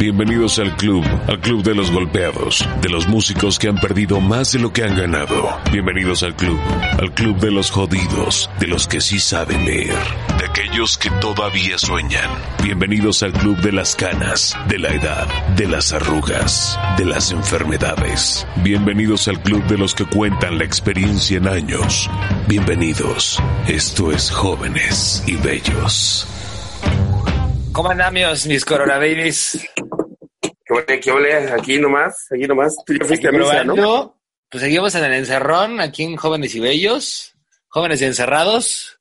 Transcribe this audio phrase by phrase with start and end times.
[0.00, 4.50] Bienvenidos al club, al club de los golpeados, de los músicos que han perdido más
[4.50, 5.50] de lo que han ganado.
[5.70, 6.58] Bienvenidos al club,
[6.98, 9.98] al club de los jodidos, de los que sí saben leer,
[10.38, 12.30] de aquellos que todavía sueñan.
[12.62, 18.46] Bienvenidos al club de las canas, de la edad, de las arrugas, de las enfermedades.
[18.64, 22.08] Bienvenidos al club de los que cuentan la experiencia en años.
[22.48, 23.38] Bienvenidos.
[23.68, 26.39] Esto es Jóvenes y Bellos.
[27.72, 29.66] ¿Cómo andamos, mis Corona Babies?
[30.42, 31.34] ¿Qué ole, qué ole?
[31.52, 32.74] Aquí nomás, aquí nomás.
[32.84, 34.20] Tú ya fuiste a misa, ¿no?
[34.50, 37.34] Pues seguimos en el encerrón, aquí en Jóvenes y Bellos,
[37.68, 38.98] Jóvenes y Encerrados,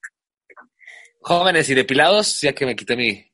[1.21, 3.25] Jóvenes y Depilados, ya que me quité mi...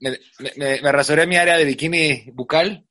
[0.00, 0.18] Me,
[0.56, 2.84] me- me- rasuré mi área de bikini bucal.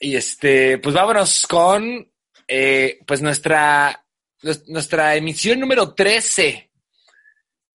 [0.00, 2.10] y este, pues vámonos con
[2.46, 4.04] eh, pues nuestra,
[4.42, 6.70] nues- nuestra emisión número 13.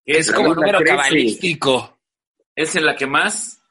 [0.05, 0.96] Es como La número 13.
[0.96, 2.00] cabalístico.
[2.55, 3.62] ¿Es en la que más?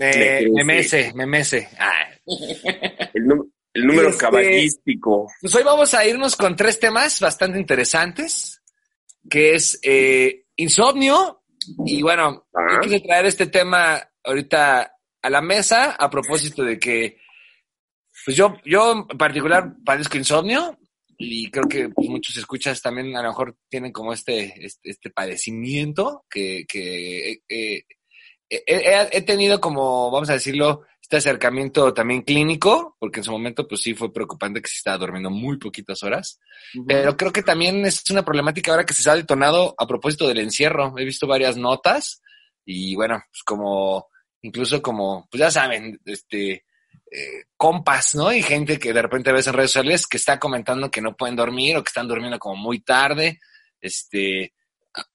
[0.00, 0.96] Eh, Me me crece.
[0.98, 1.68] mece, me mece.
[1.78, 2.08] Ah.
[3.14, 5.30] El, número Este- caballístico.
[5.40, 8.62] Pues hoy vamos a irnos con tres temas bastante interesantes,
[9.28, 11.42] que es eh, insomnio,
[11.86, 12.74] y bueno, Ah.
[12.74, 17.18] yo quise traer este tema ahorita a la mesa a propósito de que,
[18.24, 20.78] pues yo, yo en particular padezco insomnio,
[21.24, 25.10] y creo que pues, muchos escuchas también a lo mejor tienen como este, este, este
[25.10, 27.84] padecimiento que, que eh, eh,
[28.50, 33.66] he, he- tenido como, vamos a decirlo, este acercamiento también clínico, porque en su momento
[33.68, 36.38] pues sí fue preocupante que se estaba durmiendo muy poquitas horas,
[36.86, 40.38] pero creo que también es una problemática ahora que se ha detonado a propósito del
[40.40, 40.94] encierro.
[40.98, 42.22] He visto varias notas
[42.64, 44.08] y bueno, pues como,
[44.42, 46.64] incluso como, pues ya saben, este,
[47.14, 48.32] eh, compas, ¿no?
[48.32, 51.36] Y gente que de repente ves en redes sociales que está comentando que no pueden
[51.36, 53.38] dormir o que están durmiendo como muy tarde,
[53.82, 54.54] este,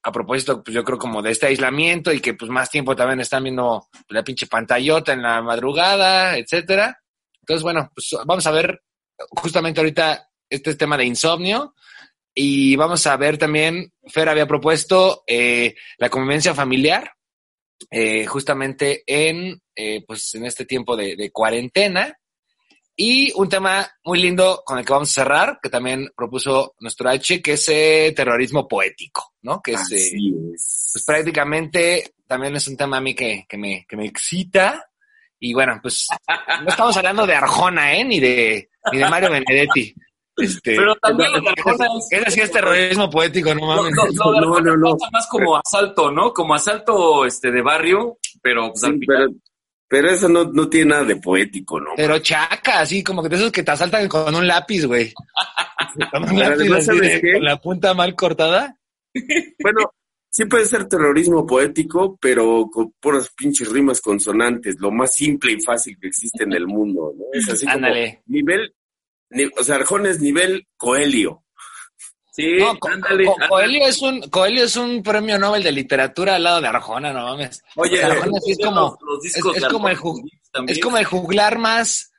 [0.03, 3.19] a, propósito, pues yo creo como de este aislamiento y que pues más tiempo también
[3.19, 7.01] están viendo la pinche pantallota en la madrugada, etcétera.
[7.41, 8.83] Entonces, bueno, pues vamos a ver
[9.31, 11.73] justamente ahorita este tema de insomnio
[12.39, 17.16] y vamos a ver también, Fer había propuesto eh, la convivencia familiar,
[17.89, 22.17] eh, justamente en, eh, pues en este tiempo de, de cuarentena.
[22.99, 27.07] Y un tema muy lindo con el que vamos a cerrar, que también propuso nuestro
[27.07, 29.61] H, que es eh, terrorismo poético, ¿no?
[29.61, 30.17] Que es, eh,
[30.55, 30.89] es.
[30.93, 34.83] pues prácticamente también es un tema a mí que, que, me, que me excita.
[35.39, 36.07] Y bueno, pues
[36.63, 38.03] no estamos hablando de Arjona, ¿eh?
[38.03, 39.93] Ni de, ni de Mario Benedetti.
[40.37, 43.93] Este, Pero también lo de Arjona es- Ese sí es terrorismo poético, no No, mames.
[43.95, 44.97] no, no, No, no, no.
[45.11, 46.31] más como asalto, ¿no?
[46.31, 49.39] Como asalto este de barrio, pero pues, Sí, al final- pero,
[49.89, 51.91] pero eso no, no tiene nada de poético, ¿no?
[51.95, 55.13] Pero chaca, así como que de esos que te asaltan con un lápiz, güey.
[56.11, 57.33] Con un lápiz además, ¿sabes de- qué?
[57.33, 58.77] con la punta mal cortada.
[59.63, 59.91] Bueno,
[60.29, 65.61] sí puede ser terrorismo poético, pero con puras pinches rimas consonantes, lo más simple y
[65.63, 67.23] fácil que existe en el mundo, ¿no?
[67.33, 68.21] Es así como Ándale.
[68.27, 68.67] nivel, ni-
[69.57, 71.43] o sea, Arjona es nivel Coelio.
[72.31, 73.25] Sí, No, ándale.
[73.25, 73.49] Co- ándale.
[73.49, 77.23] Coelho es un Coelho es un premio Nobel de literatura al lado de Arjona, no
[77.23, 77.63] mames.
[77.75, 82.11] Oye, Arjona sí es como los es, es el es como juglar más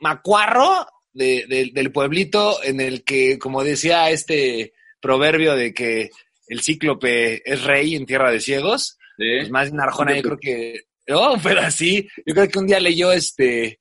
[0.00, 6.10] macuarro de- de- del pueblito en el que, como decía este proverbio de que
[6.48, 9.24] el cíclope es rey en tierra de ciegos, Sí.
[9.40, 12.80] pues más bien Arjona yo creo que, no, pero así, yo creo que un día
[12.80, 13.80] leyó este,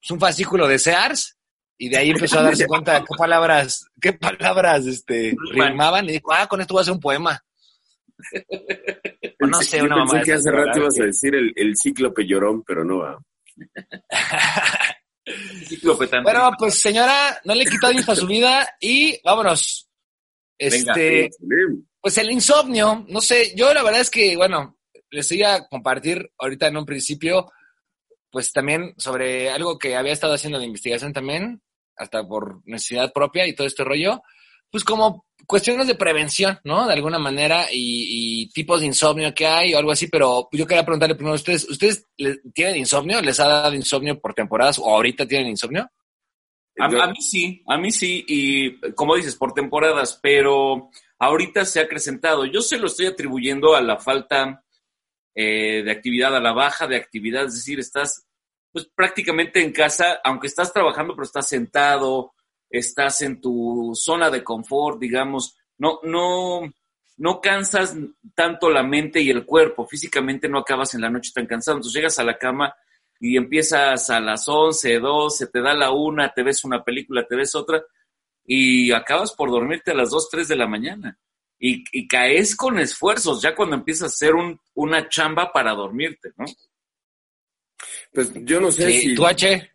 [0.00, 1.36] pues, un fascículo de Sears
[1.78, 6.12] y de ahí empezó a darse cuenta de qué palabras, qué palabras, este, rimaban y
[6.12, 7.42] dijo, ah, con esto voy a hacer un poema.
[9.40, 10.24] O no sé, una pensé mamá.
[10.24, 13.18] que hace rato ibas a decir el, el cíclope llorón, pero no va.
[16.22, 19.88] Bueno, pues señora, no le quita tiempo a su vida y vámonos.
[20.56, 21.30] Este,
[22.00, 24.78] pues el insomnio, no sé, yo la verdad es que, bueno,
[25.10, 27.52] les iba a compartir ahorita en un principio,
[28.30, 31.62] pues también sobre algo que había estado haciendo de investigación también,
[31.98, 34.22] hasta por necesidad propia y todo este rollo,
[34.70, 36.86] pues como cuestiones de prevención, ¿no?
[36.86, 40.66] De alguna manera y, y tipos de insomnio que hay o algo así, pero yo
[40.66, 42.06] quería preguntarle primero a ustedes, ¿ustedes
[42.52, 43.20] tienen insomnio?
[43.22, 45.90] ¿Les ha dado insomnio por temporadas o ahorita tienen insomnio?
[46.78, 51.80] A, a mí sí, a mí sí, y como dices, por temporadas, pero ahorita se
[51.80, 52.44] ha acrecentado.
[52.44, 54.64] Yo se lo estoy atribuyendo a la falta
[55.34, 58.27] eh, de actividad, a la baja de actividad, es decir, estás
[58.72, 62.34] pues prácticamente en casa, aunque estás trabajando, pero estás sentado,
[62.70, 66.60] estás en tu zona de confort, digamos, no, no,
[67.16, 67.96] no cansas
[68.34, 71.96] tanto la mente y el cuerpo, físicamente no acabas en la noche tan cansado, entonces
[71.96, 72.74] llegas a la cama
[73.20, 77.36] y empiezas a las 11, 12, te da la una, te ves una película, te
[77.36, 77.82] ves otra,
[78.44, 81.18] y acabas por dormirte a las 2, 3 de la mañana.
[81.60, 86.44] y, caes con esfuerzos ya cuando empiezas a hacer un, una chamba para dormirte, ¿no?
[88.12, 89.14] Pues yo no sé si...
[89.14, 89.70] ¿Tú, H?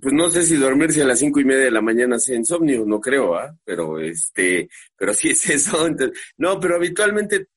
[0.00, 2.84] Pues no sé si dormirse a las cinco y media de la mañana sea insomnio,
[2.86, 3.54] no creo, ¿ah?
[3.64, 5.86] Pero este, pero sí es eso.
[6.38, 7.48] no, pero habitualmente,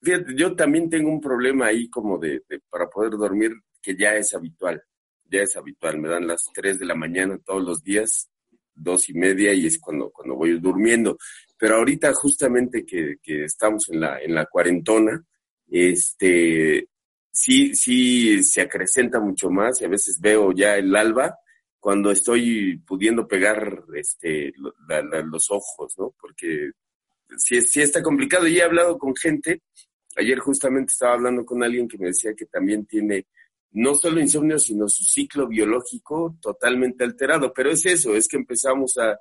[0.00, 3.52] fíjate, yo también tengo un problema ahí como de, de, para poder dormir
[3.82, 4.82] que ya es habitual,
[5.26, 5.98] ya es habitual.
[5.98, 8.30] Me dan las tres de la mañana todos los días,
[8.74, 11.18] dos y media y es cuando, cuando voy durmiendo.
[11.58, 15.22] Pero ahorita justamente que, que estamos en la, en la cuarentona,
[15.68, 16.88] este,
[17.36, 21.38] sí, sí se acrecenta mucho más y a veces veo ya el alba
[21.78, 26.14] cuando estoy pudiendo pegar este, los ojos, ¿no?
[26.18, 26.70] Porque
[27.36, 29.62] sí, sí está complicado y he hablado con gente.
[30.16, 33.26] Ayer justamente estaba hablando con alguien que me decía que también tiene
[33.72, 37.52] no solo insomnio, sino su ciclo biológico totalmente alterado.
[37.52, 39.18] Pero es eso, es que empezamos a,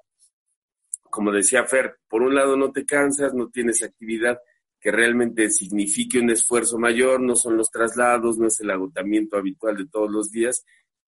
[1.03, 4.39] como decía Fer, por un lado no te cansas, no tienes actividad
[4.86, 9.78] que realmente signifique un esfuerzo mayor, no son los traslados, no es el agotamiento habitual
[9.78, 10.64] de todos los días,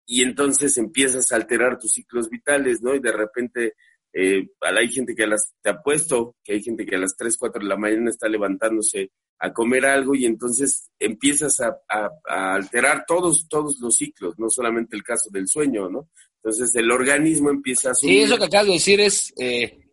[0.06, 2.94] y entonces empiezas a alterar tus ciclos vitales, ¿no?
[2.94, 3.74] Y de repente
[4.14, 7.36] eh, hay gente que a las, te apuesto que hay gente que a las 3,
[7.36, 11.78] 4 de la mañana está levantándose a comer algo y entonces empiezas a,
[12.24, 16.08] alterar todos, todos los ciclos, no solamente el caso del sueño, ¿no?
[16.42, 18.14] Entonces el organismo empieza a subir.
[18.14, 19.87] Sí, eso que acabas de decir es eh,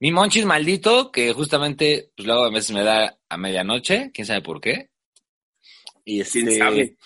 [0.00, 4.42] mi monchis maldito, que justamente, pues luego a veces me da a medianoche, quién sabe
[4.42, 4.90] por qué.
[6.04, 6.96] Y este,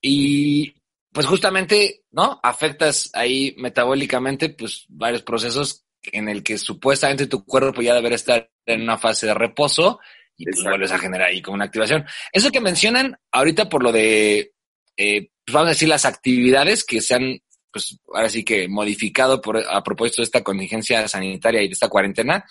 [0.00, 0.74] Y
[1.12, 2.38] pues justamente, ¿no?
[2.42, 8.50] Afectas ahí metabólicamente, pues varios procesos en el que supuestamente tu cuerpo ya debería estar
[8.66, 9.98] en una fase de reposo
[10.36, 12.04] y pues vuelves a generar ahí como una activación.
[12.32, 14.52] Eso que mencionan ahorita por lo de,
[14.96, 17.40] eh, pues vamos a decir, las actividades que se han,
[17.76, 21.90] pues ahora sí que modificado por, a propósito de esta contingencia sanitaria y de esta
[21.90, 22.42] cuarentena,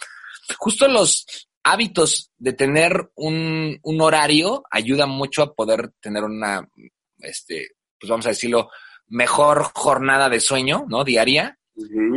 [0.60, 1.26] justo los
[1.64, 6.70] hábitos de tener un, un horario ayuda mucho a poder tener una,
[7.18, 7.70] este,
[8.00, 8.70] pues vamos a decirlo,
[9.08, 11.04] mejor jornada de sueño, ¿no?
[11.04, 11.58] Diaria.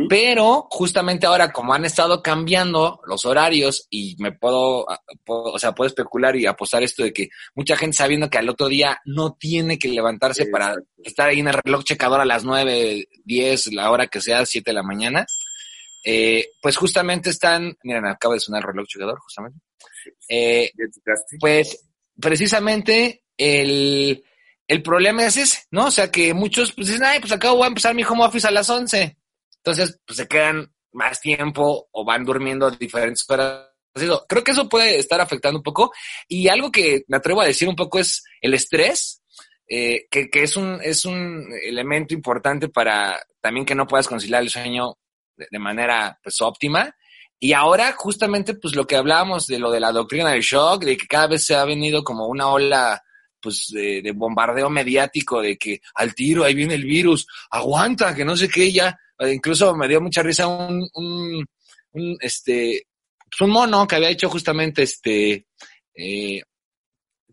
[0.07, 4.85] Pero justamente ahora, como han estado cambiando los horarios y me puedo,
[5.25, 8.69] o sea, puedo especular y apostar esto de que mucha gente sabiendo que al otro
[8.69, 13.07] día no tiene que levantarse para estar ahí en el reloj checador a las 9,
[13.25, 15.25] 10, la hora que sea, 7 de la mañana,
[16.05, 19.59] eh, pues justamente están, miren, acaba de sonar el reloj checador, justamente.
[20.29, 20.71] Eh,
[21.39, 21.85] pues
[22.19, 24.23] precisamente el,
[24.67, 25.87] el problema es ese, ¿no?
[25.87, 28.47] O sea, que muchos pues dicen, ay, pues acabo voy a empezar mi home office
[28.47, 29.18] a las 11.
[29.69, 33.67] Entonces, pues se quedan más tiempo o van durmiendo diferentes horas.
[34.27, 35.91] Creo que eso puede estar afectando un poco.
[36.27, 39.21] Y algo que me atrevo a decir un poco es el estrés,
[39.67, 44.41] eh, que, que, es, un, es un elemento importante para también que no puedas conciliar
[44.41, 44.97] el sueño
[45.35, 46.95] de, de manera pues óptima.
[47.39, 50.97] Y ahora justamente pues lo que hablábamos de lo de la doctrina del shock, de
[50.97, 53.01] que cada vez se ha venido como una ola
[53.41, 58.35] pues de, bombardeo mediático de que al tiro, ahí viene el virus, aguanta, que no
[58.35, 61.45] sé qué, ya, incluso me dio mucha risa un, un,
[61.93, 62.87] un este,
[63.29, 65.45] pues un mono que había hecho justamente este,
[65.93, 66.41] eh,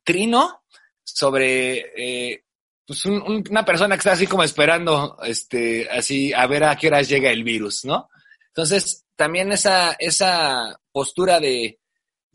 [0.02, 0.62] Trino
[1.02, 2.44] sobre, eh,
[2.86, 7.08] pues una persona que está así como esperando, este, así, a ver a qué horas
[7.08, 8.08] llega el virus, ¿no?
[8.48, 11.80] Entonces, también esa, esa postura de,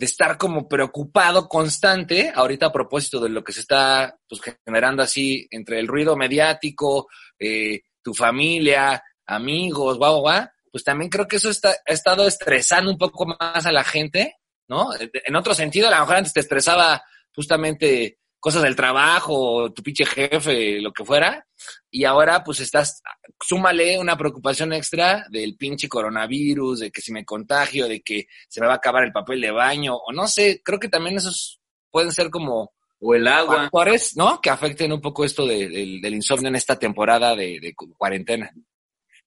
[0.01, 5.03] de estar como preocupado constante, ahorita a propósito de lo que se está pues, generando
[5.03, 7.07] así entre el ruido mediático,
[7.39, 9.03] eh, tu familia,
[9.35, 13.65] amigos, guau, guau, pues también creo que eso está, ha estado estresando un poco más
[13.65, 14.89] a la gente, ¿no?
[14.99, 20.05] En otro sentido, a lo mejor antes te estresaba justamente cosas del trabajo, tu pinche
[20.05, 21.45] jefe, lo que fuera,
[21.91, 23.01] y ahora pues estás,
[23.39, 28.59] súmale una preocupación extra del pinche coronavirus, de que si me contagio, de que se
[28.59, 31.61] me va a acabar el papel de baño, o no sé, creo que también esos
[31.91, 32.73] pueden ser como...
[33.03, 33.63] O el agua.
[33.63, 34.39] Factores, ¿no?
[34.39, 38.51] Que afecten un poco esto del insomnio en esta temporada de, cuarentena.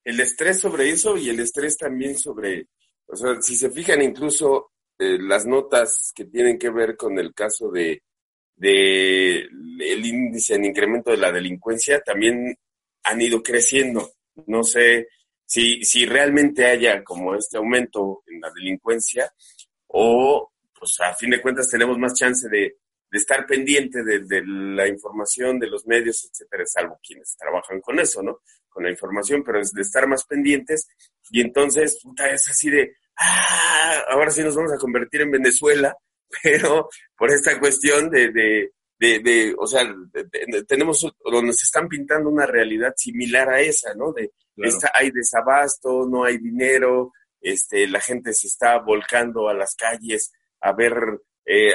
[0.04, 2.68] El estrés sobre eso y el estrés también sobre,
[3.06, 7.32] o sea, si se fijan incluso eh, las notas que tienen que ver con el
[7.34, 8.02] caso de
[8.56, 12.56] de el índice en incremento de la delincuencia también
[13.02, 14.12] han ido creciendo.
[14.46, 15.08] No sé
[15.44, 19.32] si, si realmente haya como este aumento en la delincuencia
[19.88, 22.76] o pues a fin de cuentas tenemos más chance de,
[23.10, 28.22] de estar pendiente de, la información de los medios, etcétera, salvo quienes trabajan con eso,
[28.22, 28.40] ¿no?
[28.74, 30.88] Con la información, pero es de estar más pendientes.
[31.30, 35.96] Y entonces, puta, es así de, ah, ahora sí nos vamos a convertir en Venezuela,
[36.42, 39.82] pero por esta cuestión de, de, de, o sea,
[40.66, 44.12] tenemos, o nos están pintando una realidad similar a esa, ¿no?
[44.12, 44.32] De,
[44.92, 50.32] hay desabasto, no hay dinero, este, la gente se está volcando a las calles
[50.64, 50.94] a ver,
[51.44, 51.74] eh,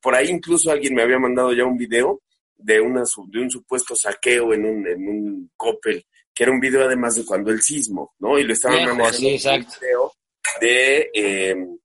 [0.00, 2.22] por ahí incluso alguien me había mandado ya un video
[2.56, 6.84] de, una, de un supuesto saqueo en un, en un Coppel, que era un video
[6.84, 8.38] además de cuando el sismo, ¿no?
[8.38, 9.74] Y lo estaban manejando sí, exacto.
[9.80, 10.12] video
[10.60, 11.78] de em,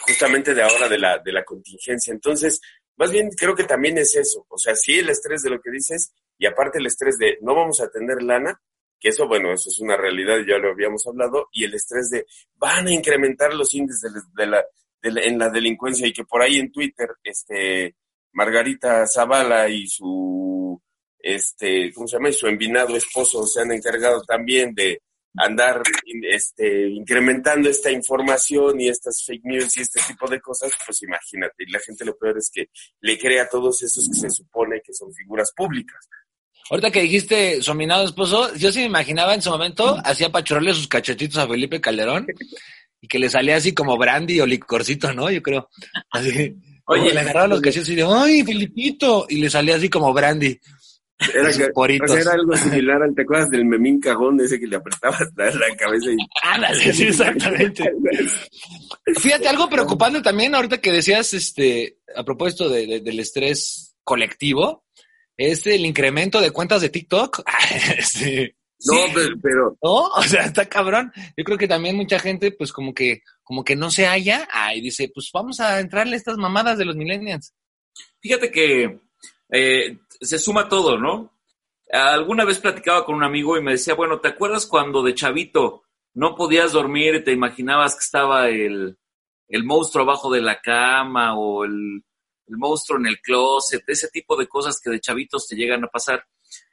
[0.00, 2.12] justamente de ahora de la, de la contingencia.
[2.12, 2.60] Entonces,
[2.96, 5.70] más bien creo que también es eso, o sea, sí el estrés de lo que
[5.70, 8.60] dices y aparte el estrés de no vamos a tener lana,
[8.98, 12.26] que eso, bueno, eso es una realidad, ya lo habíamos hablado, y el estrés de
[12.54, 14.64] van a incrementar los índices de la,
[15.02, 17.94] en la delincuencia y que por ahí en Twitter, este,
[18.32, 20.80] Margarita Zavala y su,
[21.26, 22.28] este, ¿cómo se llama?
[22.28, 25.02] Y su envinado esposo se han encargado también de
[25.38, 25.82] andar
[26.30, 31.64] este, incrementando esta información y estas fake news y este tipo de cosas, pues imagínate,
[31.66, 32.66] y la gente lo peor es que
[33.00, 36.08] le crea a todos esos que se supone que son figuras públicas.
[36.70, 40.74] Ahorita que dijiste su minado esposo, yo sí me imaginaba en su momento, hacía pachorrarle
[40.74, 42.26] sus cachetitos a Felipe Calderón
[43.00, 45.30] y que le salía así como brandy o licorcito, ¿no?
[45.30, 45.68] Yo creo.
[46.10, 46.56] Así.
[46.88, 49.26] Oye, le agarraba los cachetes y de, ¡ay, Felipito!
[49.28, 50.58] Y le salía así como brandy.
[51.18, 55.76] Era, era algo similar al, ¿te acuerdas del memín cagón ese que le apretabas la,
[55.76, 56.16] cabeza y...
[56.42, 57.90] Ándale, sí, exactamente.
[59.20, 64.84] Fíjate, algo preocupante también ahorita que decías, este, a propósito de, del estrés colectivo,
[65.36, 67.42] es el incremento de cuentas de TikTok.
[68.84, 68.94] No,
[69.42, 70.08] pero, ¿No?
[70.08, 71.10] O sea, está cabrón.
[71.34, 74.82] Yo creo que también mucha gente, pues como que, como que no se halla, y
[74.82, 77.54] dice, pues vamos a entrarle a estas mamadas de los millennials.
[78.20, 79.00] Fíjate que
[79.50, 81.32] eh, se suma todo, ¿no?
[81.90, 85.84] Alguna vez platicaba con un amigo y me decía, bueno, ¿te acuerdas cuando de chavito
[86.14, 88.96] no podías dormir y te imaginabas que estaba el,
[89.64, 92.02] monstruo abajo de la cama o el,
[92.48, 96.24] monstruo en el closet, ese tipo de cosas que de chavitos te llegan a pasar?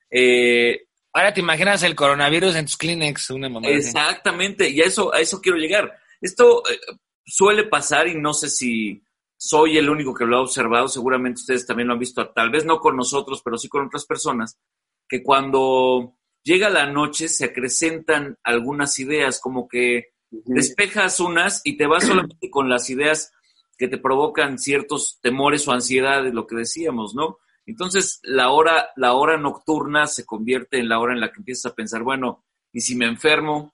[0.09, 3.67] Eh, Ahora te imaginas el coronavirus en tus Kleenex, una mamá.
[3.67, 5.99] Exactamente, y a eso, a eso quiero llegar.
[6.19, 6.79] Esto eh,
[7.23, 9.02] suele pasar y no sé si
[9.45, 12.63] soy el único que lo ha observado, seguramente ustedes también lo han visto, tal vez
[12.63, 14.57] no con nosotros, pero sí con otras personas,
[15.05, 21.87] que cuando llega la noche se acrecentan algunas ideas, como que despejas unas y te
[21.87, 23.33] vas solamente con las ideas
[23.77, 27.39] que te provocan ciertos temores o ansiedades, lo que decíamos, ¿no?
[27.65, 31.69] Entonces, la hora, la hora nocturna se convierte en la hora en la que empiezas
[31.69, 33.73] a pensar, bueno, ¿y si me enfermo?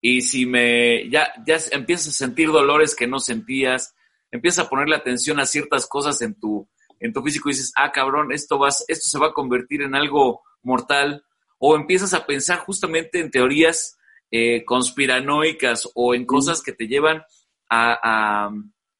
[0.00, 3.94] ¿Y si me, ya, ya empiezas a sentir dolores que no sentías?
[4.30, 6.68] Empiezas a ponerle atención a ciertas cosas en tu,
[7.00, 9.94] en tu físico y dices, ah, cabrón, esto, vas, esto se va a convertir en
[9.94, 11.24] algo mortal,
[11.58, 13.98] o empiezas a pensar justamente en teorías
[14.30, 17.22] eh, conspiranoicas o en cosas que te llevan
[17.70, 18.50] a,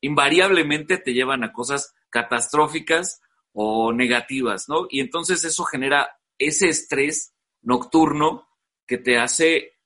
[0.01, 3.21] invariablemente te llevan a cosas catastróficas
[3.53, 4.87] o negativas, ¿no?
[4.91, 8.49] Y entonces eso genera ese estrés nocturno
[8.87, 9.79] que te hace,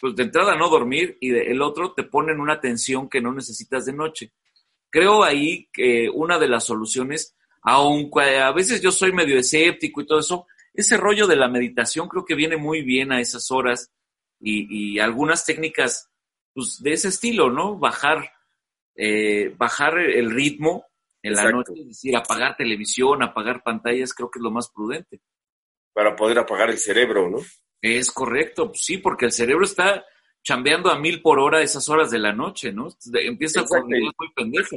[0.00, 3.32] pues de entrada no dormir y el otro te pone en una tensión que no
[3.32, 4.32] necesitas de noche.
[4.96, 10.06] Creo ahí que una de las soluciones, aunque a veces yo soy medio escéptico y
[10.06, 13.92] todo eso, ese rollo de la meditación creo que viene muy bien a esas horas
[14.40, 16.10] y, algunas técnicas
[16.54, 17.76] pues, de ese estilo, ¿no?
[17.76, 18.32] Bajar,
[18.94, 20.86] eh, bajar el ritmo
[21.22, 25.20] en la noche, es decir, apagar televisión, apagar pantallas, creo que es lo más prudente.
[25.92, 27.40] Para poder apagar el cerebro, ¿no?
[27.82, 30.06] Es correcto, pues sí, porque el cerebro está
[30.46, 32.86] chambeando a mil por hora esas horas de la noche, ¿no?
[33.14, 34.76] Empieza con muy pendejo.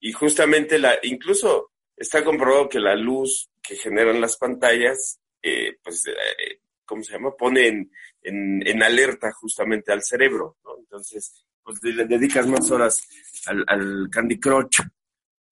[0.00, 6.06] Y justamente la, incluso está comprobado que la luz que generan las pantallas, eh, pues,
[6.06, 7.36] eh, ¿cómo se llama?
[7.36, 7.90] Pone en,
[8.22, 10.78] en, alerta justamente al cerebro, ¿no?
[10.78, 13.06] Entonces, pues le dedicas más horas
[13.48, 14.80] al, al Candy Crush,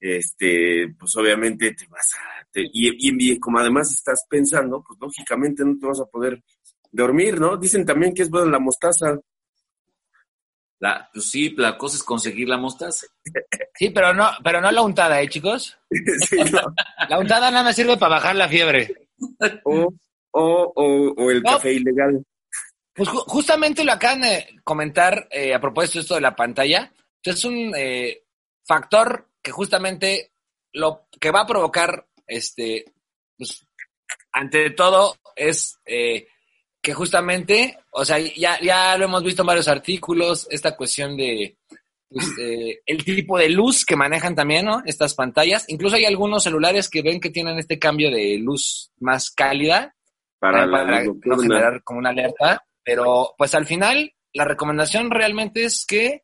[0.01, 5.79] este, pues obviamente te vas a, y, y, como además estás pensando, pues lógicamente no
[5.79, 6.43] te vas a poder
[6.91, 7.57] dormir, ¿no?
[7.57, 9.19] Dicen también que es buena la mostaza.
[10.81, 13.07] La, pues sí, la cosa es conseguir la mostaza.
[13.75, 15.77] Sí, pero no, pero no la untada, ¿eh, chicos?
[17.09, 19.09] La untada nada más sirve para bajar la fiebre.
[19.65, 19.93] O,
[20.31, 20.73] o,
[21.17, 22.23] o, el café ilegal.
[22.95, 26.93] Pues justamente lo acaban de comentar eh, a propósito de esto de la pantalla.
[27.23, 28.25] Es un eh,
[28.65, 30.33] factor que justamente
[30.73, 32.93] lo que va a provocar, este,
[33.37, 33.67] pues,
[34.33, 36.29] ante todo, es eh,
[36.89, 41.59] que justamente, o sea, ya, ya lo hemos visto en varios artículos, esta cuestión de
[42.09, 42.27] pues,
[42.87, 44.83] el tipo de luz que manejan también, ¿no?
[44.87, 45.67] Estas pantallas.
[45.69, 49.95] Incluso hay algunos celulares que ven que tienen este cambio de luz más cálida
[50.39, 52.65] para, eh, no generar como una alerta.
[52.83, 56.23] Pero pues al final la recomendación realmente es que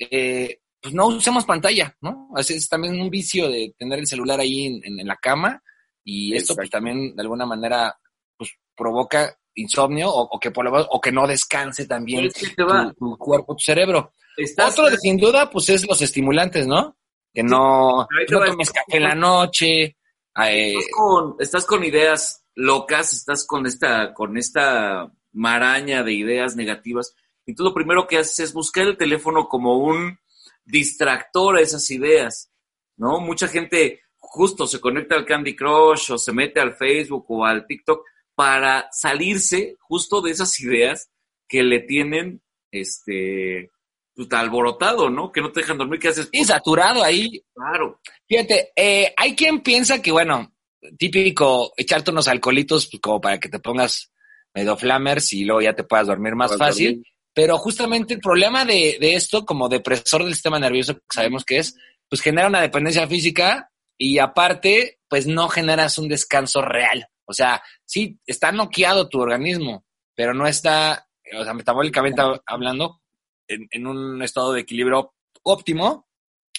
[0.00, 2.28] eh, pues no usemos pantalla, ¿no?
[2.36, 5.62] Es, también un vicio de tener el celular ahí en, la cama
[6.02, 7.96] y esto pues, también de alguna manera
[8.36, 13.54] pues provoca insomnio o, que por lo menos, o que no descanse también tu, cuerpo,
[13.54, 14.12] tu cerebro.
[14.58, 16.96] Otro, sin duda, pues es los estimulantes, ¿no?
[17.32, 19.96] Que no, no tomes café en la noche.
[20.44, 26.56] Eh, estás, con, estás con ideas locas, estás con esta, con esta maraña de ideas
[26.56, 27.14] negativas.
[27.44, 30.18] Y tú lo primero que haces es buscar el teléfono como un
[30.64, 32.50] distractor a esas ideas,
[32.96, 33.20] ¿no?
[33.20, 37.66] Mucha gente justo se conecta al Candy Crush o se mete al Facebook o al
[37.66, 38.04] TikTok
[38.42, 41.08] para salirse justo de esas ideas
[41.48, 43.70] que le tienen este
[44.16, 45.30] pues, alborotado, ¿no?
[45.30, 46.28] Que no te dejan dormir, ¿qué haces?
[46.32, 47.40] Y saturado ahí.
[47.54, 48.00] Claro.
[48.28, 50.56] Fíjate, eh, hay quien piensa que, bueno,
[50.98, 54.10] típico echarte unos alcoholitos pues, como para que te pongas
[54.52, 57.06] medio flammers y luego ya te puedas dormir más fácil.
[57.32, 61.58] Pero justamente el problema de, de, esto, como depresor del sistema nervioso, que sabemos que
[61.58, 61.76] es,
[62.08, 67.06] pues genera una dependencia física y aparte, pues no generas un descanso real.
[67.32, 73.00] O sea, sí, está noqueado tu organismo, pero no está, o sea, metabólicamente hablando,
[73.48, 76.06] en, un estado de equilibrio óptimo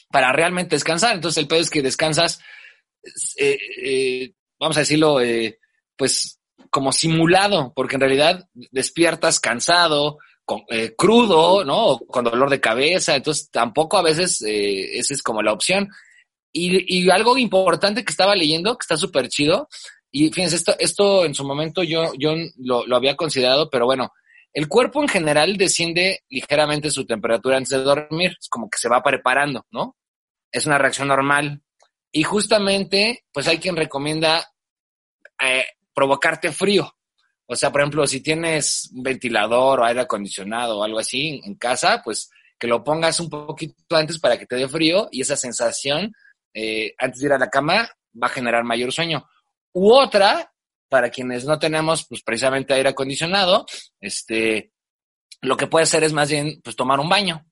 [0.09, 1.13] para realmente descansar.
[1.13, 2.39] Entonces, el pedo es que descansas,
[3.37, 5.59] eh, eh, vamos a decirlo, eh,
[5.95, 6.39] pues
[6.71, 10.17] como simulado, porque en realidad despiertas cansado,
[10.97, 11.99] crudo, ¿no?
[11.99, 13.15] con dolor de cabeza.
[13.15, 15.89] Entonces, tampoco a veces esa es como la opción.
[16.55, 19.67] Y, algo importante que estaba leyendo, que está súper chido,
[20.15, 24.13] y fíjense, esto, esto en su momento yo, yo lo, lo, había considerado, pero bueno,
[24.53, 28.89] el cuerpo en general desciende ligeramente su temperatura antes de dormir, es como que se
[28.89, 29.97] va preparando, ¿no?
[30.51, 31.63] Es una reacción normal.
[32.11, 34.47] Y justamente, pues hay quien recomienda
[35.43, 35.65] eh,
[35.95, 36.95] provocarte frío.
[37.47, 41.55] O sea, por ejemplo, si tienes un ventilador o aire acondicionado o algo así en
[41.55, 42.29] casa, pues
[42.59, 46.13] que lo pongas un poquito antes para que te dé frío y esa sensación
[46.53, 47.89] eh, antes de ir a la cama
[48.21, 49.27] va a generar mayor sueño.
[49.73, 50.53] U otra,
[50.89, 53.65] para quienes no tenemos pues precisamente aire acondicionado,
[53.99, 54.71] este,
[55.41, 57.45] lo que puede hacer es más bien pues tomar un baño,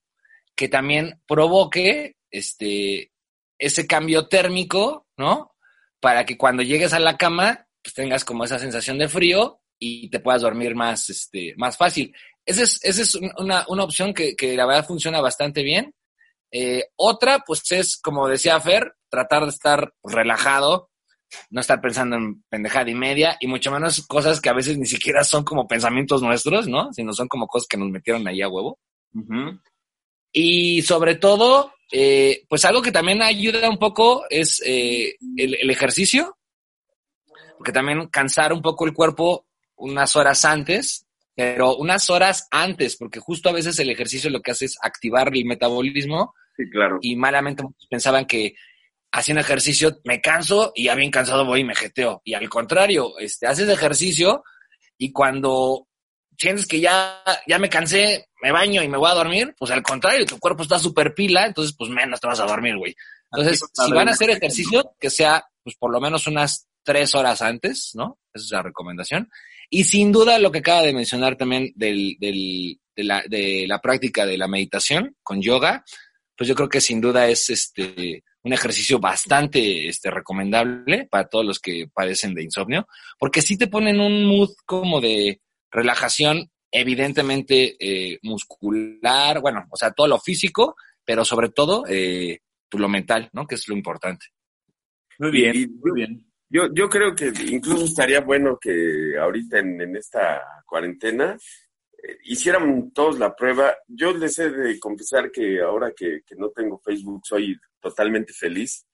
[0.56, 3.12] que también provoque este,
[3.58, 5.56] ese cambio térmico, ¿no?
[6.00, 10.10] Para que cuando llegues a la cama, pues tengas como esa sensación de frío y
[10.10, 12.16] te puedas dormir más, este, más fácil.
[12.46, 15.96] Esa es, esa es una, una opción que, que, la verdad funciona bastante bien.
[16.52, 20.91] Eh, otra, pues es, como decía Fer, tratar de estar relajado,
[21.50, 24.86] no estar pensando en pendejada y media, y mucho menos cosas que a veces ni
[24.86, 26.92] siquiera son como pensamientos nuestros, ¿no?
[26.94, 28.80] Sino son como cosas que nos metieron ahí a huevo.
[30.32, 36.38] Y sobre todo, eh, pues algo que también ayuda un poco es eh, el, ejercicio,
[37.58, 43.20] porque también cansar un poco el cuerpo unas horas antes, pero unas horas antes, porque
[43.20, 46.34] justo a veces el ejercicio lo que hace es activar el metabolismo.
[46.56, 47.00] Sí, claro.
[47.02, 48.56] Y malamente pensaban que
[49.12, 52.22] haciendo ejercicio me canso y ya bien cansado voy y me jeteo.
[52.24, 54.44] Y al contrario, este, haces ejercicio
[54.98, 55.88] y cuando
[56.38, 59.84] sientes que ya, ya me cansé, me baño y me voy a dormir, pues al
[59.84, 62.96] contrario, tu cuerpo está súper pila, entonces pues menos te vas a dormir, güey.
[63.32, 67.42] Entonces, si van a hacer ejercicio, que sea pues por lo menos unas tres horas
[67.42, 68.20] antes, ¿no?
[68.34, 69.30] Esa es la recomendación.
[69.70, 73.80] Y sin duda lo que acaba de mencionar también del, del, de, la, de la
[73.80, 75.86] práctica de la meditación con yoga,
[76.36, 81.46] pues yo creo que sin duda es este un ejercicio bastante este, recomendable para todos
[81.46, 82.88] los que padecen de insomnio,
[83.20, 89.92] porque sí te ponen un mood como de relajación, evidentemente eh, muscular, bueno, o sea,
[89.92, 90.76] todo lo físico,
[91.06, 93.46] pero sobre todo eh, pues, lo mental, ¿no?
[93.46, 94.26] Que es lo importante.
[95.20, 96.26] Muy bien, muy bien.
[96.50, 101.38] Yo, yo creo que incluso estaría bueno que ahorita en, en esta cuarentena
[102.24, 103.76] hicieran todos la prueba.
[103.88, 108.86] Yo les he de confesar que ahora que, no tengo Facebook soy totalmente feliz.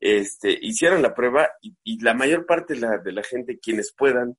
[0.00, 4.36] Este, hicieran la prueba y, la mayor parte de la, de la, gente, quienes puedan,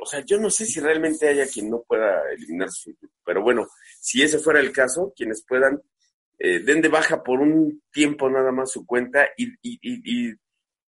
[0.00, 2.92] o sea, yo no sé si realmente haya quien no pueda eliminar su
[3.24, 3.68] pero bueno,
[4.00, 5.80] si ese fuera el caso, quienes puedan,
[6.38, 10.34] eh, den de baja por un tiempo nada más su cuenta y, y, y,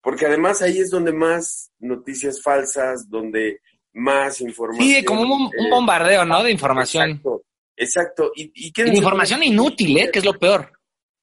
[0.01, 3.61] porque además ahí es donde más noticias falsas, donde
[3.93, 4.87] más información.
[4.87, 6.43] Sí, como un, eh, bombardeo, ¿no?
[6.43, 7.09] De información.
[7.11, 7.43] Exacto.
[7.75, 8.31] exacto.
[8.35, 10.09] Y, y información inútil, ¿eh?
[10.11, 10.76] Que es lo peor.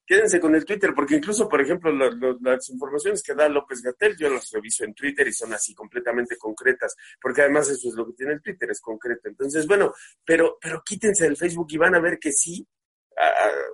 [0.05, 4.29] Quédense con el Twitter, porque incluso, por ejemplo, las informaciones que da López Gatel, yo
[4.29, 8.13] las reviso en Twitter y son así completamente concretas, porque además eso es lo que
[8.13, 9.29] tiene el Twitter, es concreto.
[9.29, 12.67] Entonces, bueno, pero, pero quítense del Facebook y van a ver que sí,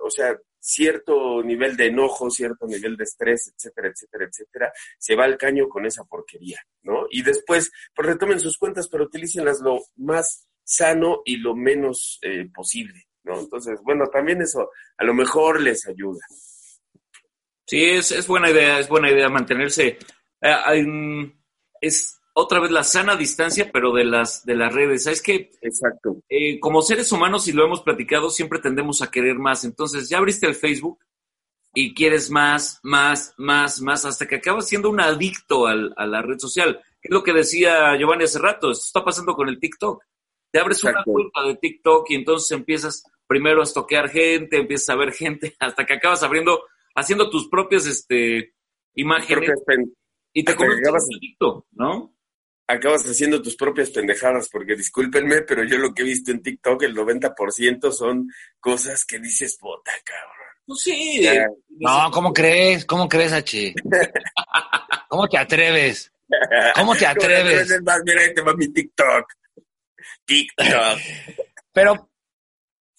[0.02, 5.24] o sea, cierto nivel de enojo, cierto nivel de estrés, etcétera, etcétera, etcétera, se va
[5.24, 7.06] al caño con esa porquería, ¿no?
[7.10, 12.48] Y después, pues retomen sus cuentas, pero utilícenlas lo más sano y lo menos eh,
[12.54, 13.38] posible, ¿no?
[13.38, 16.20] Entonces, bueno, también eso a lo mejor les ayuda.
[17.66, 19.98] Sí, es, es buena idea, es buena idea mantenerse.
[20.40, 21.32] Eh,
[21.80, 25.04] es otra vez la sana distancia, pero de las, de las redes.
[25.04, 25.50] ¿Sabes qué?
[25.60, 26.22] Exacto.
[26.28, 29.64] Eh, como seres humanos, y lo hemos platicado, siempre tendemos a querer más.
[29.64, 30.98] Entonces, ya abriste el Facebook
[31.74, 36.22] y quieres más, más, más, más, hasta que acabas siendo un adicto al, a la
[36.22, 36.80] red social.
[37.00, 40.02] Es lo que decía Giovanni hace rato, esto está pasando con el TikTok.
[40.52, 44.96] Te abres una cuenta de TikTok y entonces empiezas primero a estoquear gente, empiezas a
[44.96, 46.62] ver gente, hasta que acabas abriendo,
[46.94, 48.54] haciendo tus propias este,
[48.94, 49.50] imágenes
[50.32, 52.14] y te conviertes en adicto, ¿no?
[52.72, 56.82] acabas haciendo tus propias pendejadas, porque discúlpenme, pero yo lo que he visto en TikTok,
[56.84, 60.32] el 90% son cosas que dices, puta, cabrón.
[60.64, 61.28] Pues sí.
[61.70, 62.84] no, ¿cómo crees?
[62.84, 63.74] ¿Cómo crees, H?
[65.08, 66.12] ¿Cómo te atreves?
[66.74, 67.68] ¿Cómo te atreves?
[68.04, 69.26] Mira, ahí te va mi TikTok.
[71.72, 72.10] Pero,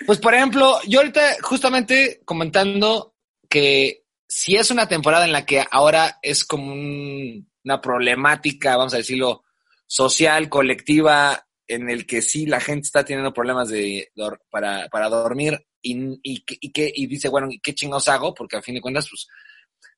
[0.06, 3.16] pues por ejemplo, yo ahorita justamente comentando
[3.50, 8.98] que si es una temporada en la que ahora es como una problemática, vamos a
[8.98, 9.44] decirlo,
[9.86, 14.12] social, colectiva, en el que sí la gente está teniendo problemas de,
[14.50, 18.34] para, para dormir y, y, y, y dice, bueno, ¿qué chingos hago?
[18.34, 19.28] Porque a fin de cuentas, pues,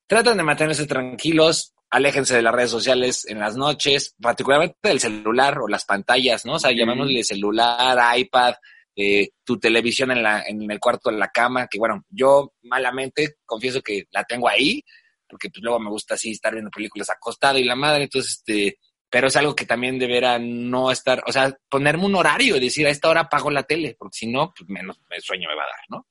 [0.08, 5.60] tratan de mantenerse tranquilos, aléjense de las redes sociales en las noches, particularmente del celular
[5.60, 6.56] o las pantallas, ¿no?
[6.56, 8.56] O sea, llamémosle celular, iPad,
[8.98, 13.38] eh, tu televisión en, la, en el cuarto de la cama, que bueno, yo malamente
[13.46, 14.84] confieso que la tengo ahí,
[15.26, 18.78] porque pues luego me gusta así estar viendo películas acostado y la madre, entonces, este,
[19.10, 22.86] pero es algo que también deberá no estar, o sea, ponerme un horario y decir
[22.88, 25.64] a esta hora apago la tele, porque si no, pues menos el sueño me va
[25.64, 26.08] a dar, ¿no?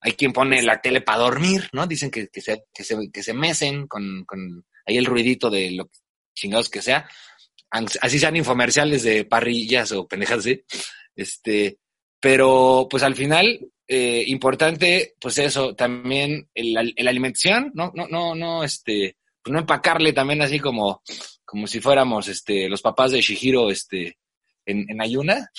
[0.00, 1.88] Hay quien pone la tele para dormir, ¿no?
[1.88, 5.70] Dicen que, que, se, que, se, que se mecen con, con ahí el ruidito de
[5.72, 5.90] lo
[6.34, 7.08] chingados que sea.
[7.70, 10.62] Así sean infomerciales de parrillas o pendejas, ¿sí?
[11.14, 11.78] Este,
[12.18, 17.92] pero pues al final, eh, importante, pues eso, también el, el alimentación, ¿no?
[17.94, 21.02] No, no, no, este, pues no empacarle también así como
[21.48, 24.18] como si fuéramos este, los papás de Shihiro este,
[24.66, 25.50] en, en ayuna,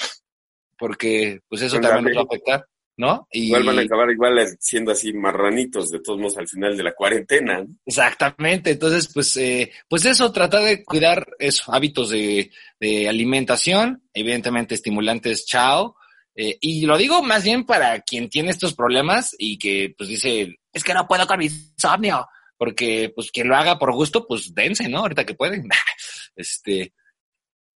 [0.78, 2.65] porque pues eso también nos va a afectar,
[3.00, 3.30] ¿no?
[3.32, 6.84] Y igual van a acabar igual siendo así marranitos de todos modos al final de
[6.84, 7.66] la cuarentena.
[7.86, 14.76] Exactamente, entonces pues, eh, pues eso, tratar de cuidar eso, hábitos de, de alimentación, evidentemente
[14.76, 15.96] estimulantes, chao,
[16.36, 20.60] eh, y lo digo más bien para quien tiene estos problemas y que pues dice,
[20.74, 24.54] es que no puedo con mi insomnio porque pues quien lo haga por gusto, pues
[24.54, 25.00] dense, ¿no?
[25.00, 25.70] Ahorita que pueden.
[26.36, 26.94] este.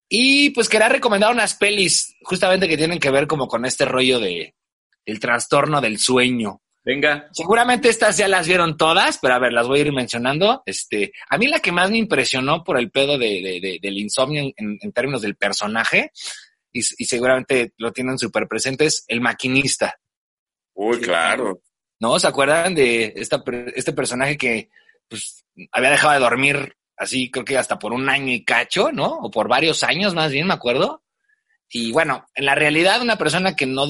[0.09, 4.19] Y pues quería recomendar unas pelis justamente que tienen que ver como con este rollo
[4.19, 4.53] de
[5.05, 6.61] el trastorno del sueño.
[6.85, 7.29] Venga.
[7.31, 10.63] Seguramente estas ya las vieron todas, pero a ver, las voy a ir mencionando.
[10.65, 14.41] Este, a mí la que más me impresionó por el pedo de, de, del insomnio
[14.57, 16.11] en, en, términos del personaje,
[16.73, 19.97] y, y seguramente lo tienen súper presente, es el maquinista.
[20.73, 21.61] Uy, claro.
[21.99, 22.19] ¿no?
[22.19, 23.41] ¿Se acuerdan de esta,
[23.75, 24.69] este personaje que
[25.07, 29.07] pues, había dejado de dormir así, creo que hasta por un año y cacho, ¿no?
[29.07, 31.02] O por varios años más bien, me acuerdo.
[31.69, 33.87] Y bueno, en la realidad, una persona que no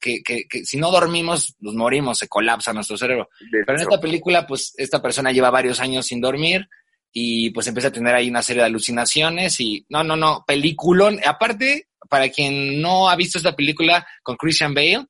[0.00, 3.28] que, que, que, si no dormimos, nos morimos, se colapsa nuestro cerebro.
[3.50, 6.66] Pero en esta película, pues, esta persona lleva varios años sin dormir
[7.12, 11.18] y pues empieza a tener ahí una serie de alucinaciones y no, no, no, peliculón.
[11.24, 15.06] Aparte, para quien no ha visto esta película con Christian Bale,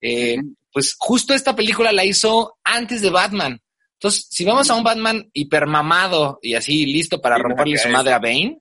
[0.00, 0.36] eh,
[0.72, 3.60] pues justo esta película la hizo antes de Batman.
[3.94, 8.18] Entonces, si vamos a un Batman hipermamado y así listo para romperle su madre a
[8.18, 8.60] Bane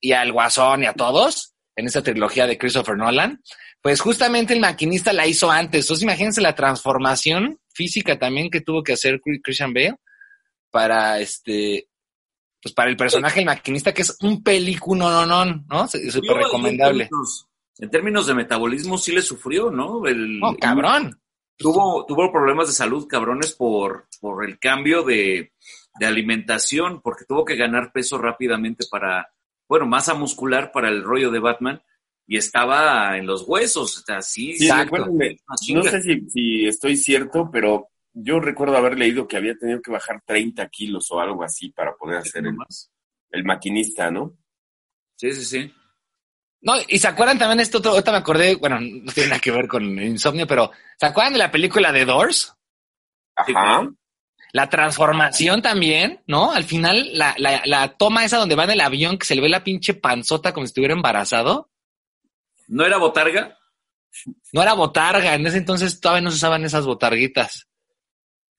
[0.00, 3.42] y al Guasón y a todos en esta trilogía de Christopher Nolan,
[3.82, 5.84] pues justamente el maquinista la hizo antes.
[5.84, 9.96] Entonces, imagínense la transformación física también que tuvo que hacer Christian Bale
[10.70, 11.88] para este
[12.60, 17.08] pues para el personaje el maquinista que es un película no no no súper recomendable.
[17.78, 21.20] en términos de metabolismo sí le sufrió no el no, cabrón.
[21.58, 25.54] Tuvo, tuvo problemas de salud cabrones por, por el cambio de,
[25.98, 29.30] de alimentación, porque tuvo que ganar peso rápidamente para,
[29.68, 31.82] bueno, masa muscular para el rollo de Batman
[32.26, 34.68] y estaba en los huesos, o sea, sí, sí
[35.72, 39.92] no sé si, si, estoy cierto, pero yo recuerdo haber leído que había tenido que
[39.92, 42.56] bajar 30 kilos o algo así para poder hacer el,
[43.30, 44.36] el maquinista, ¿no?
[45.16, 45.74] Sí, sí, sí.
[46.62, 49.52] No, y se acuerdan también esto otro, ahorita me acordé, bueno, no tiene nada que
[49.52, 52.54] ver con insomnio, pero ¿se acuerdan de la película de Doors?
[53.36, 53.88] Ajá.
[54.56, 56.50] La transformación también, ¿no?
[56.50, 59.42] Al final, la, la, la toma esa donde va en el avión que se le
[59.42, 61.70] ve la pinche panzota como si estuviera embarazado.
[62.66, 63.58] ¿No era botarga?
[64.54, 67.68] No era botarga, en ese entonces todavía no se usaban esas botarguitas.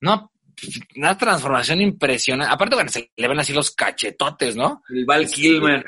[0.00, 0.30] No,
[0.94, 2.54] una transformación impresionante.
[2.54, 4.84] Aparte, bueno, se le ven así los cachetotes, ¿no?
[4.90, 5.84] El Val Kilmer.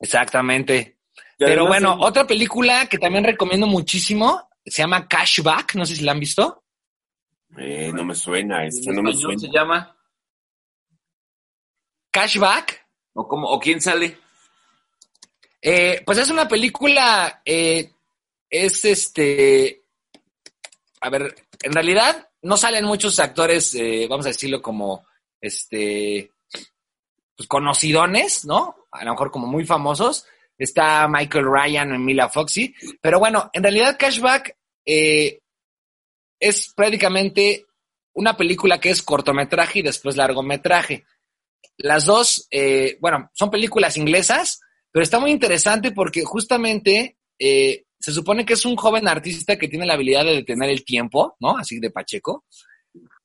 [0.00, 0.98] Exactamente.
[1.38, 1.98] Pero bueno, sí.
[2.02, 5.76] otra película que también recomiendo muchísimo se llama Cashback.
[5.76, 6.64] No sé si la han visto.
[7.58, 9.38] Eh, no me suena, es que no me suena.
[9.38, 9.96] se llama?
[12.10, 12.86] Cashback.
[13.12, 14.16] ¿O, cómo, ¿O quién sale?
[15.60, 17.92] Eh, pues es una película, eh,
[18.48, 19.82] es este,
[21.00, 25.04] a ver, en realidad no salen muchos actores, eh, vamos a decirlo como,
[25.40, 26.32] este,
[27.36, 28.86] pues conocidones, ¿no?
[28.90, 30.26] A lo mejor como muy famosos.
[30.58, 32.74] Está Michael Ryan y Mila Foxy.
[33.00, 34.56] Pero bueno, en realidad Cashback
[36.40, 37.66] es prácticamente
[38.14, 41.04] una película que es cortometraje y después largometraje.
[41.76, 42.48] Las dos,
[43.00, 48.64] bueno, son películas inglesas, pero está muy interesante porque justamente eh, se supone que es
[48.64, 51.56] un joven artista que tiene la habilidad de detener el tiempo, ¿no?
[51.56, 52.44] Así de Pacheco.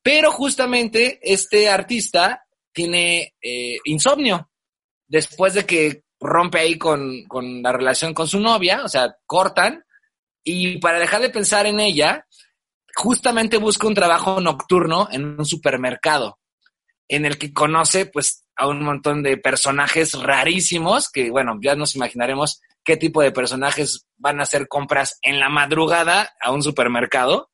[0.01, 4.49] Pero justamente este artista tiene eh, insomnio.
[5.07, 9.83] Después de que rompe ahí con, con la relación con su novia, o sea, cortan.
[10.43, 12.27] Y para dejar de pensar en ella,
[12.95, 16.39] justamente busca un trabajo nocturno en un supermercado,
[17.07, 21.95] en el que conoce, pues, a un montón de personajes rarísimos, que bueno, ya nos
[21.95, 27.51] imaginaremos qué tipo de personajes van a hacer compras en la madrugada a un supermercado.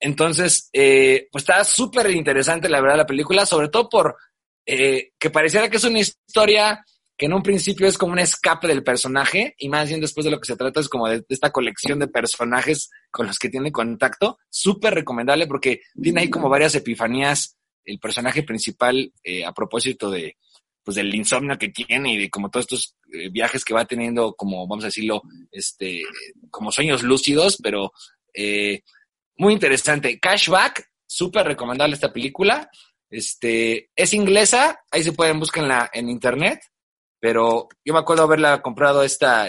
[0.00, 4.16] Entonces, eh, pues está súper interesante la verdad la película, sobre todo por
[4.66, 6.84] eh, que pareciera que es una historia
[7.18, 10.30] que en un principio es como un escape del personaje y más bien después de
[10.30, 13.48] lo que se trata es como de, de esta colección de personajes con los que
[13.50, 14.38] tiene contacto.
[14.48, 17.58] Súper recomendable porque tiene ahí como varias epifanías.
[17.84, 20.36] El personaje principal eh, a propósito de
[20.84, 24.34] pues del insomnio que tiene y de como todos estos eh, viajes que va teniendo
[24.34, 26.02] como vamos a decirlo este
[26.50, 27.92] como sueños lúcidos pero
[28.32, 28.82] eh,
[29.36, 30.20] muy interesante.
[30.20, 32.70] Cashback súper recomendable esta película.
[33.10, 36.60] Este es inglesa ahí se pueden buscarla en internet
[37.20, 39.48] pero yo me acuerdo haberla comprado esta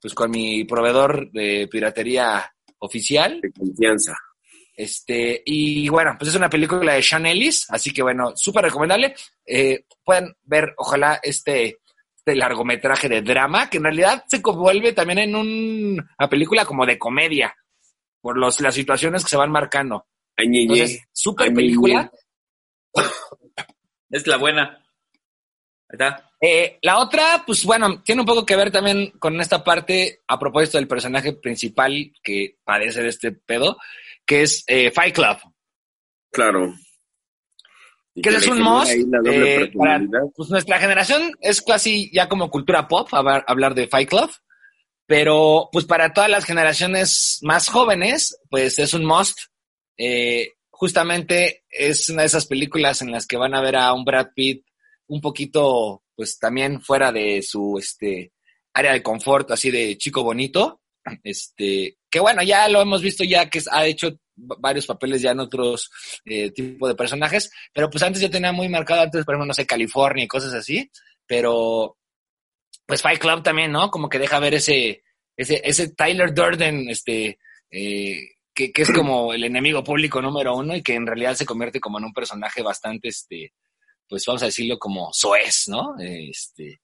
[0.00, 4.16] pues con mi proveedor de piratería oficial de confianza
[4.74, 9.14] este, y bueno, pues es una película de Sean Ellis, así que bueno, súper recomendable.
[9.46, 11.78] Eh, pueden ver, ojalá, este,
[12.16, 16.98] este, largometraje de drama, que en realidad se convuelve también en una película como de
[16.98, 17.54] comedia,
[18.20, 20.06] por los, las situaciones que se van marcando.
[20.36, 22.10] Entonces, súper película.
[24.10, 24.78] Es la buena.
[26.40, 30.38] Eh, la otra, pues bueno, tiene un poco que ver también con esta parte a
[30.38, 33.76] propósito del personaje principal que padece de este pedo,
[34.24, 35.36] que es eh, Fight Club.
[36.30, 36.74] Claro.
[38.20, 38.90] que es un must.
[39.26, 39.70] Eh,
[40.34, 44.30] pues nuestra generación es casi ya como cultura pop hablar, de Fight Club,
[45.06, 49.38] pero pues para todas las generaciones más jóvenes, pues es un must.
[49.98, 54.04] Eh, justamente es una de esas películas en las que van a ver a un
[54.04, 54.64] Brad Pitt
[55.12, 58.32] un poquito, pues también fuera de su este
[58.72, 60.80] área de confort, así de chico bonito,
[61.22, 65.40] este, que bueno, ya lo hemos visto ya que ha hecho varios papeles ya en
[65.40, 65.90] otros
[66.24, 69.54] eh, tipos de personajes, pero pues antes yo tenía muy marcado antes, por ejemplo, no
[69.54, 70.90] sé, California y cosas así,
[71.26, 71.98] pero
[72.86, 73.90] pues Fight Club también, ¿no?
[73.90, 75.02] Como que deja ver ese,
[75.36, 77.38] ese, ese Tyler Durden, este,
[77.70, 78.16] eh,
[78.54, 81.80] que, que, es como el enemigo público número uno y que en realidad se convierte
[81.80, 83.52] como en un personaje bastante, este,
[84.12, 85.94] pues vamos a decirlo como soez, ¿no?
[85.98, 86.82] Este,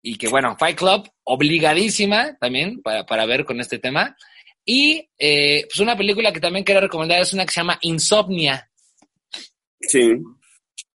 [0.00, 4.16] y que bueno, Fight Club, obligadísima también para, para ver con este tema.
[4.64, 8.70] Y eh, pues una película que también quiero recomendar es una que se llama Insomnia.
[9.80, 10.14] Sí.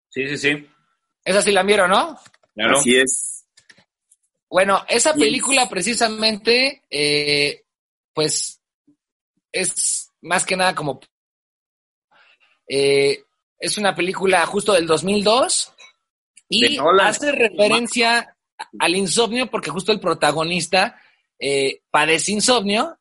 [0.10, 0.68] Sí, sí, sí.
[1.24, 2.20] Esa sí la vieron, ¿no?
[2.56, 2.80] Claro.
[2.80, 3.46] Así es.
[4.50, 7.66] Bueno, esa película precisamente, eh,
[8.16, 8.64] pues,
[9.52, 11.00] es más que nada como...
[12.68, 13.26] Eh,
[13.60, 15.74] es una película justo del 2002
[16.50, 18.36] y hace referencia
[18.80, 21.00] al insomnio porque justo el protagonista
[21.40, 22.98] eh, padece insomnio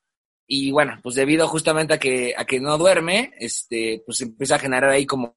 [0.47, 4.61] y bueno, pues debido justamente a que, a que no duerme, este, pues empieza a
[4.61, 5.35] generar ahí como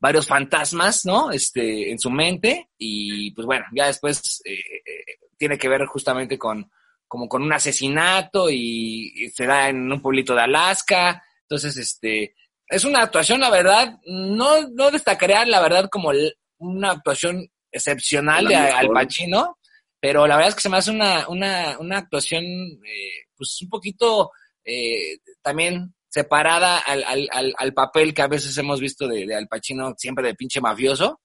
[0.00, 1.30] varios fantasmas, ¿no?
[1.30, 5.04] Este, en su mente y pues bueno, ya después eh, eh,
[5.36, 6.68] tiene que ver justamente con,
[7.06, 12.34] como con un asesinato y, se da en un pueblito de Alaska, entonces este,
[12.72, 16.10] es una actuación, la verdad, no, no destacaría la verdad como
[16.58, 19.58] una actuación excepcional de Al Pacino,
[20.00, 23.68] pero la verdad es que se me hace una, una, una actuación, eh, pues un
[23.68, 24.30] poquito
[24.64, 29.48] eh, también separada al, al, al, papel que a veces hemos visto de, de Al
[29.48, 31.20] Pacino, siempre de pinche mafioso,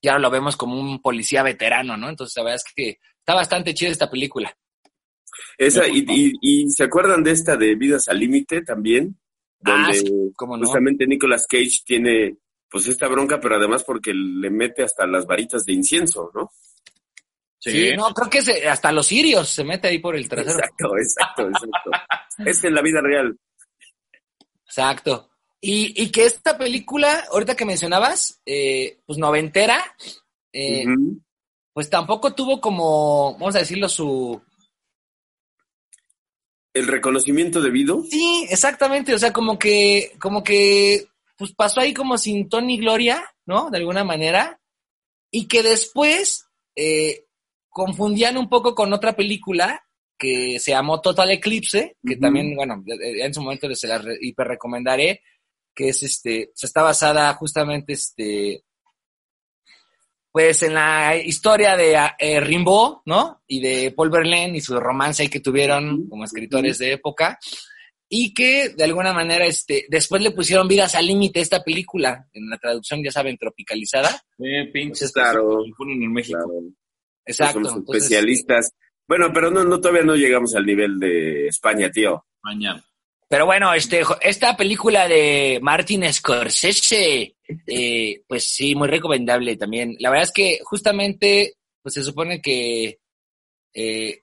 [0.00, 2.08] y ahora lo vemos como un policía veterano, ¿no?
[2.08, 4.54] Entonces la verdad es que está bastante chida esta película.
[5.56, 6.04] Esa, y,
[6.40, 9.18] y, ¿se acuerdan de esta de Vidas al Límite también?
[9.64, 10.32] Ah, Donde
[10.64, 12.36] justamente Nicolas Cage tiene
[12.70, 16.52] pues esta bronca, pero además porque le mete hasta las varitas de incienso, ¿no?
[17.58, 20.58] Sí, no, creo que se, hasta los sirios se mete ahí por el trasero.
[20.58, 21.90] Exacto, exacto, exacto.
[22.46, 23.38] es en la vida real.
[24.64, 25.30] Exacto.
[25.60, 29.94] Y, y que esta película, ahorita que mencionabas, eh, pues noventera,
[30.54, 30.86] eh,
[31.74, 34.40] pues tampoco tuvo como, vamos a decirlo, su...
[36.72, 38.04] ¿El reconocimiento debido?
[38.08, 41.06] Sí, exactamente, o sea, como que, como que,
[41.36, 43.70] pues pasó ahí como sin Tony Gloria, ¿no?
[43.70, 44.60] De alguna manera,
[45.30, 47.24] y que después eh,
[47.68, 49.84] confundían un poco con otra película
[50.18, 55.22] que se llamó Total Eclipse, que también, bueno, en su momento les la hiper recomendaré,
[55.74, 58.64] que es este, se está basada justamente este,
[60.32, 63.42] pues en la historia de eh, Rimbaud, ¿no?
[63.46, 67.38] Y de Paul Verlaine y su romance ahí que tuvieron como escritores de época.
[68.08, 72.26] Y que de alguna manera este, después le pusieron vidas al límite a esta película,
[72.32, 74.20] en la traducción, ya saben, tropicalizada.
[74.38, 75.62] Eh, pinches, claro.
[75.64, 76.38] en México.
[77.24, 77.64] Exacto.
[77.64, 78.72] Somos especialistas.
[79.06, 82.24] Bueno, pero no, no, todavía no llegamos al nivel de España, tío.
[82.42, 82.84] Mañana.
[83.28, 87.36] Pero bueno, este, esta película de Martin Scorsese,
[87.66, 89.96] eh, pues sí, muy recomendable también.
[89.98, 93.00] La verdad es que justamente, pues se supone que,
[93.74, 94.22] eh,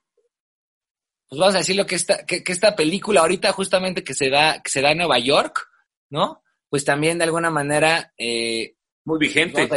[1.29, 4.69] pues vamos a decirlo que esta, que, esta película ahorita justamente que se da, que
[4.69, 5.67] se da en Nueva York,
[6.09, 6.41] ¿no?
[6.69, 9.67] Pues también de alguna manera, eh, muy vigente.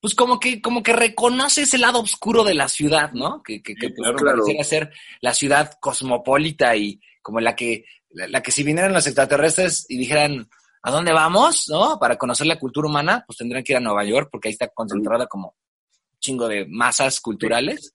[0.00, 3.42] pues como que, como que reconoce ese lado oscuro de la ciudad, ¿no?
[3.42, 8.50] Que, que, que pues, pareciera ser la ciudad cosmopolita y como la que la, que
[8.50, 10.48] si vinieran los extraterrestres y dijeran,
[10.82, 11.66] ¿a dónde vamos?
[11.68, 11.98] ¿No?
[11.98, 14.68] Para conocer la cultura humana, pues tendrían que ir a Nueva York porque ahí está
[14.68, 17.94] concentrada como un chingo de masas culturales.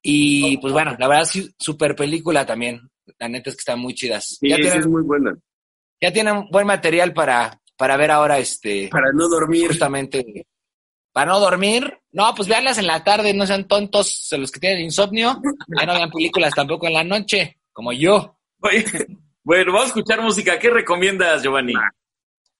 [0.00, 2.80] Y pues bueno, la verdad sí, super película también.
[3.18, 4.36] La neta es que están muy chidas.
[4.40, 5.36] Sí, ya tienen, es muy buena.
[6.00, 8.88] Ya tienen buen material para, para ver ahora este.
[8.88, 9.68] Para no dormir.
[9.68, 10.46] Justamente.
[11.12, 11.98] Para no dormir.
[12.10, 15.40] No, pues veanlas en la tarde, no sean tontos los que tienen insomnio.
[15.78, 18.38] Ya no vean películas tampoco en la noche, como yo.
[18.60, 18.84] Oye,
[19.44, 20.58] bueno, vamos a escuchar música.
[20.58, 21.74] ¿Qué recomiendas, Giovanni?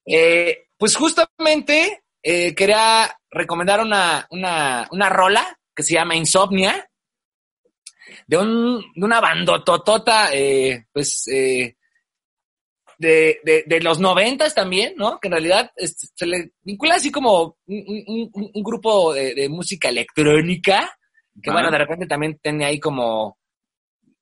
[0.05, 6.89] Eh, pues justamente eh, quería recomendar una, una, una, rola que se llama Insomnia,
[8.27, 11.75] de, un, de una bandototota, eh, pues, eh,
[12.97, 15.19] de, de, de, los noventas también, ¿no?
[15.19, 19.89] Que en realidad se le vincula así como un, un, un grupo de, de, música
[19.89, 20.97] electrónica,
[21.41, 23.37] que bueno, de repente también tiene ahí como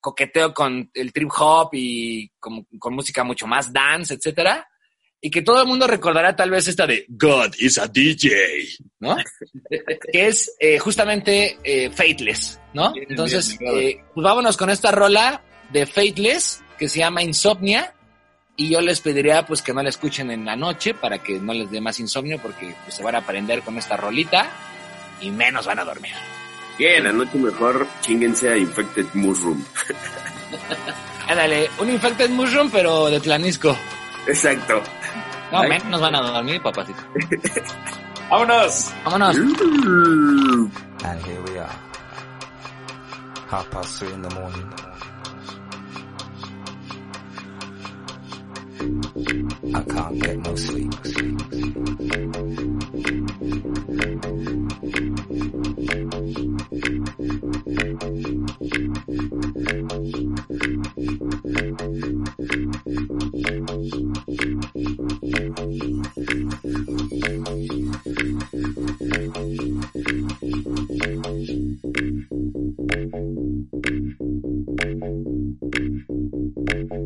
[0.02, 4.68] coqueteo con el trip hop y con, música mucho más dance, etcétera.
[5.24, 8.68] Y que todo el mundo recordará tal vez esta de God is a DJ,
[9.00, 9.16] ¿no?
[10.12, 12.92] que es eh, justamente eh, Fateless, ¿no?
[12.96, 17.94] Entonces, eh, pues vámonos con esta rola de Fateless que se llama Insomnia.
[18.58, 21.54] Y yo les pediría pues que no la escuchen en la noche para que no
[21.54, 24.52] les dé más insomnio porque pues, se van a aprender con esta rolita
[25.22, 26.14] y menos van a dormir.
[26.78, 29.64] Bien, la noche mejor chinguense a Infected Mushroom.
[31.28, 33.78] Ándale, un Infected Mushroom, pero de planisco.
[34.28, 34.82] Exacto.
[35.52, 37.02] No, menos nos van a dormir, papacito.
[38.30, 38.94] ¡Vámonos!
[39.04, 39.36] ¡Vámonos!
[41.04, 41.70] And here we are.
[43.50, 44.91] Half past three in the morning.
[48.82, 50.92] I can't get no sleep.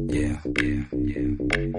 [0.07, 1.64] Yeah, yeah, yeah.
[1.65, 1.71] Yeah,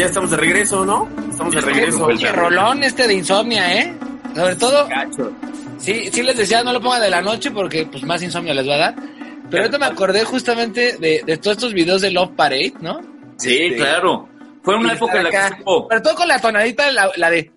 [0.00, 1.08] Ya, estamos de regreso, ¿no?
[1.30, 2.08] Estamos de regreso.
[2.18, 3.94] Qué rolón este de insomnia, ¿eh?
[4.34, 4.88] Sobre todo,
[5.78, 8.66] sí, sí les decía, no lo pongan de la noche porque pues más insomnio les
[8.68, 8.94] va a dar.
[9.50, 13.00] Pero ahorita me acordé justamente de, de todos estos videos de Love Parade, ¿no?
[13.36, 14.28] Sí, Este, claro.
[14.62, 17.50] Fue una época en la que supo- Sobre todo con la tonadita, la, la de...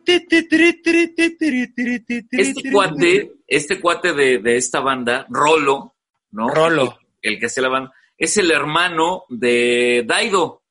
[2.31, 5.95] este cuate, este cuate de, de esta banda, Rolo,
[6.31, 6.49] ¿no?
[6.49, 6.97] Rolo.
[7.21, 10.62] El, que hace la banda, es el hermano de Daido,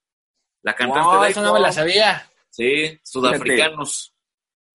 [0.62, 1.26] la cantante Wow, Daido.
[1.30, 2.28] eso no me la sabía.
[2.50, 4.14] Sí, sudafricanos,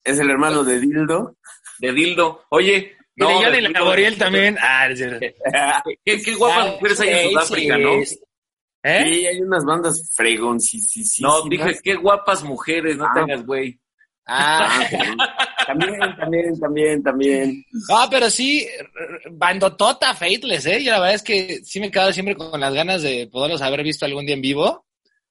[0.03, 1.35] Es el hermano de Dildo.
[1.79, 2.43] de Dildo.
[2.49, 3.69] Oye, Y de no, Johnny de.
[3.69, 4.57] Laboriel también.
[4.61, 5.19] Ah, es cierto.
[6.05, 7.93] Qué, qué guapas mujeres hay en Sudáfrica, ¿no?
[8.83, 9.03] ¿Eh?
[9.03, 11.19] Sí, hay unas bandas fregoncísimas.
[11.43, 13.23] No, dije, qué guapas mujeres, no te Ah.
[13.23, 13.79] hagas, güey.
[14.29, 14.85] Ah,
[15.67, 17.65] También, también, también, también.
[17.89, 18.67] Ah, pero sí,
[19.31, 20.79] bandotota Faithless, ¿eh?
[20.79, 23.61] Y la verdad es que sí me he quedado siempre con las ganas de poderlos
[23.61, 24.85] haber visto algún día en vivo.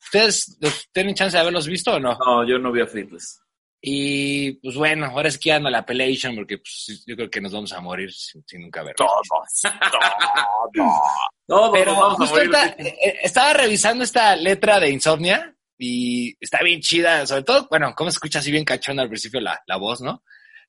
[0.04, 0.58] ¿Ustedes
[0.92, 2.16] tienen chance de haberlos visto o no?
[2.24, 3.40] No, yo no vi a Fritless.
[3.80, 7.40] Y pues bueno, ahora es que ando a la Appellation porque pues, yo creo que
[7.40, 8.96] nos vamos a morir sin, sin nunca verlos.
[9.08, 9.74] Todos, todos.
[11.48, 12.54] No, Pero vamos a justo morir.
[12.56, 17.68] ahorita, eh, eh, estaba revisando esta letra de Insomnia y está bien chida, sobre todo,
[17.70, 20.24] bueno, cómo se escucha así bien cachona al principio la, la voz, ¿no?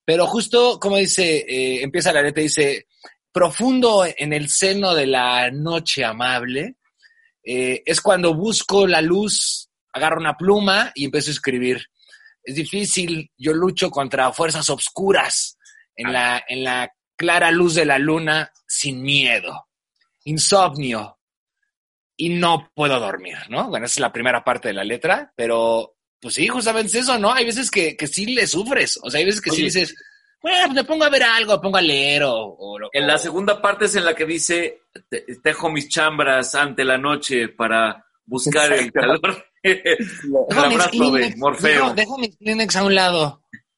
[0.06, 2.86] Pero justo como dice, eh, empieza la letra, dice,
[3.32, 6.76] profundo en el seno de la noche amable,
[7.50, 11.86] eh, es cuando busco la luz, agarro una pluma y empiezo a escribir.
[12.44, 15.58] Es difícil, yo lucho contra fuerzas obscuras
[15.96, 19.68] en la, en la clara luz de la luna sin miedo
[20.26, 21.20] insomnio
[22.18, 23.70] y no puedo dormir, ¿no?
[23.70, 27.18] Bueno, esa es la primera parte de la letra, pero pues sí, justamente es eso,
[27.18, 27.32] ¿no?
[27.32, 29.96] Hay veces que, que sí le sufres, o sea, hay veces que sí dices,
[30.42, 32.34] bueno, pues me pongo a ver algo, me pongo a leer o...
[32.36, 36.54] o lo- En la segunda parte es en la que dice, "Te- tejo mis chambras
[36.56, 39.46] ante la noche para buscar el calor.
[39.64, 41.72] el Dejo mis abrazo de Morfeo.
[41.84, 43.44] Dejo, dejo mis Kleenex a un lado.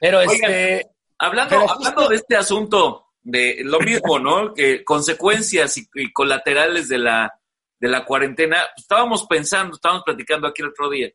[0.00, 0.86] Pero Oigan, este...
[1.18, 4.54] hablando, Pero hablando justo- de este asunto, de lo mismo, ¿no?
[4.54, 7.32] Que consecuencias y, y colaterales de la,
[7.80, 11.10] de la cuarentena, estábamos pensando, estábamos platicando aquí el otro día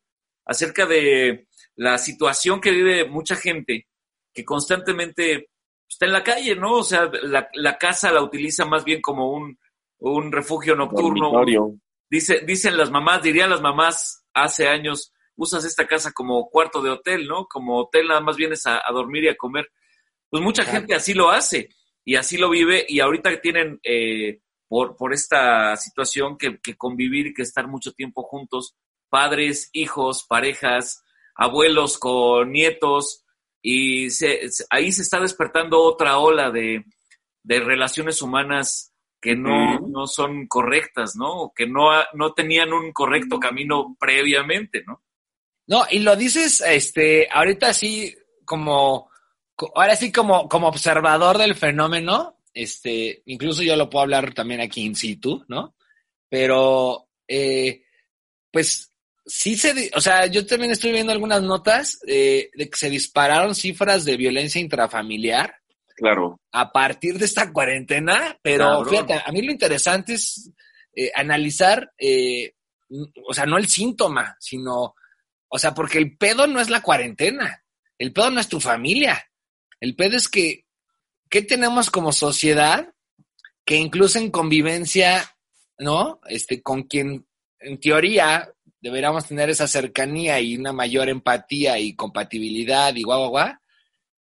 [0.46, 1.48] acerca de
[1.82, 3.88] la situación que vive mucha gente
[4.32, 5.50] que constantemente
[5.90, 6.74] está en la calle, ¿no?
[6.74, 9.58] O sea, la, la casa la utiliza más bien como un,
[9.98, 11.32] un refugio nocturno.
[12.08, 16.92] Dice, dicen las mamás, dirían las mamás hace años, usas esta casa como cuarto de
[16.92, 17.48] hotel, ¿no?
[17.48, 19.68] Como hotel nada más vienes a, a dormir y a comer.
[20.30, 20.78] Pues mucha Claro.
[20.78, 21.70] gente así lo hace
[22.06, 26.78] y así lo vive y ahorita que tienen eh, por, por esta situación que, que
[26.78, 28.76] convivir y que estar mucho tiempo juntos,
[29.10, 31.04] padres, hijos, parejas,
[31.42, 33.24] abuelos con nietos
[33.62, 36.86] y se- ahí se está despertando otra ola de,
[37.44, 41.44] de relaciones humanas que no, no son correctas, ¿no?
[41.44, 45.04] O Que no, no tenían un correcto camino previamente, ¿no?
[45.68, 48.16] No, y lo dices, este, ahorita sí,
[48.46, 49.10] como,
[49.56, 54.60] co- ahora sí como, como observador del fenómeno, este, incluso yo lo puedo hablar también
[54.62, 55.76] aquí in situ, ¿no?
[56.30, 57.84] Pero, eh,
[58.52, 58.91] pues,
[59.32, 63.56] sí se, o sea, yo también estoy viendo algunas notas eh, de que se dispararon
[63.56, 65.56] cifras de violencia intrafamiliar
[65.96, 66.42] Claro.
[66.52, 70.52] a partir de esta cuarentena, pero fíjate, a mí lo interesante es
[70.96, 72.56] eh, analizar, eh,
[73.24, 74.96] o sea, no el síntoma, sino,
[75.48, 77.64] o sea, porque el pedo no es la cuarentena,
[78.00, 79.30] el pedo no es tu familia,
[79.80, 80.66] el pedo es que,
[81.30, 82.94] ¿qué tenemos como sociedad
[83.64, 85.38] que incluso en convivencia,
[85.78, 86.20] ¿no?
[86.26, 87.28] Este, con quien
[87.62, 88.52] en teoría
[88.82, 93.54] deberíamos tener esa cercanía y una mayor empatía y compatibilidad y guau, guau, guau,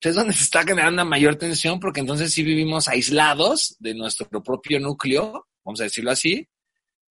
[0.01, 3.95] pues es donde se está generando una mayor tensión porque entonces sí vivimos aislados de
[3.95, 6.49] nuestro propio núcleo, vamos a decirlo así,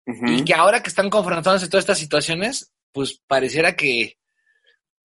[0.07, 4.16] y que ahora que están confrontándose todas estas situaciones, pues pareciera que,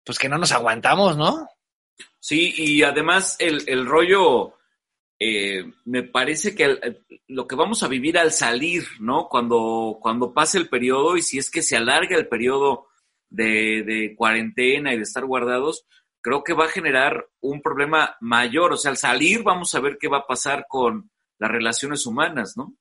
[0.04, 1.48] pues que no nos aguantamos, ¿no?
[2.20, 4.54] Sí, y además el, el rollo,
[5.24, 9.28] eh, me parece que el- lo que vamos a vivir al salir, ¿no?
[9.28, 12.88] Cuando, cuando pase el periodo y si es que se alarga el periodo
[13.30, 15.84] de, de cuarentena y de estar guardados,
[16.20, 18.72] creo que va a generar un problema mayor.
[18.72, 22.54] O sea, al salir vamos a ver qué va a pasar con las relaciones humanas,
[22.56, 22.74] ¿no?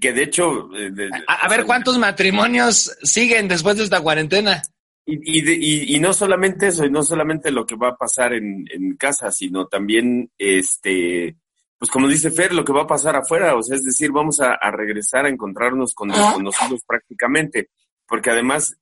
[0.00, 0.68] Que de hecho.
[0.74, 4.62] eh, de- de- A, a ver cuántos matrimonios siguen después de esta cuarentena.
[5.08, 7.96] Y, y, de- y- y no solamente eso, y no solamente lo que va a
[7.96, 11.36] pasar en, en casa, sino también, este,
[11.78, 14.40] pues como dice Fer, lo que va a pasar afuera, o sea, es decir, vamos
[14.40, 17.68] a, a regresar a encontrarnos con desconocidos prácticamente,
[18.08, 18.76] porque además,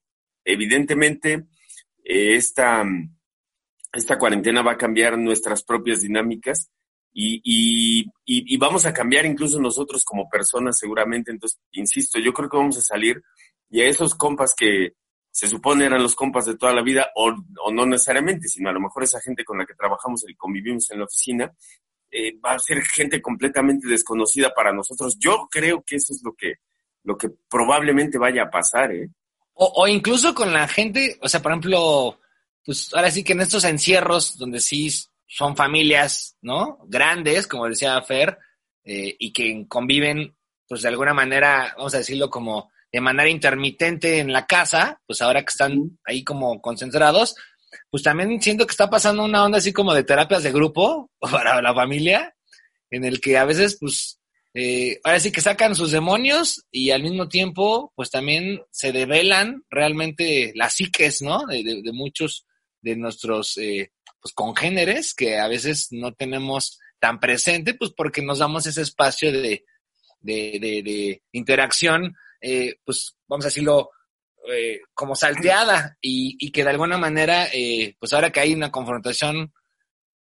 [0.45, 1.45] evidentemente,
[2.05, 2.85] eh, esta,
[3.93, 6.71] esta cuarentena va a cambiar nuestras propias dinámicas
[7.13, 12.33] y, y, y, y vamos a cambiar incluso nosotros como personas seguramente, entonces, insisto, yo
[12.33, 13.23] creo que vamos a salir
[13.71, 14.95] y a esos compas que
[15.35, 17.35] se supone eran los compas de toda la vida, o,
[17.73, 21.01] no necesariamente, sino a lo mejor esa gente con la que trabajamos y convivimos en
[21.01, 21.53] la oficina,
[22.09, 25.19] eh, va a ser gente completamente desconocida para nosotros.
[25.19, 26.55] Yo creo que eso es lo que,
[27.03, 29.09] lo que probablemente vaya a pasar, ¿eh?
[29.55, 32.21] O, o incluso con la gente, o sea, por ejemplo,
[32.65, 34.89] pues ahora sí que en estos encierros donde sí
[35.27, 36.79] son familias, ¿no?
[36.87, 38.39] Grandes, como decía Fer,
[38.85, 40.37] eh, y que conviven,
[40.69, 45.21] pues de alguna manera, vamos a decirlo como de manera intermitente en la casa, pues
[45.21, 47.35] ahora que están ahí como concentrados,
[47.91, 51.61] pues también siento que está pasando una onda así como de terapias de grupo para
[51.61, 52.37] la familia,
[52.91, 54.21] en el que a veces, pues,
[54.55, 59.65] eh, ahora sí que sacan sus demonios y al mismo tiempo, pues también se develan
[59.71, 61.47] realmente las psiques, ¿no?
[61.47, 62.47] De, muchos
[62.81, 63.91] de nuestros, eh,
[64.23, 69.33] pues, congéneres que a veces no tenemos tan presente, pues porque nos damos ese espacio
[69.33, 69.65] de,
[70.21, 72.15] de, de, interacción,
[72.45, 73.91] eh, pues vamos a decirlo,
[74.53, 78.71] eh, como salteada y, y, que de alguna manera, eh, pues ahora que hay una
[78.71, 79.55] confrontación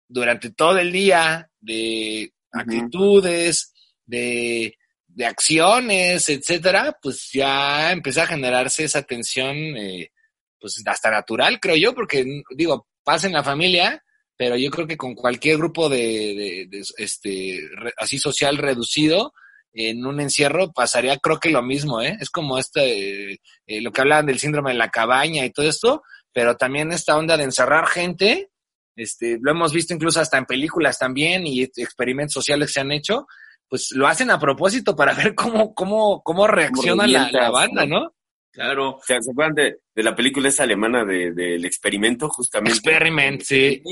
[0.06, 3.74] durante todo el día de actitudes,
[4.06, 4.76] de,
[5.08, 10.12] de acciones, etcétera, pues ya empieza a generarse esa tensión, eh,
[10.60, 14.04] pues hasta natural, creo yo, porque digo, pasa en la familia,
[14.36, 17.60] pero yo creo que con cualquier grupo de, de, este
[17.96, 19.32] así social reducido
[19.72, 22.16] en un encierro pasaría creo que lo mismo, ¿eh?
[22.20, 26.02] Es como este, eh, lo que hablaban del síndrome de la cabaña y todo esto,
[26.32, 28.50] pero también esta onda de encerrar gente,
[28.96, 32.92] este, lo hemos visto incluso hasta en películas también y experimentos sociales que se han
[32.92, 33.26] hecho,
[33.68, 38.14] pues lo hacen a propósito para ver cómo, cómo, cómo reacciona la, la, banda, ¿no?
[38.52, 38.98] Claro.
[39.02, 42.78] ¿Se acuerdan de, de, la película esa alemana del de, experimento, justamente?
[42.78, 43.82] Experiment, sí.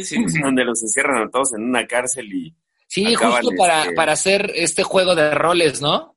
[0.43, 2.55] Donde los encierran a todos en una cárcel y...
[2.91, 6.16] Sí, justo para, este para hacer este juego de roles, ¿no?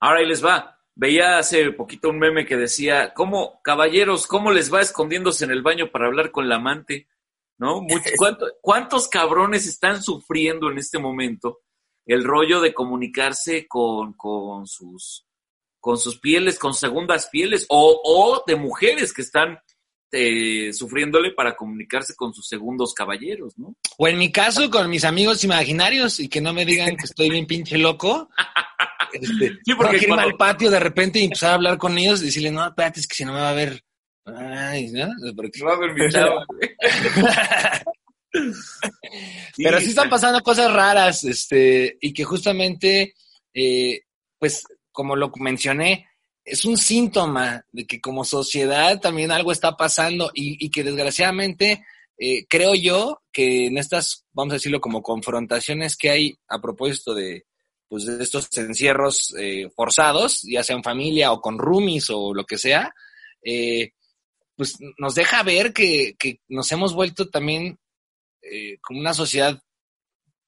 [0.00, 0.76] Ahora ahí les va.
[0.96, 5.62] Veía hace poquito un meme que decía, ¿cómo, caballeros, cómo les va escondiéndose en el
[5.62, 7.06] baño para hablar con la amante?
[7.58, 7.86] ¿No?
[8.60, 11.60] ¿Cuántos cabrones están sufriendo en este momento
[12.06, 15.26] el rollo de comunicarse con, con sus
[15.78, 19.60] con sus pieles, con segundas pieles, o, o de mujeres que están
[20.12, 23.76] eh, sufriéndole para comunicarse con sus segundos caballeros, ¿no?
[23.98, 27.30] O en mi caso, con mis amigos imaginarios y que no me digan que estoy
[27.30, 28.28] bien pinche loco.
[29.10, 32.26] Este, sí, porque irme al patio de repente y empezar a hablar con ellos y
[32.26, 33.82] decirle, no, espérate, es que si no me va a ver.
[34.26, 35.08] Ay, ¿no?
[35.34, 35.64] Porque...
[35.64, 36.44] va a ver mi chavo.
[39.56, 43.14] Pero sí están pasando cosas raras, este, y que justamente,
[43.54, 44.02] eh,
[44.38, 46.08] pues como lo mencioné,
[46.50, 51.84] es un síntoma de que como sociedad también algo está pasando y, que desgraciadamente
[52.18, 57.14] eh, creo yo que en estas, vamos a decirlo como confrontaciones que hay a propósito
[57.14, 57.46] de,
[57.88, 62.58] pues, estos encierros eh, forzados, ya sea en familia o con roomies o lo que
[62.58, 62.92] sea,
[63.42, 63.92] eh,
[64.56, 67.78] pues nos deja ver que, que nos hemos vuelto también
[68.80, 69.60] como una sociedad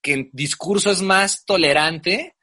[0.01, 2.35] que en discurso es más tolerante,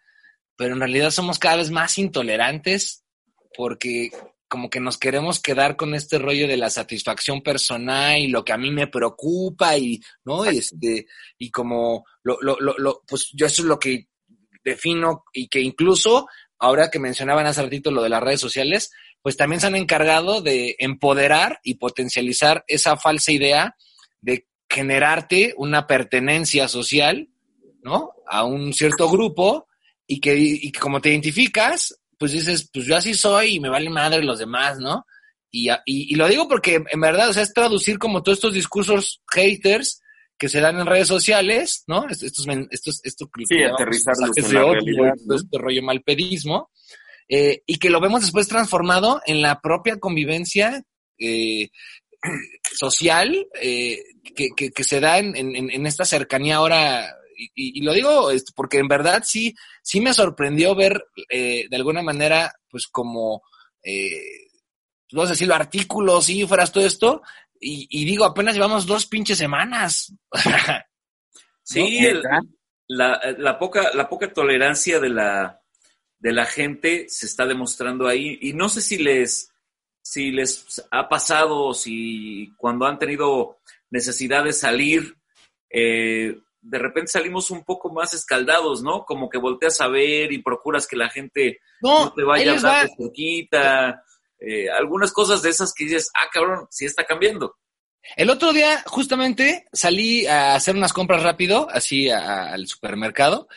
[0.55, 3.03] pero en realidad somos cada vez más intolerantes
[3.57, 4.11] porque
[4.47, 8.53] como que nos queremos quedar con este rollo de la satisfacción personal y lo que
[8.53, 10.45] a mí me preocupa y, ¿no?
[10.45, 14.07] Este, y como, lo, lo, lo, pues yo eso es lo que
[14.63, 16.27] defino y que incluso,
[16.59, 18.91] ahora que mencionaban hace ratito lo de las redes sociales,
[19.21, 23.75] pues también se han encargado de empoderar y potencializar esa falsa idea
[24.21, 27.27] de generarte una pertenencia social,
[27.81, 28.11] ¿no?
[28.27, 29.67] A un cierto grupo
[30.05, 33.89] y que, y como te identificas, pues dices, pues yo así soy y me vale
[33.89, 35.05] madre los demás, ¿no?
[35.51, 38.53] Y, y, y, lo digo porque en verdad, o sea, es traducir como todos estos
[38.53, 40.01] discursos haters
[40.37, 42.07] que se dan en redes sociales, ¿no?
[42.09, 46.69] Estos, estos, estos sí, la realidad, este rollo malpedismo,
[47.29, 50.83] eh, y que lo vemos después transformado en la propia convivencia
[51.17, 51.69] eh,
[52.75, 54.01] social eh,
[54.35, 58.79] que, que, que, se da en, en, en esta cercanía ahora y, lo digo porque
[58.79, 63.43] en verdad sí, sí me sorprendió ver eh, de alguna manera, pues como,
[63.83, 64.47] eh,
[65.11, 67.21] vamos a decirlo, artículos, cifras, todo esto,
[67.59, 70.13] y, digo, apenas llevamos dos pinches semanas.
[71.63, 72.01] sí,
[72.87, 75.59] la, la, poca, la poca tolerancia de la,
[76.19, 79.51] de la gente se está demostrando ahí, y no sé si les,
[80.01, 83.59] si les ha pasado, si cuando han tenido
[83.89, 85.17] necesidad de salir,
[85.69, 86.37] eh,
[86.69, 89.05] de repente salimos un poco más escaldados, ¿no?
[89.05, 92.89] Como que volteas a ver y procuras que la gente no, te vaya a dar
[92.97, 94.03] cerquita.
[94.39, 97.55] Eh, algunas cosas de esas que dices, ah, cabrón, sí está cambiando.
[98.15, 103.47] El otro día, justamente, salí a hacer unas compras rápido, así al supermercado,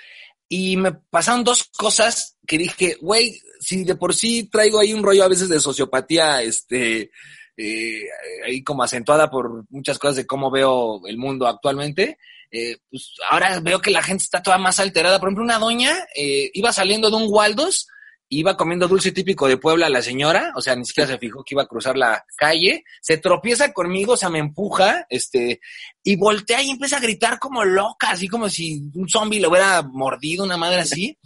[0.48, 5.04] Y me pasaron dos cosas que dije, güey, si de por sí traigo ahí un
[5.04, 7.12] rollo a veces de sociopatía, este,
[7.56, 8.02] eh,
[8.44, 12.18] ahí como acentuada por muchas cosas de cómo veo el mundo actualmente,
[12.50, 15.18] eh, pues ahora veo que la gente está toda más alterada.
[15.18, 17.86] Por ejemplo, una doña eh, iba saliendo de un Waldos
[18.32, 21.56] iba comiendo dulce típico de Puebla la señora, o sea, ni siquiera se fijó que
[21.56, 25.60] iba a cruzar la calle, se tropieza conmigo, o sea, me empuja, este,
[26.04, 29.82] y voltea y empieza a gritar como loca, así como si un zombie le hubiera
[29.82, 31.18] mordido, una madre así.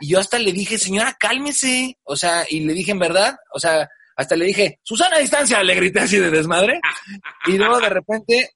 [0.00, 3.58] Y yo hasta le dije, señora, cálmese, o sea, y le dije en verdad, o
[3.58, 6.78] sea, hasta le dije, Susana a distancia, le grité así de desmadre.
[7.46, 8.50] Y luego de repente,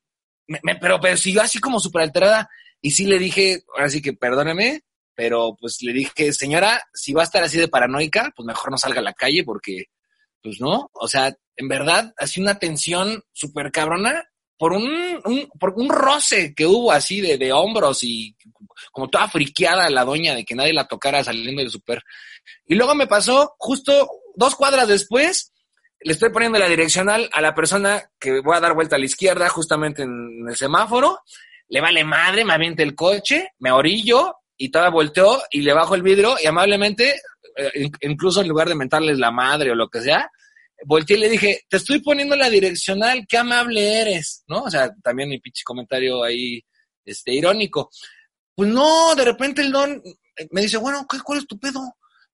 [0.47, 2.49] me, pero, pero siguió así como súper alterada.
[2.81, 4.83] Y sí le dije, ahora sí que perdóneme,
[5.15, 8.79] pero pues le dije, señora, si va a estar así de paranoica, pues mejor no
[8.79, 9.87] salga a la calle porque,
[10.43, 14.25] pues no, o sea, en verdad, así una tensión súper cabrona
[14.59, 18.37] por un, un, por un roce que hubo así de, de hombros y
[18.93, 22.03] como toda friqueada la doña de que nadie la tocara saliendo del súper.
[22.67, 25.53] Y luego me pasó justo dos cuadras después,
[26.05, 29.07] le estoy poniendo la direccional a la persona que voy a dar vuelta a la
[29.07, 31.21] izquierda justamente en el semáforo,
[31.69, 35.95] le vale madre, me avienta el coche, me orillo, y todavía volteó y le bajo
[35.95, 37.21] el vidrio y amablemente,
[37.57, 40.31] eh, incluso en lugar de mentarles la madre o lo que sea,
[40.85, 44.65] volteé y le dije, te estoy poniendo la direccional, qué amable eres, ¿no?
[44.65, 46.63] O sea, también mi pinche comentario ahí,
[47.03, 47.91] este, irónico.
[48.55, 50.03] Pues no, de repente el don
[50.51, 51.81] me dice, bueno, ¿qué, ¿cuál es tu pedo?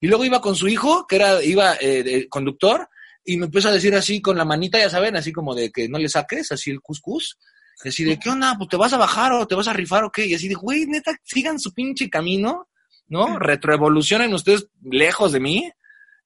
[0.01, 2.89] Y luego iba con su hijo, que era, iba eh, conductor,
[3.25, 5.89] y me empezó a decir así con la manita, ya saben, así como de que
[5.89, 7.39] no le saques, así el cuscús.
[7.83, 8.55] Así de, ¿qué onda?
[8.59, 10.27] Pues te vas a bajar o te vas a rifar o qué.
[10.27, 12.69] Y así de, güey, neta, sigan su pinche camino,
[13.09, 13.39] ¿no?
[13.39, 15.71] Retroevolucionen ustedes lejos de mí.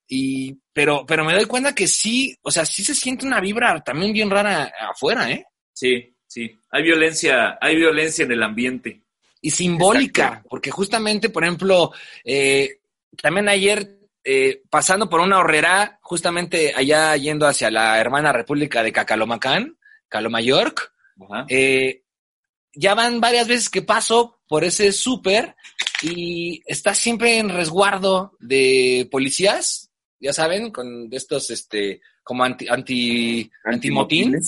[0.08, 3.80] Y, pero, pero me doy cuenta que sí, o sea, sí se siente una vibra
[3.82, 5.46] también bien rara afuera, ¿eh?
[5.72, 6.58] Sí, sí.
[6.70, 9.02] Hay violencia, hay violencia en el ambiente.
[9.40, 11.92] Y simbólica, porque justamente, por ejemplo,
[12.24, 12.78] eh,
[13.20, 18.92] también ayer eh, pasando por una horrera, justamente allá yendo hacia la hermana república de
[18.92, 19.76] Cacalomacán,
[20.08, 20.92] Calomayork,
[21.48, 22.02] eh,
[22.72, 25.54] ya van varias veces que paso por ese súper
[26.02, 33.50] y está siempre en resguardo de policías, ya saben, con estos, este, como anti, anti,
[33.64, 34.38] antimotín.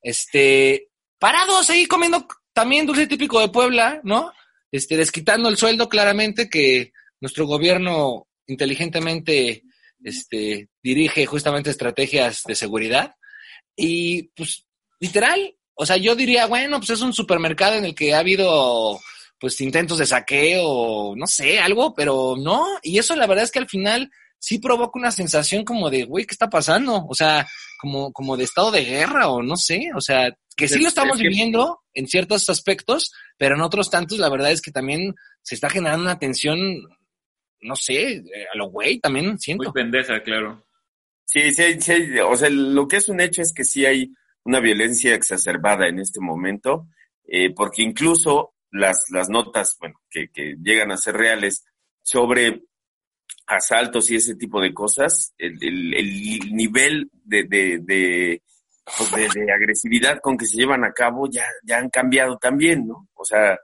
[0.00, 0.88] Este,
[1.18, 4.32] parados ahí comiendo también dulce típico de Puebla, ¿no?
[4.72, 9.62] Este, desquitando el sueldo claramente que nuestro gobierno inteligentemente,
[10.02, 13.14] este, dirige justamente estrategias de seguridad.
[13.76, 14.66] Y pues,
[15.00, 19.00] literal, o sea, yo diría, bueno, pues es un supermercado en el que ha habido
[19.38, 22.66] pues intentos de saqueo, no sé, algo, pero no.
[22.82, 26.24] Y eso la verdad es que al final sí provoca una sensación como de, güey,
[26.24, 27.04] ¿qué está pasando?
[27.08, 27.46] O sea,
[27.78, 31.18] como, como de estado de guerra o no sé, o sea, que sí lo estamos
[31.18, 35.68] viviendo en ciertos aspectos, pero en otros tantos la verdad es que también se está
[35.68, 36.58] generando una tensión,
[37.66, 39.64] no sé, a lo güey también siento.
[39.64, 40.64] Muy pendeja, claro.
[41.24, 44.12] Sí, sí, sí, o sea, lo que es un hecho es que sí hay
[44.44, 46.86] una violencia exacerbada en este momento,
[47.24, 51.64] eh, porque incluso las, las notas bueno, que, que, llegan a ser reales
[52.02, 52.62] sobre
[53.46, 58.42] asaltos y ese tipo de cosas, el, el, el nivel de, de, de,
[58.96, 63.08] pues de, agresividad con que se llevan a cabo ya, ya han cambiado también, ¿no?
[63.14, 63.58] O sea,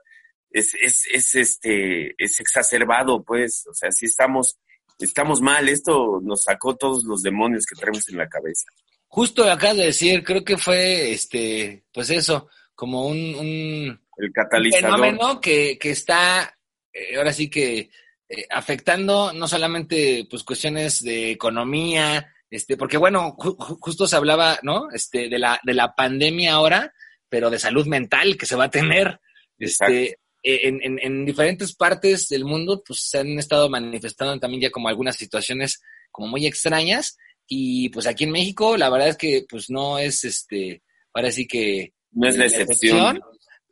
[0.53, 4.57] es, es, es, este, es exacerbado, pues, o sea, si estamos,
[4.99, 8.65] estamos mal, esto nos sacó todos los demonios que tenemos en la cabeza
[9.13, 14.95] justo acá de decir, creo que fue, este, pues eso, como un, un el catalizador.
[14.95, 16.57] fenómeno que, que está,
[16.91, 17.91] eh, ahora sí que
[18.27, 24.89] eh, afectando no solamente pues cuestiones de economía, este, porque bueno, justo se hablaba, ¿no?
[24.91, 26.91] Este, de la, de la pandemia ahora,
[27.29, 29.19] pero de salud mental que se va a tener.
[29.59, 34.71] Este, en, en, en, diferentes partes del mundo, pues se han estado manifestando también ya
[34.71, 35.81] como algunas situaciones
[36.11, 37.17] como muy extrañas
[37.47, 40.81] y pues aquí en México, la verdad es que pues no es este,
[41.13, 41.93] ahora sí que...
[42.11, 43.21] No es la excepción.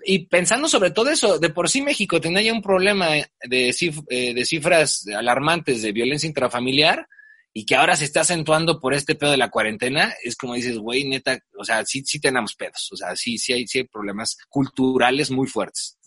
[0.04, 3.26] Y pensando sobre todo eso, de por sí México tenía ya un problema de,
[4.10, 7.08] eh, de cifras alarmantes de violencia intrafamiliar
[7.54, 10.78] y que ahora se está acentuando por este pedo de la cuarentena, es como dices,
[10.78, 13.84] güey, neta, o sea, sí, sí tenemos pedos, o sea, sí, sí hay, sí hay
[13.84, 15.98] problemas culturales muy fuertes.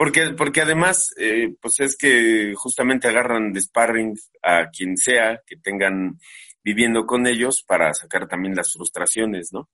[0.00, 5.58] Porque, porque además, eh, pues es que justamente agarran de sparring a quien sea que
[5.58, 6.18] tengan
[6.64, 9.68] viviendo con ellos para sacar también las frustraciones, ¿no?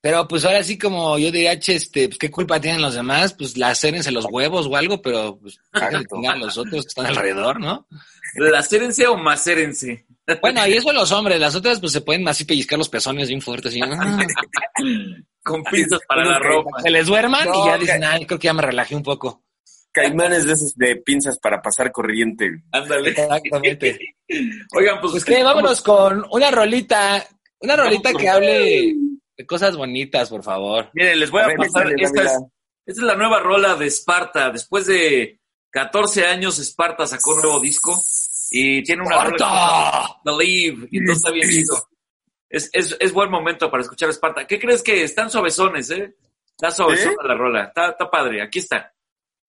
[0.00, 3.34] Pero pues ahora sí como yo diría, che, este, pues qué culpa tienen los demás,
[3.34, 5.60] pues lacérense los huevos o algo, pero pues
[6.08, 7.86] tengan los otros que están alrededor, ¿no?
[8.36, 10.06] Lacérense o macérense.
[10.40, 13.42] Bueno, y eso los hombres, las otras pues se pueden así pellizcar los pezones bien
[13.42, 13.80] fuertes y
[15.42, 16.80] con pinzas para la ropa.
[16.80, 19.44] Se les duerman y ya dicen, ay, creo que ya me relajé un poco.
[20.02, 22.62] Caimanes de esos de pinzas para pasar corriente.
[22.72, 23.10] Ándale.
[23.10, 23.98] Exactamente.
[24.76, 27.26] Oigan, pues, Pues que vámonos con una rolita,
[27.60, 28.94] una rolita que hable
[29.36, 30.90] de cosas bonitas, por favor.
[30.94, 31.92] Miren, les voy a, A ver, pasar.
[31.96, 32.32] esta, es,
[32.86, 34.50] esta es la nueva rola de Esparta.
[34.50, 35.40] Después de
[35.70, 38.00] 14 años, Esparta sacó un nuevo disco
[38.50, 40.88] y tiene una rola se llama Believe.
[40.90, 41.76] Y entonces está bien chido.
[42.50, 44.46] Es, es, es buen momento para escuchar Esparta.
[44.46, 46.14] ¿Qué crees que están suavezones, eh?
[46.50, 47.28] Está suavezona ¿Eh?
[47.28, 47.64] la rola.
[47.64, 48.42] Está, está padre.
[48.42, 48.92] Aquí está.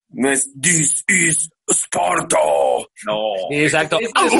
[0.09, 2.37] No es This is Sparta.
[3.05, 3.17] No.
[3.49, 3.99] Sí, exacto.
[3.99, 4.33] Este es.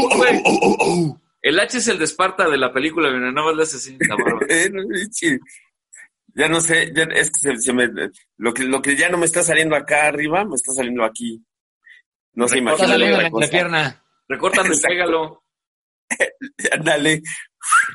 [1.42, 3.98] El H es el de Esparta de la película, mira, nada más le hace.
[4.50, 5.40] Eh.
[6.36, 7.90] Ya no sé, ya, es que se, se me,
[8.38, 11.44] lo que lo que ya no me está saliendo acá arriba, me está saliendo aquí.
[12.34, 13.46] No se imagina la cosa.
[13.46, 14.06] entrepierna.
[14.28, 15.44] Recórtalo y pégalo.
[16.72, 17.22] Ándale.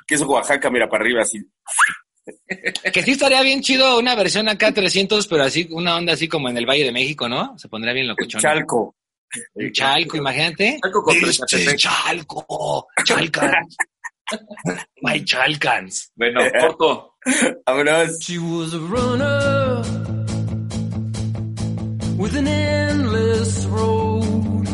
[0.06, 1.38] Que es Oaxaca, mira para arriba así.
[2.92, 6.48] Que sí estaría bien chido una versión acá 300, pero así, una onda así como
[6.48, 7.58] en el Valle de México, ¿no?
[7.58, 8.40] Se pondría bien locuchón.
[8.40, 8.96] Chalco.
[9.54, 10.78] Un Chalco, imagínate.
[10.82, 11.76] Algo con Este.
[11.76, 13.76] Chalco, Chalcans.
[15.02, 16.10] My Chalcans.
[16.14, 17.16] Bueno, corto.
[17.66, 18.18] Vámonos.
[18.20, 19.82] She was a runner
[22.16, 24.66] with an endless road,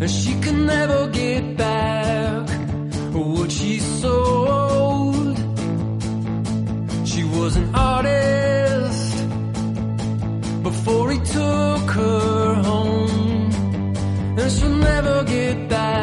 [0.00, 2.48] and she could never get back
[3.12, 4.73] what she sold.
[7.44, 9.16] Was an artist
[10.62, 13.50] before he took her home,
[14.38, 15.93] and she'll never get back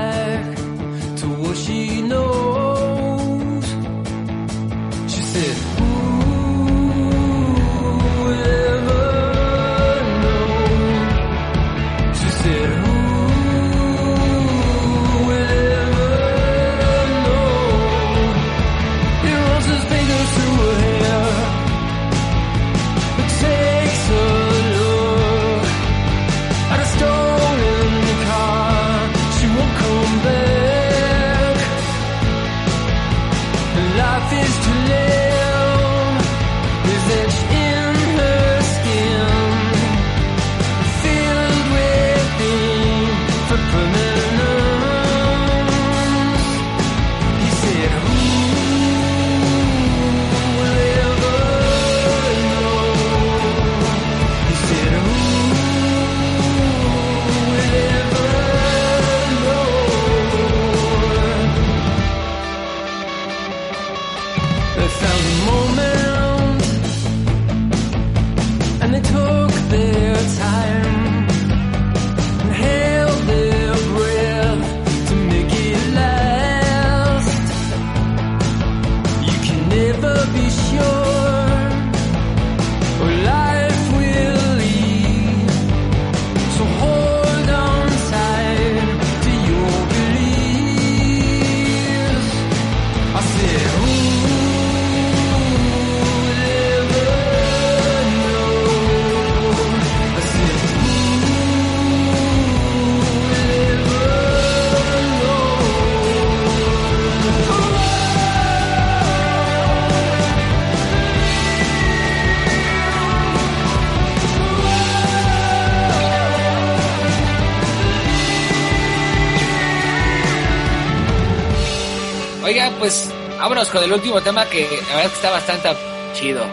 [122.81, 125.69] pues vámonos con el último tema que la verdad que está bastante
[126.13, 126.43] chido.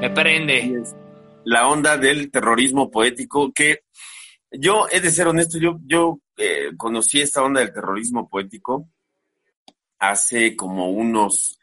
[0.00, 0.82] Me prende.
[1.44, 3.84] La onda del terrorismo poético que
[4.50, 8.88] yo he de ser honesto, yo, yo eh, conocí esta onda del terrorismo poético
[10.00, 11.60] hace como unos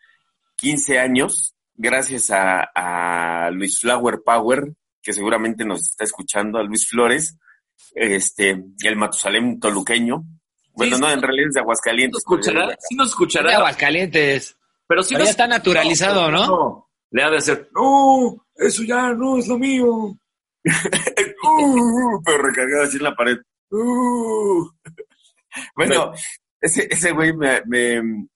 [0.56, 4.72] 15 años, gracias a, a Luis Flower Power,
[5.02, 7.38] que seguramente nos está escuchando, a Luis Flores,
[7.94, 10.24] este, el Matusalem toluqueño.
[10.74, 12.17] Bueno, Sí, no, en realidad es de ¿Sí nos Aguascalientes.
[12.19, 12.78] escuchará?
[12.80, 13.55] Sí nos De escuchará.
[13.57, 14.57] Aguascalientes.
[14.88, 16.88] Pero sí Pero nos- ya está naturalizado, ¿no?
[17.11, 20.17] Le ha de hacer, no, eso ya no es lo mío.
[21.43, 23.38] Uh, pero recargado así en la pared.
[23.72, 24.69] Uh.
[25.76, 26.13] Bueno,
[26.59, 28.28] ese, ese güey me, me,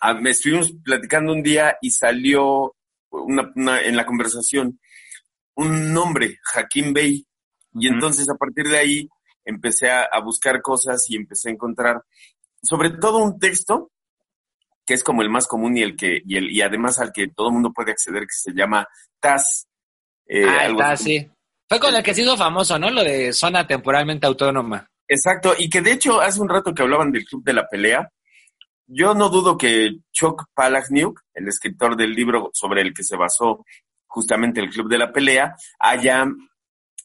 [0.00, 2.74] ah, me estuvimos platicando un día y salió
[3.10, 4.80] una, una- en la conversación
[5.54, 7.24] un nombre, Hakim Bey.
[7.74, 9.08] Y entonces a partir de ahí
[9.44, 12.02] empecé a, a buscar cosas y empecé a encontrar
[12.62, 13.90] sobre todo un texto
[14.86, 17.28] que es como el más común y el que y, el, y además al que
[17.28, 18.86] todo el mundo puede acceder que se llama
[19.20, 19.68] TAS.
[20.26, 21.20] eh, ah, algo así.
[21.20, 21.30] sí.
[21.68, 22.90] Fue con el que se hizo famoso, ¿no?
[22.90, 24.90] Lo de zona temporalmente autónoma.
[25.06, 28.10] Exacto, y que de hecho hace un rato que hablaban del Club de la Pelea,
[28.88, 33.64] yo no dudo que Chuck Palahniuk, el escritor del libro sobre el que se basó
[34.08, 36.26] justamente el Club de la Pelea, haya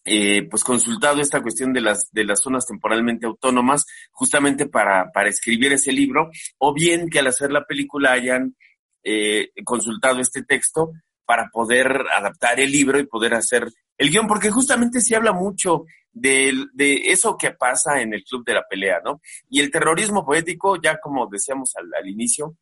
[0.06, 5.30] eh, pues consultado esta cuestión de las, de las zonas temporalmente autónomas justamente para, para
[5.30, 6.30] escribir ese libro,
[6.60, 8.56] o bien que al hacer la película hayan
[9.04, 10.92] eh, consultado este texto
[11.26, 15.86] para poder adaptar el libro y poder hacer el guion, porque justamente se habla mucho
[16.12, 19.22] de, de, eso que pasa en el Club de la Pelea, ¿no?
[19.50, 22.58] Y el terrorismo poético, ya como decíamos al, al inicio,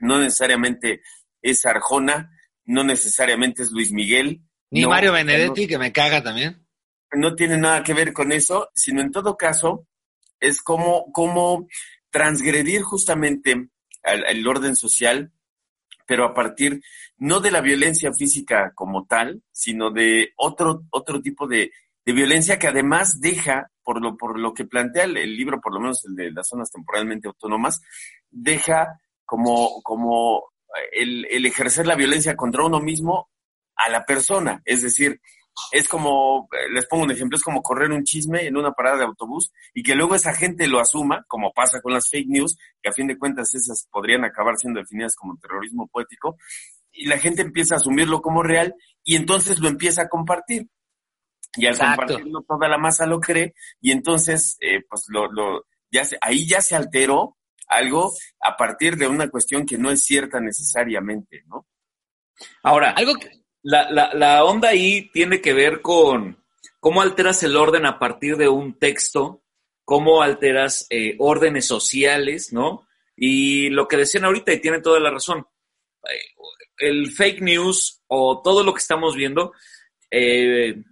[0.00, 1.00] no necesariamente
[1.40, 2.30] es Arjona,
[2.64, 4.42] no necesariamente es Luis Miguel.
[4.70, 6.65] Ni no, Mario Benedetti, no, que me caga también.
[7.12, 9.86] No tiene nada que ver con eso, sino en todo caso
[10.40, 11.66] es como, como
[12.10, 13.68] transgredir justamente
[14.02, 15.32] al orden social,
[16.06, 16.80] pero a partir
[17.18, 21.72] no de la violencia física como tal, sino de otro, otro tipo de,
[22.04, 25.74] de violencia que además deja, por lo, por lo que plantea el, el, libro, por
[25.74, 27.82] lo menos el de las zonas temporalmente autónomas,
[28.30, 30.52] deja como, como
[30.92, 33.28] el, el ejercer la violencia contra uno mismo
[33.74, 34.62] a la persona.
[34.64, 35.20] Es decir,
[35.72, 39.04] es como, les pongo un ejemplo, es como correr un chisme en una parada de
[39.04, 42.90] autobús y que luego esa gente lo asuma, como pasa con las fake news, que
[42.90, 46.36] a fin de cuentas esas podrían acabar siendo definidas como terrorismo poético,
[46.92, 50.68] y la gente empieza a asumirlo como real y entonces lo empieza a compartir.
[51.54, 52.02] Y al Exacto.
[52.02, 56.46] compartirlo toda la masa lo cree y entonces, eh, pues lo, lo, ya se, ahí
[56.46, 57.36] ya se alteró
[57.68, 61.66] algo a partir de una cuestión que no es cierta necesariamente, ¿no?
[62.62, 63.30] Ahora, algo que,
[63.68, 66.40] la, la, la, onda ahí tiene que ver con
[66.78, 69.42] cómo alteras el orden a partir de un texto,
[69.84, 72.86] cómo alteras eh, órdenes sociales, ¿no?
[73.16, 75.48] Y lo que decían ahorita, y tienen toda la razón,
[76.78, 79.52] el fake news o todo lo que estamos viendo
[80.12, 80.84] eh,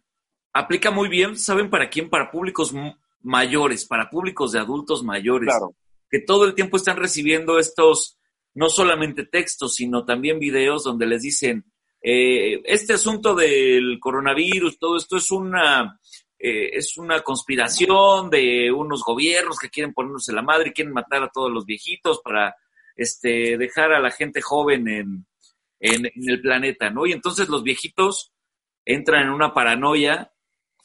[0.52, 2.10] aplica muy bien, ¿saben para quién?
[2.10, 2.74] Para públicos
[3.20, 5.76] mayores, para públicos de adultos mayores, claro.
[6.10, 8.18] que todo el tiempo están recibiendo estos,
[8.52, 11.66] no solamente textos, sino también videos donde les dicen,
[12.07, 15.98] eh, este asunto del coronavirus, todo esto es una,
[16.38, 21.22] eh, es una conspiración de unos gobiernos que quieren ponernos en la madre quieren matar
[21.22, 22.55] a todos los viejitos para
[22.94, 25.26] este, dejar a la gente joven en,
[25.80, 27.07] en, en el planeta, ¿no?
[27.07, 28.34] Y entonces los viejitos
[28.84, 30.30] entran en una paranoia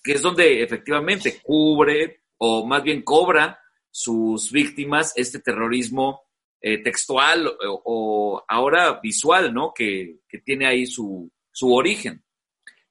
[0.02, 3.60] que es donde efectivamente cubre o más bien cobra
[3.92, 6.29] sus víctimas este terrorismo
[6.62, 9.74] eh, textual o, o, ahora visual, ¿no?
[9.74, 12.24] Que, que tiene ahí su, su origen.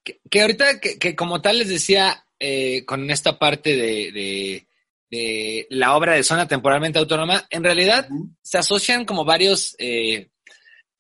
[0.03, 4.67] Que, que ahorita, que, que, como tal les decía, eh, con esta parte de, de,
[5.11, 8.37] de, la obra de zona temporalmente autónoma, en realidad uh -huh.
[8.43, 10.31] se asocian como varios, eh,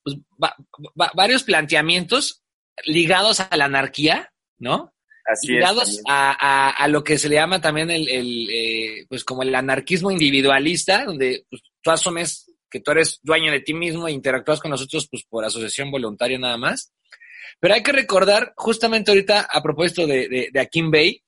[0.02, 0.54] pues, va,
[1.00, 2.42] va, varios planteamientos
[2.84, 4.92] ligados a la anarquía, ¿no?
[5.24, 9.06] Así ligados es, a, a, a, lo que se le llama también el, el eh,
[9.08, 13.74] pues como el anarquismo individualista, donde pues, tú asumes que tú eres dueño de ti
[13.74, 16.92] mismo e interactúas con nosotros pues por asociación voluntaria nada más.
[17.60, 21.22] Pero hay que recordar, justamente ahorita, a propósito de, de, de Akin Bay,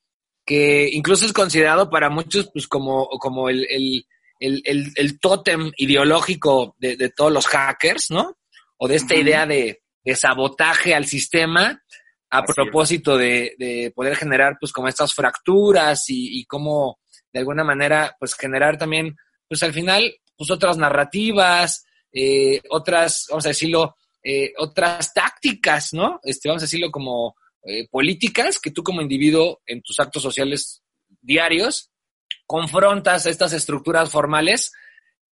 [0.44, 4.06] que incluso es considerado para muchos pues como, como el, el,
[4.38, 8.36] el, el, el tótem ideológico de, de, todos los hackers, ¿no?
[8.78, 9.22] O de esta uh -huh.
[9.22, 11.82] idea de, de, sabotaje al sistema
[12.30, 17.00] a Así propósito de, de, poder generar pues como estas fracturas y, y cómo
[17.32, 19.16] de alguna manera pues generar también
[19.48, 20.02] pues al final
[20.40, 26.18] pues otras narrativas, eh, otras, vamos a decirlo, eh, otras tácticas, ¿no?
[26.22, 30.82] Este, vamos a decirlo como eh, políticas que tú como individuo en tus actos sociales
[31.20, 31.90] diarios
[32.46, 34.72] confrontas a estas estructuras formales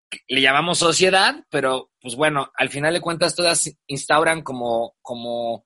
[0.10, 5.64] que le llamamos sociedad, pero pues bueno, al final de cuentas todas instauran como, como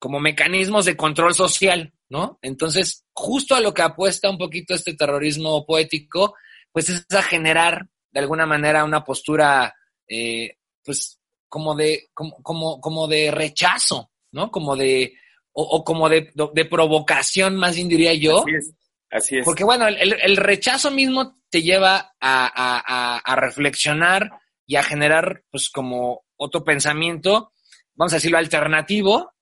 [0.00, 2.40] como mecanismos de control social, ¿no?
[2.42, 6.34] Entonces, justo a lo que apuesta un poquito este terrorismo poético,
[6.72, 9.74] pues es a generar de alguna manera una postura,
[10.06, 14.50] eh, pues, como de, como, como, como de rechazo, ¿no?
[14.50, 15.14] Como de,
[15.52, 18.40] o, o como de, de, provocación, más bien diría yo.
[18.40, 18.74] Así es,
[19.10, 19.44] así es.
[19.44, 24.30] Porque bueno, el, el rechazo mismo te lleva a, a, a, reflexionar
[24.66, 27.52] y a generar, pues, como otro pensamiento,
[27.94, 29.32] vamos a decirlo, alternativo,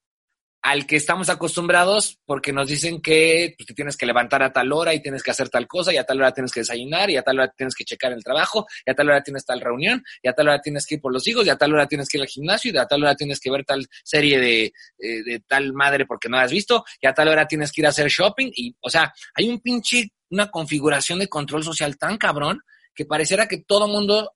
[0.61, 4.71] al que estamos acostumbrados porque nos dicen que pues, te tienes que levantar a tal
[4.71, 7.17] hora y tienes que hacer tal cosa y a tal hora tienes que desayunar y
[7.17, 10.03] a tal hora tienes que checar el trabajo y a tal hora tienes tal reunión
[10.21, 12.07] y a tal hora tienes que ir por los hijos y a tal hora tienes
[12.07, 14.65] que ir al gimnasio y a tal hora tienes que ver tal serie de,
[14.99, 17.81] eh, de tal madre porque no la has visto y a tal hora tienes que
[17.81, 21.97] ir a hacer shopping y, o sea, hay un pinche, una configuración de control social
[21.97, 22.61] tan cabrón
[22.93, 24.33] que pareciera que todo mundo,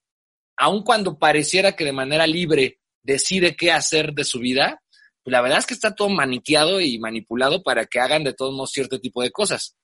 [0.57, 4.82] aun cuando pareciera que de manera libre decide qué hacer de su vida,
[5.26, 8.53] pues la verdad es que está todo maniqueado y manipulado para que hagan de todos
[8.53, 9.76] modos cierto tipo de cosas.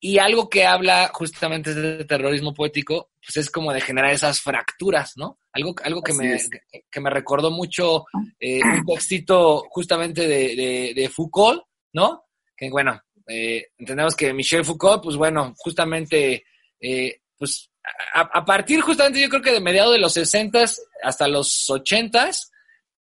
[0.00, 5.12] Y algo que habla justamente de terrorismo poético, pues es como de generar esas fracturas,
[5.14, 5.38] ¿no?
[5.52, 8.06] Algo, algo que, me, que, que, me recordó mucho
[8.40, 11.62] eh, un textito justamente de, de, de, Foucault,
[11.92, 12.24] ¿no?
[12.56, 16.44] Que bueno, Eh, entendemos que Michel Foucault, pues bueno, justamente,
[16.80, 17.70] eh, pues
[18.14, 20.64] a, partir justamente yo creo que de mediados de los 60
[21.04, 22.30] hasta los 80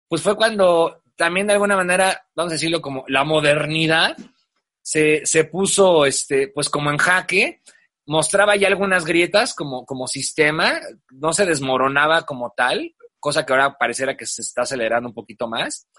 [0.10, 4.16] pues fue cuando también de alguna manera, vamos a decirlo como la modernidad,
[4.82, 7.60] se, se puso este, pues como en jaque,
[8.06, 10.80] mostraba ya algunas grietas como, como sistema,
[11.12, 15.50] no se desmoronaba como tal, cosa que ahora pareciera que se está acelerando un poquito
[15.50, 15.90] más.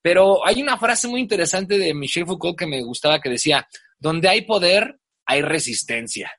[0.00, 3.68] Pero hay una frase muy interesante de Michel Foucault que me gustaba que decía,
[3.98, 6.32] donde hay poder, hay resistencia.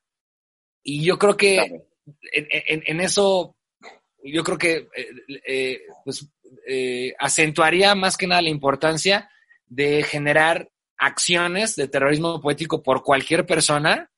[0.82, 1.84] Y yo creo que
[2.34, 3.56] en, eso,
[4.24, 5.08] yo creo que eh,
[5.46, 6.28] eh, pues,
[6.68, 9.30] eh, acentuaría más que nada la importancia
[9.68, 14.12] de generar acciones de terrorismo poético por cualquier persona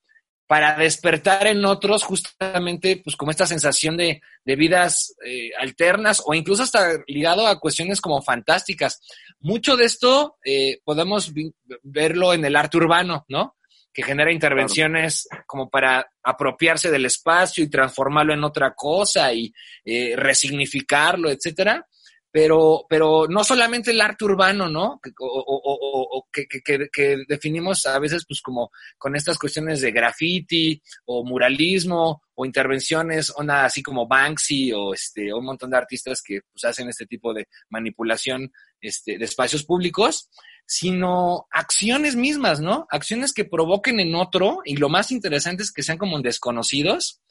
[0.47, 6.63] para despertar en otros justamente pues como esta sensación de, vidas eh, alternas o incluso
[6.63, 9.01] hasta ligado a cuestiones como fantásticas.
[9.39, 11.31] Mucho de esto eh, podemos
[11.81, 13.55] verlo en el arte urbano, ¿no?
[13.93, 19.53] Que genera intervenciones como para apropiarse del espacio y transformarlo en otra cosa y
[19.86, 21.88] eh, resignificarlo, etcétera
[22.34, 24.99] pero, pero no solamente el arte urbano, ¿no?
[25.19, 32.23] O, que, que, definimos a veces pues como con estas cuestiones de graffiti o muralismo
[32.34, 36.89] o intervenciones, onda así como Banksy o este, un montón de artistas que pues hacen
[36.89, 40.31] este tipo de manipulación este, de espacios públicos,
[40.65, 42.88] sino acciones mismas, ¿no?
[42.89, 47.21] Acciones que provoquen en otro y lo más interesante es que sean como desconocidos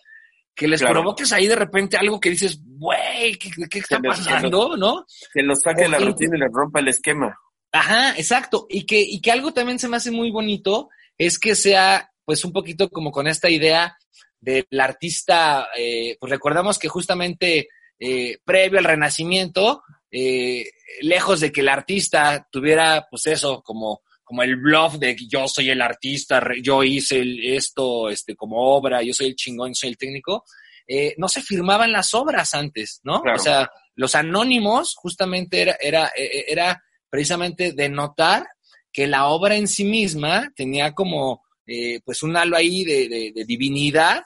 [0.55, 4.77] que les provoques ahí de repente algo que dices, güey, ¿qué, está pasando?
[4.77, 5.07] ¿No?
[5.33, 7.37] Que los saque de la rutina y les rompa el esquema.
[7.73, 8.67] Ajá, exacto.
[8.69, 12.45] Y que, y que algo también se me hace muy bonito es que sea, pues,
[12.45, 13.97] un poquito como con esta idea
[14.41, 20.67] del artista, eh, pues recordamos que justamente eh, previo al Renacimiento, eh,
[21.01, 24.03] lejos de que el artista tuviera, pues eso, como
[24.33, 27.23] como el bluff de yo soy el artista, yo hice
[27.55, 30.47] esto este, como obra, yo soy el chingón, soy el técnico,
[30.89, 33.21] eh, no se firmaban las obras antes, ¿no?
[33.21, 38.47] O sea, los anónimos justamente era, era, e, e, era precisamente denotar
[38.91, 43.45] que la obra en sí misma tenía como eh, pues un halo ahí de, de,
[43.45, 44.23] divinidad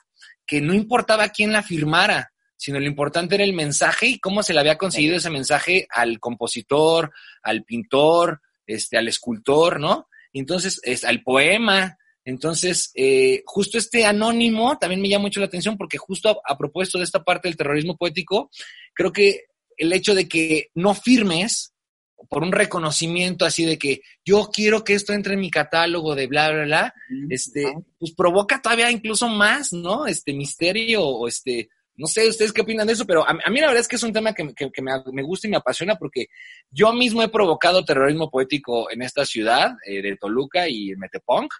[0.47, 4.55] que no importaba quién la firmara, sino lo importante era el mensaje y cómo se
[4.55, 10.09] le había conseguido ese mensaje al compositor, al pintor, este, al escultor, ¿no?
[10.33, 11.97] Entonces, es al poema.
[12.25, 16.99] Entonces, eh, justo este anónimo también me llama mucho la atención porque justo a, propósito
[16.99, 18.51] de esta parte del terrorismo poético,
[18.93, 19.45] creo que
[19.77, 21.73] el hecho de que no firmes
[22.29, 26.27] por un reconocimiento así de que yo quiero que esto entre en mi catálogo de
[26.27, 26.95] bla, bla, bla,
[27.31, 30.07] este, pues provoca todavía incluso más, ¿no?
[30.07, 33.69] Este misterio o este, no sé ustedes qué opinan de eso, pero a, mí la
[33.69, 36.27] verdad es que es un tema que, me, gusta y me apasiona porque
[36.71, 41.53] yo mismo he provocado terrorismo poético en esta ciudad eh, de Toluca y Metepunk,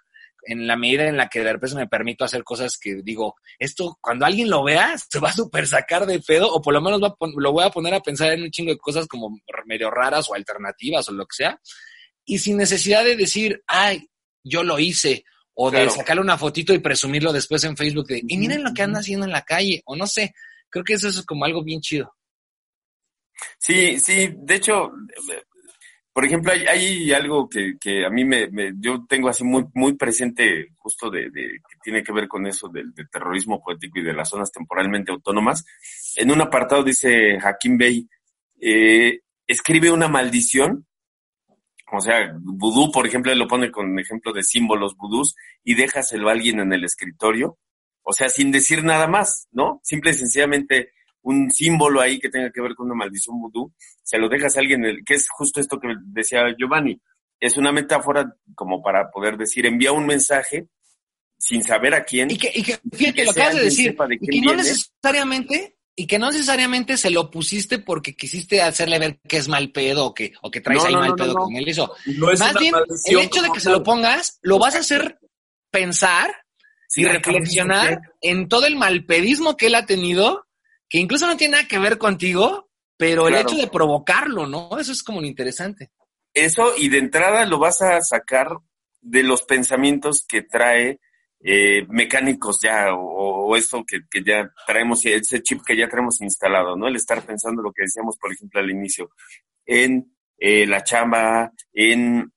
[0.43, 3.97] en la medida en la que de repente me permito hacer cosas que digo, esto
[3.99, 7.01] cuando alguien lo vea se va a super sacar de pedo o por lo menos
[7.19, 9.29] lo voy a poner a pensar en un chingo de cosas como
[9.65, 11.59] medio raras o alternativas o lo que sea.
[12.25, 14.09] Y sin necesidad de decir, ay,
[14.43, 15.23] yo lo hice
[15.59, 18.83] o de sacarle una fotito y presumirlo después en Facebook de, y miren lo que
[18.83, 20.35] anda haciendo en la calle, o no sé,
[20.69, 22.15] creo que eso es como algo bien chido.
[23.57, 24.91] Sí, sí, de hecho,
[26.13, 31.09] por ejemplo, hay, algo que, a mí me, yo tengo así muy, muy presente justo
[31.11, 35.11] de, que tiene que ver con eso del, terrorismo poético y de las zonas temporalmente
[35.11, 35.65] autónomas.
[36.15, 38.07] En un apartado dice Hakim Bey,
[38.61, 40.86] eh, escribe una maldición
[41.91, 46.29] o sea, vudú, por ejemplo, él lo pone con ejemplo de símbolos vudús y déjaselo
[46.29, 47.57] a alguien en el escritorio,
[48.03, 49.79] o sea, sin decir nada más, ¿no?
[49.83, 50.91] Simple y sencillamente
[51.21, 53.73] un símbolo ahí que tenga que ver con una maldición vudú,
[54.03, 56.99] se lo dejas a alguien, que es justo esto que decía Giovanni,
[57.39, 60.67] es una metáfora como para poder decir, envía un mensaje
[61.37, 62.31] sin saber a quién.
[62.31, 66.19] Y que, y que fíjate, lo acabas de decir, y que no necesariamente y que
[66.19, 70.31] no necesariamente se lo pusiste porque quisiste hacerle ver que es mal pedo o que,
[70.43, 71.67] o que traes ahí mal pedo con él.
[71.67, 71.91] Eso.
[72.37, 72.75] Más bien,
[73.05, 75.19] el hecho de que se lo pongas, lo vas a hacer
[75.71, 76.35] pensar
[76.95, 80.45] y reflexionar en todo el malpedismo que él ha tenido,
[80.87, 84.77] que incluso no tiene nada que ver contigo, pero el hecho de provocarlo, ¿no?
[84.77, 85.89] Eso es como lo interesante.
[86.31, 88.49] Eso, y de entrada lo vas a sacar
[89.01, 90.99] de los pensamientos que trae
[91.39, 96.87] eh, mecánicos ya o, eso que, ya traemos, ese chip que ya traemos instalado, ¿no?
[96.87, 99.11] El estar pensando lo que decíamos, por ejemplo, al inicio,
[99.65, 102.31] en eh, la chamba, en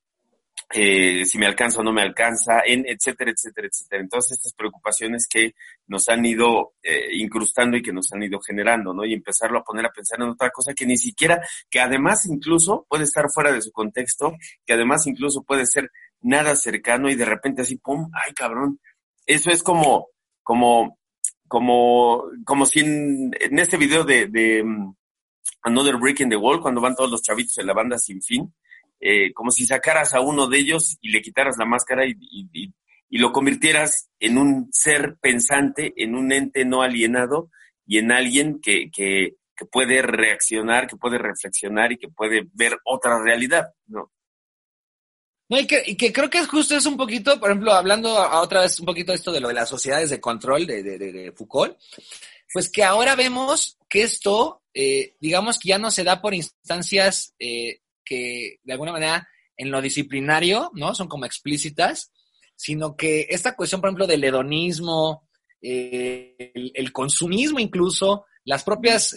[0.73, 4.03] eh, si me alcanza o no me alcanza, en etcétera, etcétera, etcétera.
[4.03, 5.55] Entonces, estas preocupaciones que
[5.89, 6.75] nos han ido
[7.13, 9.05] incrustando y que nos han ido generando, ¿no?
[9.05, 12.87] Y empezarlo a poner a pensar en otra cosa que ni siquiera, que además incluso
[12.89, 15.91] puede estar fuera de su contexto, que además incluso puede ser
[16.23, 18.11] nada cercano y de repente así, ¡pum!
[18.13, 18.79] ¡Ay, cabrón!
[19.31, 20.09] Eso es como,
[20.43, 20.99] como,
[21.47, 24.93] como, como si en, en este video de, de um,
[25.63, 28.53] Another Brick in the Wall, cuando van todos los chavitos de la banda sin fin,
[28.99, 32.49] eh, como si sacaras a uno de ellos y le quitaras la máscara y, y,
[32.53, 32.75] y,
[33.09, 37.51] y lo convirtieras en un ser pensante, en un ente no alienado
[37.87, 42.79] y en alguien que, que, que puede reaccionar, que puede reflexionar y que puede ver
[42.85, 44.11] otra realidad, ¿no?
[45.51, 48.15] No, y que, y que creo que es justo es un poquito, por ejemplo, hablando
[48.41, 51.33] otra vez un poquito esto de lo de las sociedades de control de, de, de,
[51.33, 51.77] Foucault,
[52.53, 57.35] pues que ahora vemos que esto, eh, digamos que ya no se da por instancias
[57.41, 60.95] eh, que de alguna manera en lo disciplinario, ¿no?
[60.95, 62.13] Son como explícitas,
[62.55, 65.29] sino que esta cuestión, por ejemplo, del hedonismo,
[65.61, 69.17] eh, el, consumismo incluso, las propias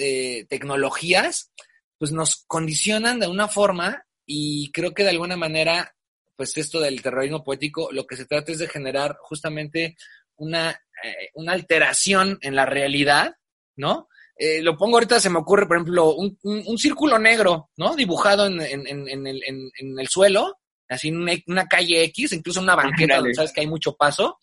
[0.50, 1.52] tecnologías,
[2.00, 5.96] pues nos condicionan de una forma y creo que de alguna manera,
[6.36, 9.96] pues esto del terrorismo poético, lo que se trata es de generar justamente
[10.36, 10.72] una,
[11.04, 13.36] eh, una alteración en la realidad,
[13.76, 14.08] ¿no?
[14.36, 17.96] Eh, lo pongo ahorita, se me ocurre, por ejemplo, un, un, un círculo negro, ¿no?
[17.96, 22.60] Dibujado en, en, en, el, en, el, suelo, así en una, una, calle X, incluso
[22.60, 24.40] una banqueta donde sabes que hay mucho paso,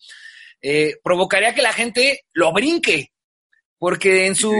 [0.61, 3.11] eh, provocaría que la gente lo brinque,
[3.77, 4.51] porque en su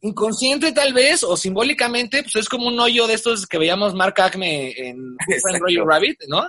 [0.00, 4.20] inconsciente tal vez, o simbólicamente, pues es como un hoyo de estos que veíamos Mark
[4.20, 5.16] Acme en
[5.60, 6.48] Roger Rabbit, ¿no?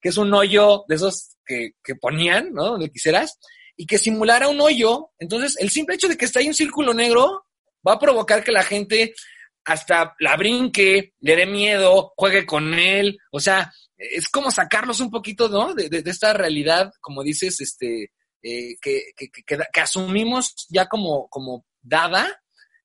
[0.00, 2.72] Que es un hoyo de esos que, que ponían, ¿no?
[2.72, 3.38] Donde quisieras,
[3.76, 5.10] y que simulara un hoyo.
[5.18, 7.46] Entonces, el simple hecho de que está ahí un círculo negro
[7.86, 9.14] va a provocar que la gente
[9.64, 13.18] hasta la brinque, le dé miedo, juegue con él.
[13.30, 15.74] O sea, es como sacarlos un poquito, ¿no?
[15.74, 18.10] De, de, de esta realidad, como dices, este,
[18.42, 22.40] eh, que, que, que, que, asumimos ya como, como dada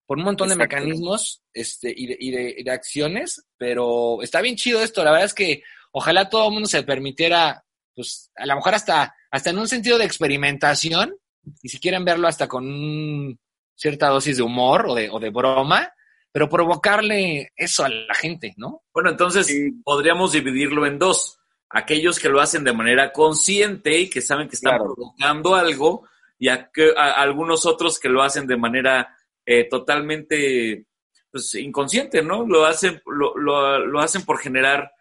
[0.05, 0.75] por un montón Exacto.
[0.75, 5.03] de mecanismos este, y, de, y, de, y, de, acciones, pero está bien chido esto.
[5.03, 7.63] La verdad es que ojalá todo el mundo se permitiera,
[7.93, 11.15] pues a lo mejor hasta, hasta en un sentido de experimentación,
[11.61, 13.39] y si quieren verlo hasta con un,
[13.75, 15.91] cierta dosis de humor o de, o de broma,
[16.31, 18.83] pero provocarle eso a la gente, ¿no?
[18.93, 19.71] Bueno, entonces sí.
[19.83, 24.55] podríamos dividirlo en dos aquellos que lo hacen de manera consciente y que saben que
[24.55, 24.93] están claro.
[24.93, 26.07] provocando algo,
[26.37, 29.15] y a, a, algunos otros que lo hacen de manera
[29.45, 30.85] eh, totalmente
[31.31, 32.45] pues, inconsciente, ¿no?
[32.45, 34.91] Lo hacen, lo, lo, lo hacen por generar,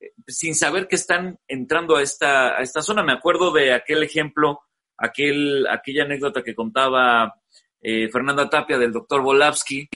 [0.00, 3.02] eh, sin saber que están entrando a esta, a esta zona.
[3.02, 4.60] Me acuerdo de aquel ejemplo,
[4.96, 7.34] aquel, aquella anécdota que contaba
[7.80, 9.88] eh, Fernanda Tapia del doctor Volavsky,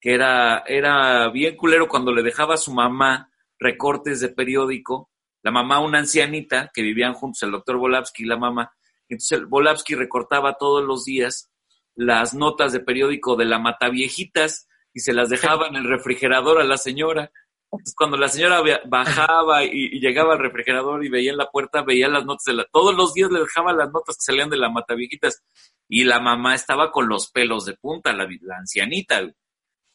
[0.00, 5.10] que era, era bien culero cuando le dejaba a su mamá recortes de periódico
[5.46, 8.72] la mamá una ancianita que vivían juntos, el doctor Volavsky y la mamá.
[9.08, 11.52] Entonces Volavsky recortaba todos los días
[11.96, 16.64] las notas de periódico de la Mataviejitas y se las dejaba en el refrigerador a
[16.64, 17.32] la señora.
[17.72, 22.08] Entonces, cuando la señora bajaba y, llegaba al refrigerador y veía en la puerta, veía
[22.08, 22.66] las notas de la...
[22.70, 25.42] Todos los días le dejaba las notas que salían de la Mataviejitas
[25.88, 28.28] y la mamá estaba con los pelos de punta, la,
[28.58, 29.22] ancianita.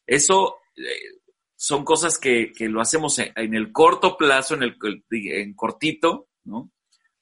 [0.06, 0.58] Eso...
[0.76, 1.22] Eh,
[1.56, 4.78] son cosas que, que lo hacemos en, en, el corto plazo, en el
[5.12, 6.72] en cortito, ¿no?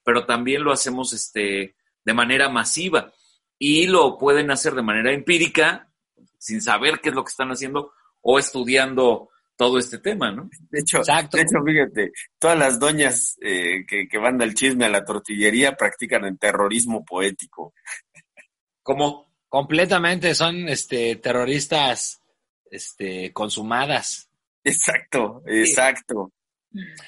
[0.01, 1.75] Pero también lo hacemos este,
[2.05, 3.11] de manera masiva
[3.59, 5.91] y lo pueden hacer de manera empírica,
[6.37, 7.91] sin saber qué es lo que están haciendo
[8.21, 10.49] o estudiando todo este tema, ¿no?
[10.69, 11.35] De hecho, Exacto.
[11.35, 15.75] De hecho fíjate, todas las doñas eh, que, que van al chisme a la tortillería
[15.75, 17.73] practican el terrorismo poético.
[18.81, 19.33] ¿Cómo?
[19.49, 22.21] Completamente, son este, terroristas
[22.71, 24.29] este, consumadas.
[24.63, 26.31] Exacto, exacto.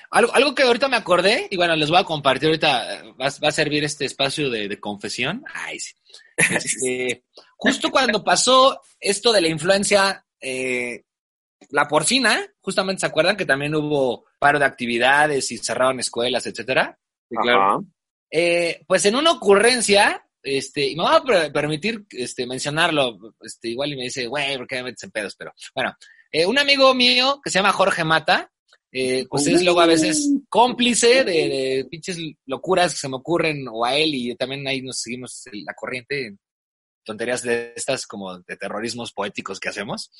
[0.09, 3.47] Algo, algo que ahorita me acordé, y bueno, les voy a compartir ahorita, va, va
[3.47, 5.43] a servir este espacio de, de confesión.
[5.53, 5.93] Ay, sí.
[6.35, 7.23] Este,
[7.57, 11.03] justo cuando pasó esto de la influencia, eh,
[11.69, 16.97] la porcina, justamente se acuerdan que también hubo paro de actividades y cerraron escuelas, etcétera.
[17.29, 17.85] Sí, claro.
[18.29, 23.93] Eh, pues en una ocurrencia, este, y me va a permitir este, mencionarlo, este, igual
[23.93, 25.35] y me dice, güey, ¿por qué me metes en pedos?
[25.35, 25.95] Pero bueno,
[26.31, 28.51] eh, un amigo mío que se llama Jorge Mata,
[28.91, 33.65] eh, pues es luego a veces cómplice de, de, pinches locuras que se me ocurren
[33.69, 36.35] o a él y también ahí nos seguimos la corriente,
[37.03, 40.11] tonterías de estas como de terrorismos poéticos que hacemos.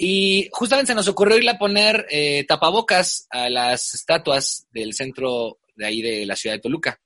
[0.00, 5.58] Y justamente se nos ocurrió irle a poner eh, tapabocas a las estatuas del centro
[5.74, 7.00] de ahí de la ciudad de Toluca.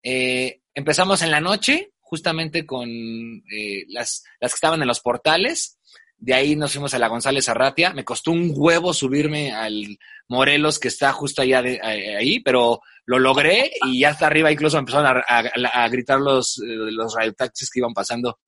[0.00, 5.79] Eh, empezamos en la noche, justamente con eh, las, las que estaban en los portales,
[6.20, 7.94] de ahí nos fuimos a la González Arratia.
[7.94, 9.98] Me costó un huevo subirme al
[10.28, 14.78] Morelos, que está justo allá de, ahí, pero lo logré y ya hasta arriba incluso
[14.78, 18.38] empezaron a, gritar los, los radiotaxis que iban pasando.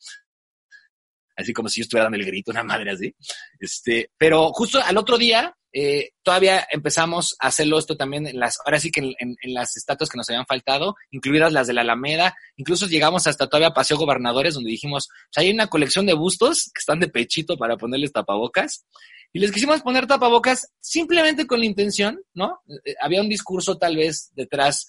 [1.34, 3.14] Así como si yo estuviera dando el grito, una madre así.
[3.58, 8.58] Este, pero justo al otro día eh, todavía empezamos a hacerlo esto también en las,
[8.64, 12.34] ahora sí que en, las estatuas que nos habían faltado, incluidas las de la Alameda,
[12.56, 17.00] incluso llegamos hasta todavía Paseo Gobernadores, donde dijimos, hay una colección de bustos que están
[17.00, 18.84] de pechito para ponerles tapabocas,
[19.32, 22.60] y les quisimos poner tapabocas simplemente con la intención, ¿no?
[22.84, 24.86] Eh, había un discurso tal vez detrás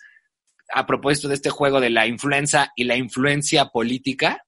[0.73, 4.43] a propósito de este juego de la influenza y la influencia política,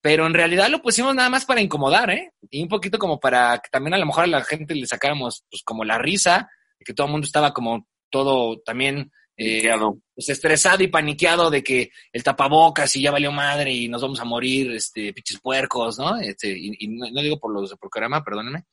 [0.00, 2.32] pero en realidad lo pusimos nada más para incomodar, ¿eh?
[2.50, 5.44] Y un poquito como para que también a lo mejor a la gente le sacáramos,
[5.50, 6.48] pues, como la risa,
[6.78, 9.70] que todo el mundo estaba como todo también eh,
[10.14, 14.20] pues, estresado y paniqueado de que el tapabocas y ya valió madre y nos vamos
[14.20, 16.18] a morir, este, pinches puercos, ¿no?
[16.18, 18.64] Este, y, no, digo por los de programa, perdónenme.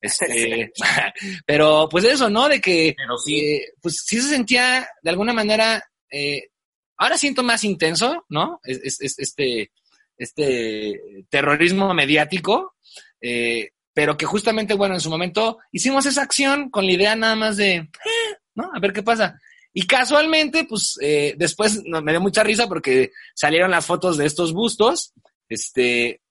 [0.00, 0.72] Este,
[1.46, 2.48] pero pues eso, ¿no?
[2.48, 2.94] De que,
[3.24, 3.38] sí.
[3.38, 6.48] Eh, pues sí se sentía de alguna manera, eh,
[6.96, 8.60] ahora siento más intenso, ¿no?
[8.64, 9.70] Es, es, este,
[10.16, 12.74] este terrorismo mediático,
[13.20, 17.34] eh, pero que justamente, bueno, en su momento hicimos esa acción con la idea nada
[17.34, 17.88] más de, eh,
[18.54, 18.70] ¿no?
[18.74, 19.40] A ver qué pasa.
[19.72, 24.52] Y casualmente, pues eh, después me dio mucha risa porque salieron las fotos de estos
[24.52, 25.12] bustos,
[25.48, 26.22] este,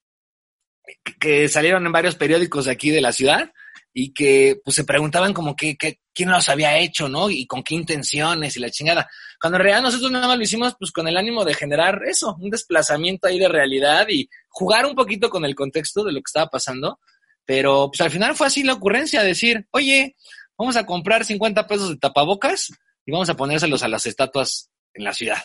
[1.19, 3.51] que salieron en varios periódicos de aquí de la ciudad
[3.93, 5.77] y que pues se preguntaban como que,
[6.13, 7.29] quién los había hecho, ¿no?
[7.29, 9.09] Y con qué intenciones y la chingada.
[9.45, 12.35] Cuando en realidad nosotros nada más lo hicimos pues con el ánimo de generar eso,
[12.39, 16.23] un desplazamiento ahí de realidad y jugar un poquito con el contexto de lo que
[16.25, 16.99] estaba pasando.
[17.45, 20.15] Pero pues al final fue así la ocurrencia, decir, oye,
[20.57, 22.71] vamos a comprar 50 pesos de tapabocas
[23.05, 25.43] y vamos a ponérselos a las estatuas en la ciudad.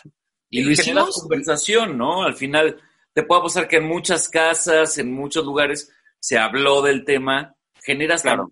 [0.49, 1.21] Y, lo hicimos.
[1.21, 2.23] conversación, ¿no?
[2.23, 2.81] Al final
[3.13, 8.25] te puedo pasar que en muchas casas, en muchos lugares, se habló del tema generas
[8.25, 8.47] la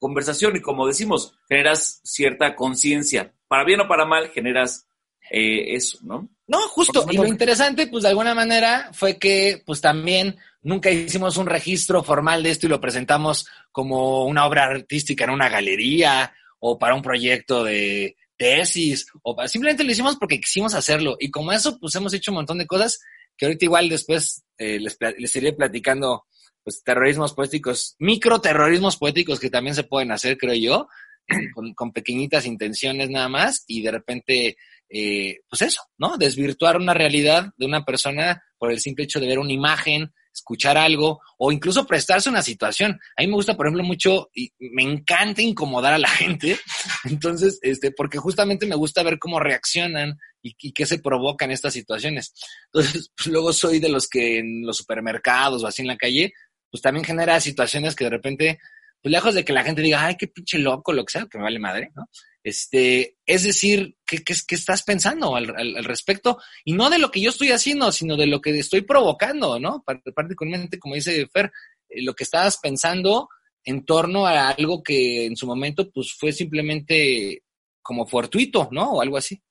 [0.00, 3.32] conversación y como decimos, generas cierta conciencia.
[3.46, 4.87] Para bien o para mal, generas
[5.30, 6.28] eh, eso, ¿no?
[6.46, 7.06] No, justo.
[7.10, 12.02] Y lo interesante, pues de alguna manera, fue que, pues también nunca hicimos un registro
[12.02, 16.94] formal de esto y lo presentamos como una obra artística en una galería o para
[16.94, 21.16] un proyecto de tesis o simplemente lo hicimos porque quisimos hacerlo.
[21.20, 23.00] Y como eso, pues hemos hecho un montón de cosas
[23.36, 26.24] que ahorita igual después eh, les, les iré platicando
[26.68, 30.88] pues, terrorismos poéticos, microterrorismos poéticos que también se pueden hacer, creo yo,
[31.76, 34.56] con, pequeñitas intenciones nada más y de repente,
[34.90, 36.16] eh, pues eso, ¿no?
[36.16, 40.78] Desvirtuar una realidad de una persona por el simple hecho de ver una imagen, escuchar
[40.78, 42.98] algo o incluso prestarse una situación.
[43.16, 46.58] A mí me gusta, por ejemplo, mucho y me encanta incomodar a la gente.
[47.04, 51.74] Entonces, este, porque justamente me gusta ver cómo reaccionan y, y qué se provocan estas
[51.74, 52.32] situaciones.
[52.72, 56.32] Entonces, pues, luego soy de los que en los supermercados o así en la calle,
[56.70, 58.58] pues también genera situaciones que de repente,
[59.02, 61.38] pues lejos de que la gente diga, ay, qué pinche loco, lo que sea, que
[61.38, 62.08] me vale madre, ¿no?
[62.48, 66.38] Este, es decir, ¿qué, qué, estás pensando al, al, respecto?
[66.64, 69.84] Y no de lo que yo estoy haciendo, sino de lo que estoy provocando, ¿no?
[69.84, 71.52] Particularmente, como dice Fer,
[71.88, 73.28] eh, lo que estabas pensando
[73.64, 77.42] en torno a algo que en su momento, pues fue simplemente
[77.82, 78.92] como fortuito, ¿no?
[78.92, 79.42] O algo así.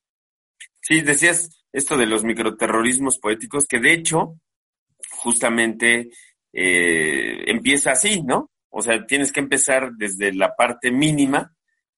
[0.81, 4.39] Sí, decías esto de los microterrorismos poéticos, que de hecho,
[5.11, 6.09] justamente
[6.51, 8.49] eh, empieza así, ¿no?
[8.69, 11.53] O sea, tienes que empezar desde la parte mínima,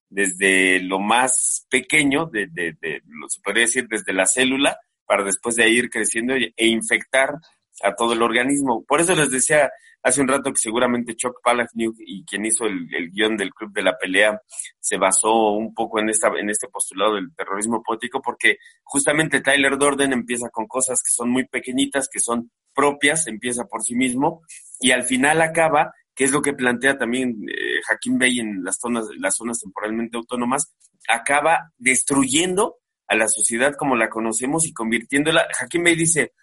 [0.10, 5.24] desde lo más pequeño, de, de, de, lo se podría decir desde la célula, para
[5.24, 7.36] después de ir creciendo e infectar
[7.82, 8.84] a todo el organismo.
[8.88, 9.72] Por eso les decía
[10.02, 13.74] hace un rato que seguramente Chuck Palahniuk y quien hizo el, el, guion del Club
[13.74, 14.42] de la Pelea
[14.80, 19.78] se basó un poco en, esta, en este postulado del terrorismo poético porque justamente Tyler
[19.78, 24.42] Dorden empieza con cosas que son muy pequeñitas, que son propias, empieza por sí mismo
[24.80, 28.78] y al final acaba, que es lo que plantea también eh, Hakim Bey en las
[28.80, 30.74] zonas, las zonas temporalmente autónomas,
[31.08, 32.78] acaba destruyendo
[33.08, 35.48] a la sociedad como la conocemos y convirtiéndola.
[35.60, 36.34] Hakim Bey dice,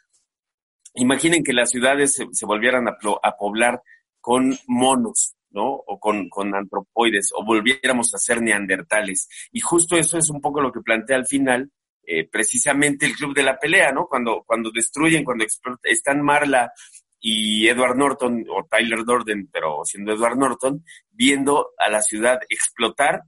[0.95, 3.83] imaginen que las ciudades se, volvieran a, a, poblar
[4.21, 5.67] con monos, ¿no?
[5.67, 9.29] O con, con antropoides, o volviéramos a ser neandertales.
[9.53, 11.71] Y justo eso es un poco lo que plantea al final
[12.09, 14.07] eh, precisamente el club de la pelea, ¿no?
[14.07, 15.45] Cuando, cuando destruyen, cuando
[15.83, 16.73] están Marla
[17.21, 23.23] y Edward Norton, o Tyler Dorden, pero siendo Edward Norton, viendo a la ciudad explotar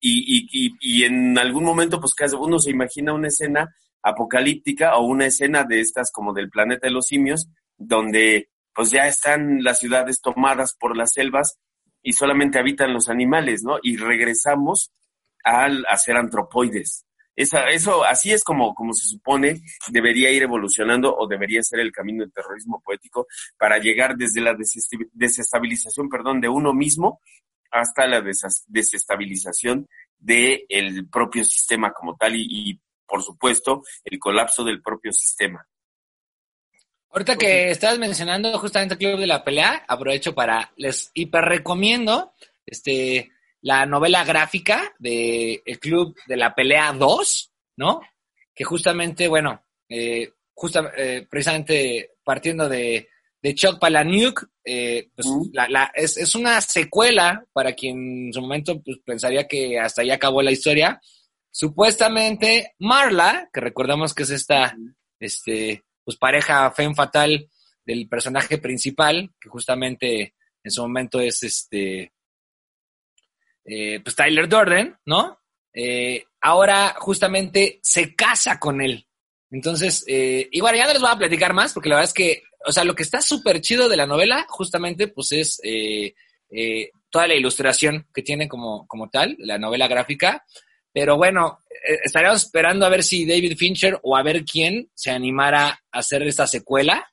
[0.00, 5.26] y, y, y, en algún momento, pues uno se imagina una escena apocalíptica o una
[5.26, 10.20] escena de estas como del planeta de los simios, donde pues ya están las ciudades
[10.20, 11.58] tomadas por las selvas
[12.02, 13.78] y solamente habitan los animales, ¿no?
[13.82, 14.92] Y regresamos
[15.42, 17.05] al, a ser antropoides.
[17.36, 21.92] Esa, eso, así es como, como se supone debería ir evolucionando o debería ser el
[21.92, 23.26] camino del terrorismo poético
[23.58, 24.56] para llegar desde la
[25.12, 27.20] desestabilización, perdón, de uno mismo
[27.70, 29.86] hasta la desestabilización
[30.18, 35.66] del propio sistema como tal y, y, por supuesto, el colapso del propio sistema.
[37.10, 42.34] Ahorita que estabas mencionando justamente el Club de la Pelea, aprovecho para, les hiper recomiendo,
[42.66, 43.30] este,
[43.66, 48.00] la novela gráfica de El Club de la Pelea 2, ¿no?
[48.54, 53.08] Que justamente, bueno, eh, justa- eh, precisamente partiendo de,
[53.42, 58.40] de Chuck Palahniuk, eh, pues la- la- es, es una secuela para quien en su
[58.40, 61.00] momento pues, pensaría que hasta ahí acabó la historia.
[61.50, 64.76] Supuestamente Marla, que recordamos que es esta
[65.18, 67.48] este, pues, pareja femme fatal
[67.84, 72.12] del personaje principal, que justamente en su momento es este
[73.66, 75.40] eh, pues Tyler Durden, ¿no?
[75.72, 79.06] Eh, ahora justamente se casa con él.
[79.50, 82.42] Entonces, eh, igual ya no les voy a platicar más, porque la verdad es que,
[82.66, 86.14] o sea, lo que está súper chido de la novela, justamente, pues es eh,
[86.50, 90.44] eh, toda la ilustración que tiene como, como tal, la novela gráfica.
[90.92, 95.10] Pero bueno, eh, estaríamos esperando a ver si David Fincher o a ver quién se
[95.10, 97.10] animara a hacer esta secuela.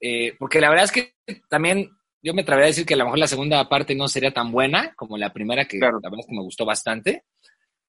[0.00, 1.14] Eh, porque la verdad es que
[1.48, 1.90] también
[2.22, 4.50] yo me atrevería a decir que a lo mejor la segunda parte no sería tan
[4.52, 6.00] buena como la primera, que Claro.
[6.02, 7.24] la verdad es que me gustó bastante.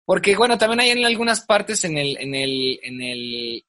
[0.06, 3.66] Porque, bueno, también hay en algunas partes en el, en el, en el,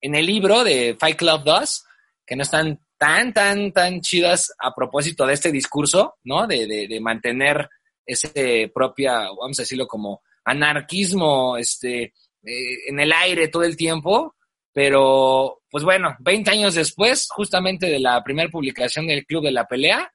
[0.00, 1.84] en el libro de Fight Club 2
[2.26, 6.46] que no están tan, tan, tan chidas a propósito de este discurso, ¿no?
[6.46, 7.68] De, de, de mantener
[8.06, 12.02] ese propia, vamos a decirlo como anarquismo, este,
[12.42, 14.34] eh, en el aire todo el tiempo.
[14.72, 19.66] Pero, pues bueno, 20 años después, justamente de la primera publicación del Club de la
[19.66, 20.08] Pelea,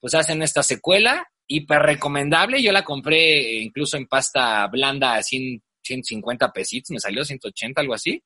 [0.00, 2.60] pues hacen esta secuela, hiper recomendable.
[2.60, 7.80] Yo la compré eh, incluso en pasta blanda a 100, 150 pesitos, me salió 180,
[7.80, 8.24] algo así.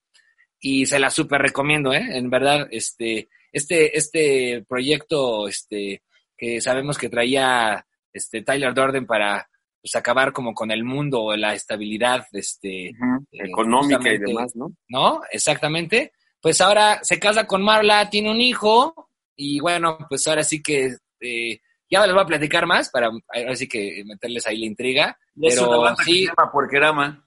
[0.60, 2.06] Y se la súper recomiendo, ¿eh?
[2.08, 6.02] En verdad, este, este, este proyecto, este,
[6.38, 7.84] que sabemos que traía
[8.14, 9.46] este Tyler Durden para
[9.82, 12.94] pues, acabar como con el mundo, la estabilidad, este, eh,
[13.30, 14.72] Económica y demás, ¿no?
[14.88, 15.20] ¿no?
[15.30, 16.12] Exactamente.
[16.40, 20.96] Pues ahora se casa con Marla, tiene un hijo, y bueno, pues ahora sí que
[21.20, 21.60] eh,
[21.90, 25.18] ya les voy a platicar más para ahora sí que meterles ahí la intriga.
[25.40, 26.20] Es Pero una banda que sí.
[26.20, 27.24] se llama Porquerama.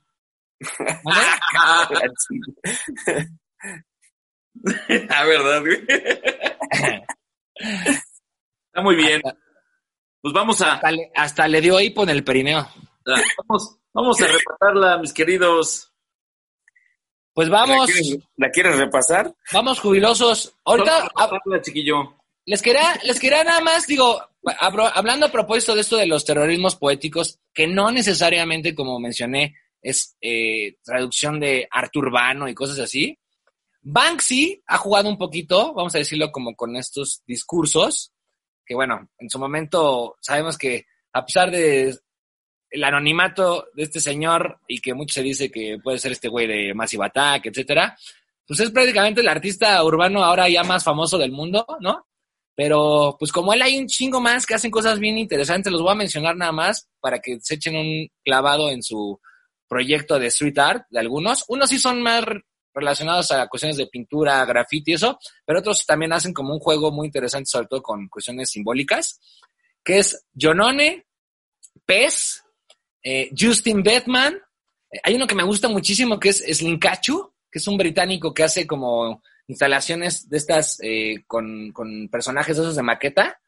[5.09, 5.83] La verdad, güey.
[7.55, 9.21] Está muy bien.
[10.21, 12.67] Pues vamos a, Hasta le, hasta le dio hipo en el perineo.
[13.47, 15.90] vamos, vamos a repasarla, mis queridos.
[17.33, 19.33] Pues ¿La vamos, quieres, la quieres repasar?
[19.53, 20.53] vamos jubilosos.
[20.65, 21.09] Ahorita
[21.61, 22.17] chiquillo.
[22.45, 24.21] les quería, les quería nada más, digo,
[24.59, 29.55] abro- hablando a propósito de esto de los terrorismos poéticos, que no necesariamente, como mencioné,
[29.81, 33.17] es eh, traducción de arte urbano y cosas así.
[33.81, 38.11] Banksy ha jugado un poquito, vamos a decirlo como con estos discursos,
[38.65, 41.97] que bueno, en su momento sabemos que a pesar de
[42.71, 46.47] el anonimato de este señor y que mucho se dice que puede ser este güey
[46.47, 47.97] de Massive Attack, etcétera,
[48.47, 52.07] pues es prácticamente el artista urbano ahora ya más famoso del mundo, ¿no?
[52.55, 55.91] Pero pues como él hay un chingo más que hacen cosas bien interesantes, los voy
[55.91, 59.19] a mencionar nada más para que se echen un clavado en su
[59.67, 61.45] proyecto de street art de algunos.
[61.47, 62.43] Unos sí son más re-
[62.73, 66.91] relacionados a cuestiones de pintura, graffiti y eso, pero otros también hacen como un juego
[66.91, 69.19] muy interesante, sobre todo con cuestiones simbólicas,
[69.83, 71.05] que es Jonone,
[71.85, 72.43] Pez,
[73.03, 74.35] eh, Justin Batman.
[74.91, 78.43] Eh, hay uno que me gusta muchísimo que es Slinkachu, que es un británico que
[78.43, 83.39] hace como instalaciones de estas eh, con, con personajes esos de maqueta,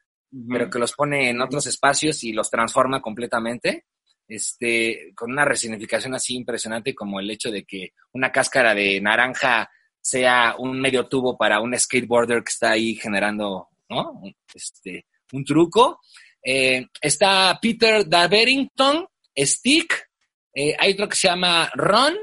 [0.49, 3.85] pero que los pone en otros espacios y los transforma completamente.
[4.27, 9.69] Este, con una resignificación así impresionante como el hecho de que una cáscara de naranja
[10.01, 14.11] sea un medio tubo para un skateboarder que está ahí generando, ¿no?
[14.21, 15.99] Un- Este, un truco.
[16.43, 19.05] Eh, está Peter Daverington,
[19.38, 20.10] Stick.
[20.53, 22.15] Eh, hay otro que se llama Ron,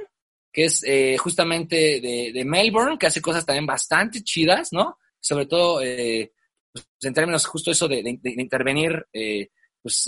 [0.53, 4.99] que es eh, justamente de, Melbourne, que hace cosas también bastante chidas, ¿no?
[5.20, 6.32] Sobre todo eh,
[6.73, 9.49] pues, en términos justo eso de, intervenir eh,
[9.82, 10.07] pues,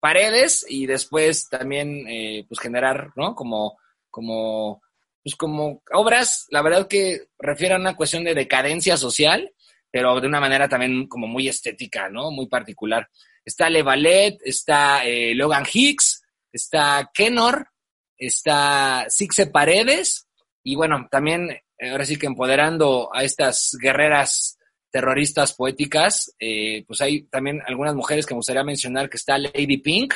[0.00, 2.04] paredes y después también
[2.48, 3.34] pues generar, ¿no?
[3.34, 3.78] Como,
[4.10, 4.82] como,
[5.22, 9.52] pues como obras, la verdad que refieren a una cuestión de decadencia social,
[9.90, 12.30] pero de una manera también como muy estética, ¿no?
[12.30, 13.08] Muy particular.
[13.44, 17.68] Está Le Ballet, está eh, Logan Hicks, está Kenor,
[18.16, 20.28] está Sixe Paredes,
[20.62, 24.58] y bueno, también eh, ahora sí que empoderando a estas guerreras
[24.90, 29.78] terroristas poéticas, eh, pues hay también algunas mujeres que me gustaría mencionar, que está Lady
[29.78, 30.14] Pink,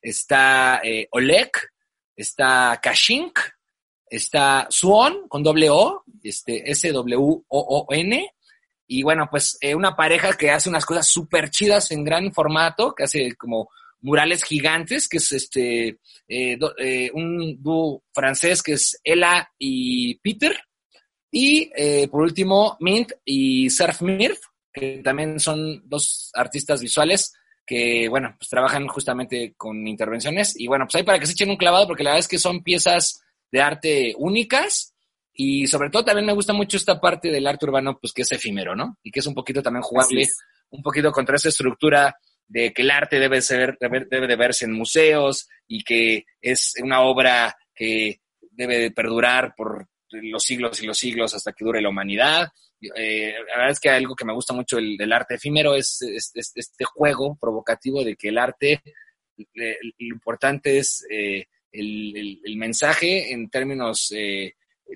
[0.00, 1.50] está eh, Oleg,
[2.14, 3.38] está Kashink,
[4.06, 8.30] está Swan con doble O, este, S-W-O-O-N,
[8.98, 12.94] y bueno, pues eh, una pareja que hace unas cosas súper chidas en gran formato,
[12.94, 13.70] que hace como
[14.02, 15.98] murales gigantes, que es este
[16.28, 20.54] eh, eh, un dúo francés que es Ella y Peter.
[21.30, 24.38] Y eh, por último, Mint y Surf Mirf,
[24.72, 27.32] que también son dos artistas visuales
[27.64, 30.58] que, bueno, pues trabajan justamente con intervenciones.
[30.58, 32.38] Y bueno, pues ahí para que se echen un clavado, porque la verdad es que
[32.38, 34.91] son piezas de arte únicas.
[35.34, 38.32] Y sobre todo también me gusta mucho esta parte del arte urbano, pues que es
[38.32, 38.98] efímero, ¿no?
[39.02, 40.22] Y que es un poquito también jugable,
[40.70, 42.14] un poquito contra esa estructura
[42.46, 46.74] de que el arte debe ser, debe, debe de verse en museos y que es
[46.82, 51.80] una obra que debe de perdurar por los siglos y los siglos hasta que dure
[51.80, 52.48] la humanidad.
[52.94, 56.02] Eh, la verdad es que algo que me gusta mucho del, del arte efímero es,
[56.02, 58.82] es- es- este juego provocativo de que el arte,
[59.38, 64.12] eh, lo importante es eh, el, el- el mensaje en términos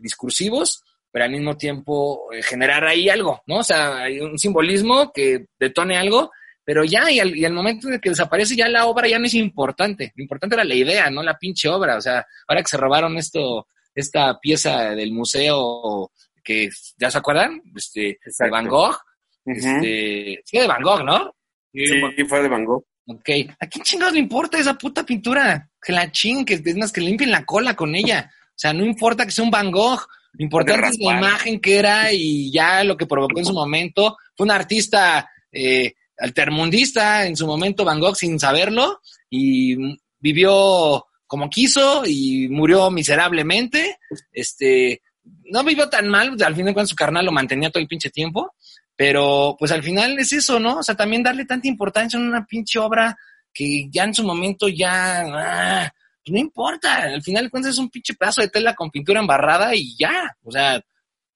[0.00, 3.58] discursivos, pero al mismo tiempo eh, generar ahí algo, ¿no?
[3.58, 6.30] O sea, hay un simbolismo que detone algo,
[6.64, 9.26] pero ya, y al, y al momento de que desaparece ya la obra ya no
[9.26, 10.12] es importante.
[10.16, 11.96] Lo importante era la idea, no la pinche obra.
[11.96, 16.10] O sea, ahora que se robaron esto, esta pieza del museo
[16.42, 17.62] que, ¿ya se acuerdan?
[17.74, 18.50] Este, de.
[18.50, 18.96] Van Gogh.
[19.44, 21.34] Este, sí, de Van Gogh, ¿no?
[21.72, 22.84] Sí, fue de Van Gogh.
[23.06, 23.30] Ok.
[23.60, 25.70] ¿A quién chingados le importa esa puta pintura?
[25.80, 28.30] Que la chinguen, que es más que limpien la cola con ella.
[28.56, 30.00] O sea, no importa que sea un Van Gogh.
[30.32, 34.16] Lo importante es la imagen que era y ya lo que provocó en su momento.
[34.34, 39.00] Fue un artista eh, altermundista en su momento, Van Gogh, sin saberlo.
[39.28, 39.76] Y
[40.18, 43.98] vivió como quiso y murió miserablemente.
[44.32, 45.02] Este,
[45.44, 48.08] no vivió tan mal, al fin de cuentas su carnal lo mantenía todo el pinche
[48.08, 48.54] tiempo.
[48.96, 50.78] Pero pues al final es eso, ¿no?
[50.78, 53.14] O sea, también darle tanta importancia a una pinche obra
[53.52, 55.24] que ya en su momento ya...
[55.26, 55.92] ah,
[56.26, 59.20] pues no importa, al final de cuentas es un pinche pedazo de tela con pintura
[59.20, 60.36] embarrada y ya.
[60.42, 60.80] O sea,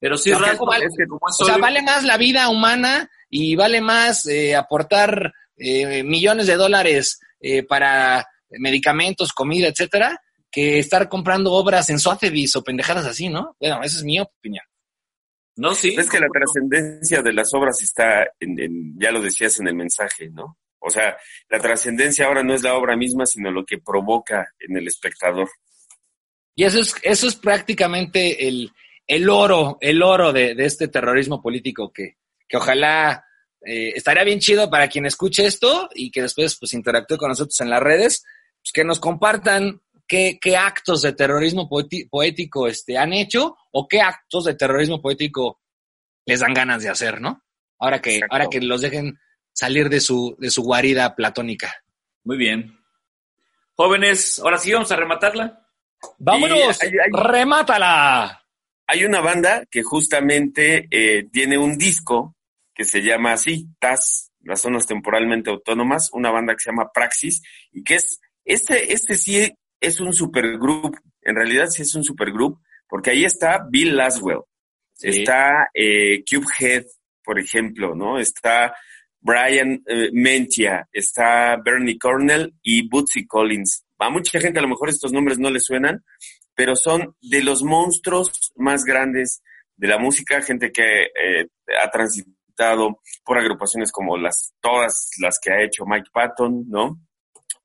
[0.01, 2.17] Pero sí, Es que Ralph, vale- es que como es o sea, vale más la
[2.17, 9.69] vida humana y vale más eh, aportar eh, millones de dólares eh, para medicamentos, comida,
[9.69, 13.55] etcétera, que estar comprando obras en Sotheby's o pendejadas así, ¿no?
[13.61, 14.65] Bueno, esa es mi opinión.
[15.57, 15.95] No, sí.
[15.97, 19.75] Es que la trascendencia de las obras está, en, en- ya lo decías en el
[19.75, 20.57] mensaje, ¿no?
[20.81, 21.17] O sea,
[21.49, 25.49] la trascendencia ahora no es la obra misma, sino lo que provoca en el espectador.
[26.55, 28.71] Y eso es, eso es prácticamente el,
[29.07, 32.17] el oro, el oro de, de este terrorismo político que,
[32.49, 33.25] que ojalá
[33.65, 37.61] eh, estaría bien chido para quien escuche esto y que después pues interactúe con nosotros
[37.61, 38.25] en las redes,
[38.63, 44.01] pues, que nos compartan qué, qué actos de terrorismo poético este, han hecho o qué
[44.01, 45.61] actos de terrorismo poético
[46.27, 47.43] les dan ganas de hacer, ¿no?
[47.79, 48.35] Ahora que, Exacto.
[48.35, 49.19] ahora que los dejen
[49.53, 51.75] salir de su, de su guarida platónica.
[52.25, 52.77] Muy bien.
[53.75, 55.67] Jóvenes, ahora sí vamos a rematarla.
[56.19, 56.83] ¡Vámonos!
[56.83, 58.45] Hay- hay- ¡Remátala!
[58.87, 62.37] Hay una banda que justamente eh, tiene un disco
[62.75, 67.43] que se llama así, TAS, las zonas temporalmente autónomas, una banda que se llama Praxis,
[67.73, 72.59] y que es, este, este sí es un supergroup, en realidad sí es un supergroup,
[72.89, 74.41] porque ahí está Bill Laswell,
[74.95, 75.09] Sí.
[75.09, 76.85] está eh, Cubehead,
[77.23, 78.19] por ejemplo, ¿no?
[78.19, 78.75] Está
[79.21, 83.85] Brian eh, Mentia, está Bernie Cornell y Bootsy Collins.
[83.99, 86.05] A mucha gente a lo mejor estos nombres no les suenan,
[86.55, 89.43] pero son de los monstruos más grandes
[89.77, 91.47] de la música, gente que eh,
[91.83, 96.99] ha transitado por agrupaciones como las todas las que ha hecho Mike Patton, ¿no?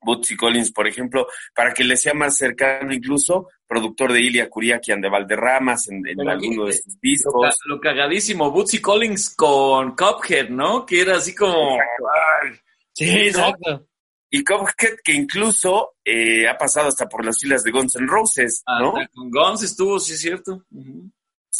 [0.05, 5.01] Bootsy Collins, por ejemplo, para que le sea más cercano incluso, productor de Ilia Kuriakian
[5.01, 7.41] de Valderramas en, en alguno de eh, sus Lo, discos.
[7.41, 10.85] ca- lo cagadísimo, Bootsy Collins con Cuphead, ¿no?
[10.85, 11.77] Que era así como...
[12.93, 13.17] Sí, ¿no?
[13.19, 13.87] exacto.
[14.29, 18.63] Y Cuphead que incluso eh, ha pasado hasta por las filas de Guns N' Roses,
[18.79, 18.95] ¿no?
[18.97, 20.63] hasta con Guns estuvo, sí es cierto.
[20.71, 21.09] Ujú.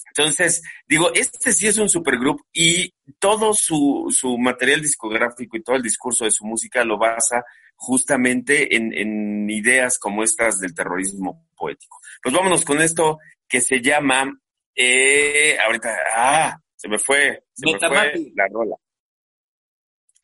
[0.07, 5.75] Entonces, digo, este sí es un supergroup y todo su, su material discográfico y todo
[5.75, 7.43] el discurso de su música lo basa
[7.75, 11.99] justamente en, en ideas como estas del terrorismo poético.
[12.21, 14.39] Pues vámonos con esto que se llama,
[14.75, 18.33] eh, ahorita, ah, se me fue, se me fue Metamatic.
[18.35, 18.75] la rola.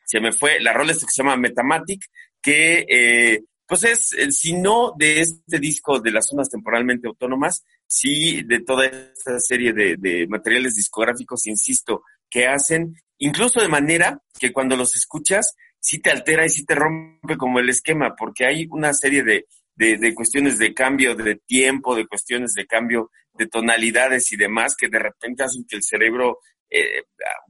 [0.04, 2.04] Se me fue, la rola esta que se llama Metamatic,
[2.40, 8.42] que eh, pues es, si no de este disco de las zonas temporalmente autónomas, sí
[8.44, 14.50] de toda esta serie de, de materiales discográficos, insisto, que hacen, incluso de manera que
[14.50, 18.66] cuando los escuchas, sí te altera y sí te rompe como el esquema, porque hay
[18.70, 19.44] una serie de,
[19.74, 24.74] de, de cuestiones de cambio de tiempo, de cuestiones de cambio de tonalidades y demás,
[24.74, 26.38] que de repente hacen que el cerebro,
[26.70, 27.02] eh,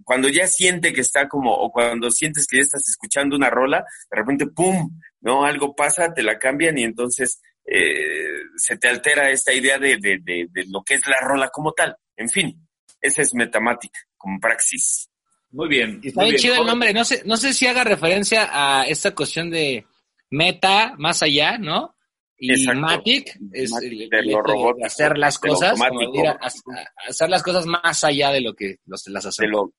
[0.03, 3.85] cuando ya siente que está como, o cuando sientes que ya estás escuchando una rola,
[4.11, 5.45] de repente, ¡pum!, ¿no?
[5.45, 10.19] Algo pasa, te la cambian y entonces eh, se te altera esta idea de, de,
[10.23, 11.97] de, de lo que es la rola como tal.
[12.17, 12.67] En fin,
[13.01, 15.09] ese es Metamatic, como praxis.
[15.51, 16.01] Muy bien.
[16.03, 16.93] Está muy bien chido el nombre.
[16.93, 19.87] No sé, no sé si haga referencia a esta cuestión de
[20.31, 21.95] meta más allá, ¿no?
[22.39, 22.81] Y Exacto.
[22.81, 26.13] Matic es Matic de el lo hecho de robótico, hacer las cosas, como automático.
[26.13, 29.71] decir, a- a- hacer las cosas más allá de lo que los, las hacemos.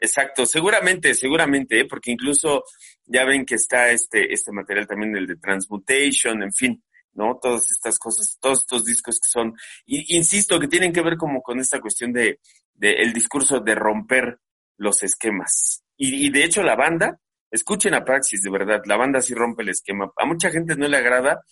[0.00, 1.84] Exacto, seguramente, seguramente, ¿eh?
[1.86, 2.64] porque incluso
[3.04, 6.82] ya ven que está este, este material también, el de Transmutation, en fin,
[7.14, 7.38] ¿no?
[7.40, 9.54] Todas estas cosas, todos estos discos que son,
[9.86, 12.40] insisto, que tienen que ver como con esta cuestión de,
[12.74, 14.38] de el discurso de romper
[14.76, 15.84] los esquemas.
[15.96, 17.20] Y, y de hecho la banda,
[17.50, 20.10] escuchen a Praxis, de verdad, la banda sí rompe el esquema.
[20.16, 21.42] A mucha gente no le agrada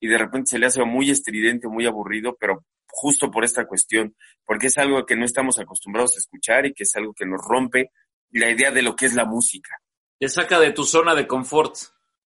[0.00, 4.16] y de repente se le hace muy estridente, muy aburrido, pero justo por esta cuestión,
[4.44, 7.40] porque es algo que no estamos acostumbrados a escuchar y que es algo que nos
[7.42, 7.90] rompe
[8.30, 9.76] la idea de lo que es la música.
[10.18, 11.76] Te saca de tu zona de confort.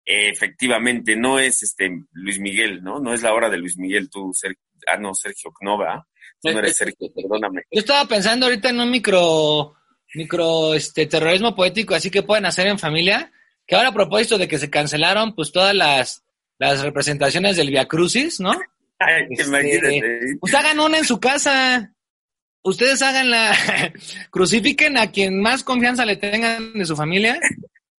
[0.09, 2.97] Efectivamente, no es este Luis Miguel, ¿no?
[3.01, 4.55] No es la hora de Luis Miguel, tú, Ser
[4.87, 6.07] ah, no, Sergio Knova,
[6.41, 7.63] tú no eres Sergio, perdóname.
[7.69, 9.75] Yo estaba pensando ahorita en un micro,
[10.15, 13.33] micro, este, terrorismo poético, así que pueden hacer en familia,
[13.65, 16.23] que ahora a propósito de que se cancelaron, pues todas las,
[16.57, 18.51] las representaciones del Via Crucis, ¿no?
[18.99, 20.37] Ay, Este, imagínate.
[20.39, 21.93] Pues hagan una en su casa.
[22.63, 23.53] Ustedes háganla.
[24.31, 27.39] Crucifiquen a quien más confianza le tengan de su familia.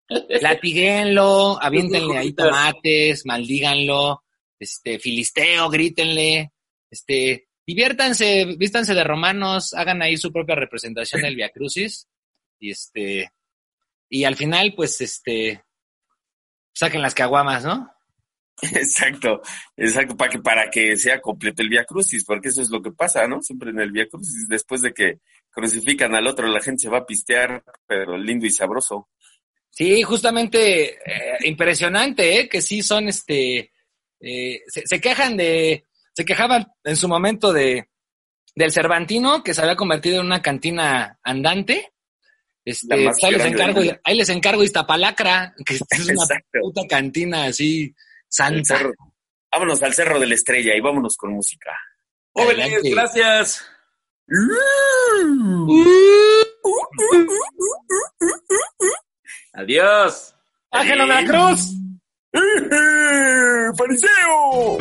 [0.10, 4.24] Latiguenlo, aviéntenle ahí tomates, maldíganlo,
[4.60, 6.54] este, filisteo, grítenle,
[6.90, 12.08] este, diviértanse, vístanse de romanos, hagan ahí su propia representación del Via Crucis.
[12.60, 13.32] Y este,
[14.10, 15.64] y al final, pues, este,
[16.74, 17.92] saquen las caguamas, ¿no?
[18.62, 19.42] Exacto,
[19.76, 22.92] exacto, para que, para que sea completo el Via Crucis, porque eso es lo que
[22.92, 23.42] pasa, ¿no?
[23.42, 25.20] Siempre en el Via Crucis, después de que
[25.52, 29.10] crucifican al otro, la gente se va a pistear, pero lindo y sabroso.
[29.78, 32.50] Sí, justamente eh, impresionante, ¿eh?
[32.50, 33.72] Que sí son, este,
[34.20, 37.88] eh, se, se quejan de, se quejaban en su momento de
[38.56, 41.94] del Cervantino, que se había convertido en una cantina andante.
[42.66, 46.60] Este, pues ahí les encargo, ahí les encargo Iztapalacra, que es una Exacto.
[46.60, 47.94] puta cantina así
[48.28, 48.82] santa.
[49.52, 51.70] Vámonos al Cerro de la Estrella y vámonos con música.
[52.34, 53.64] Jóvenes, gracias.
[59.58, 60.36] Adiós.
[60.72, 61.74] ¡Ángelo Veracruz!
[63.76, 64.78] ¡Fariseo!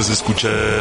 [0.00, 0.79] Estás escuchando.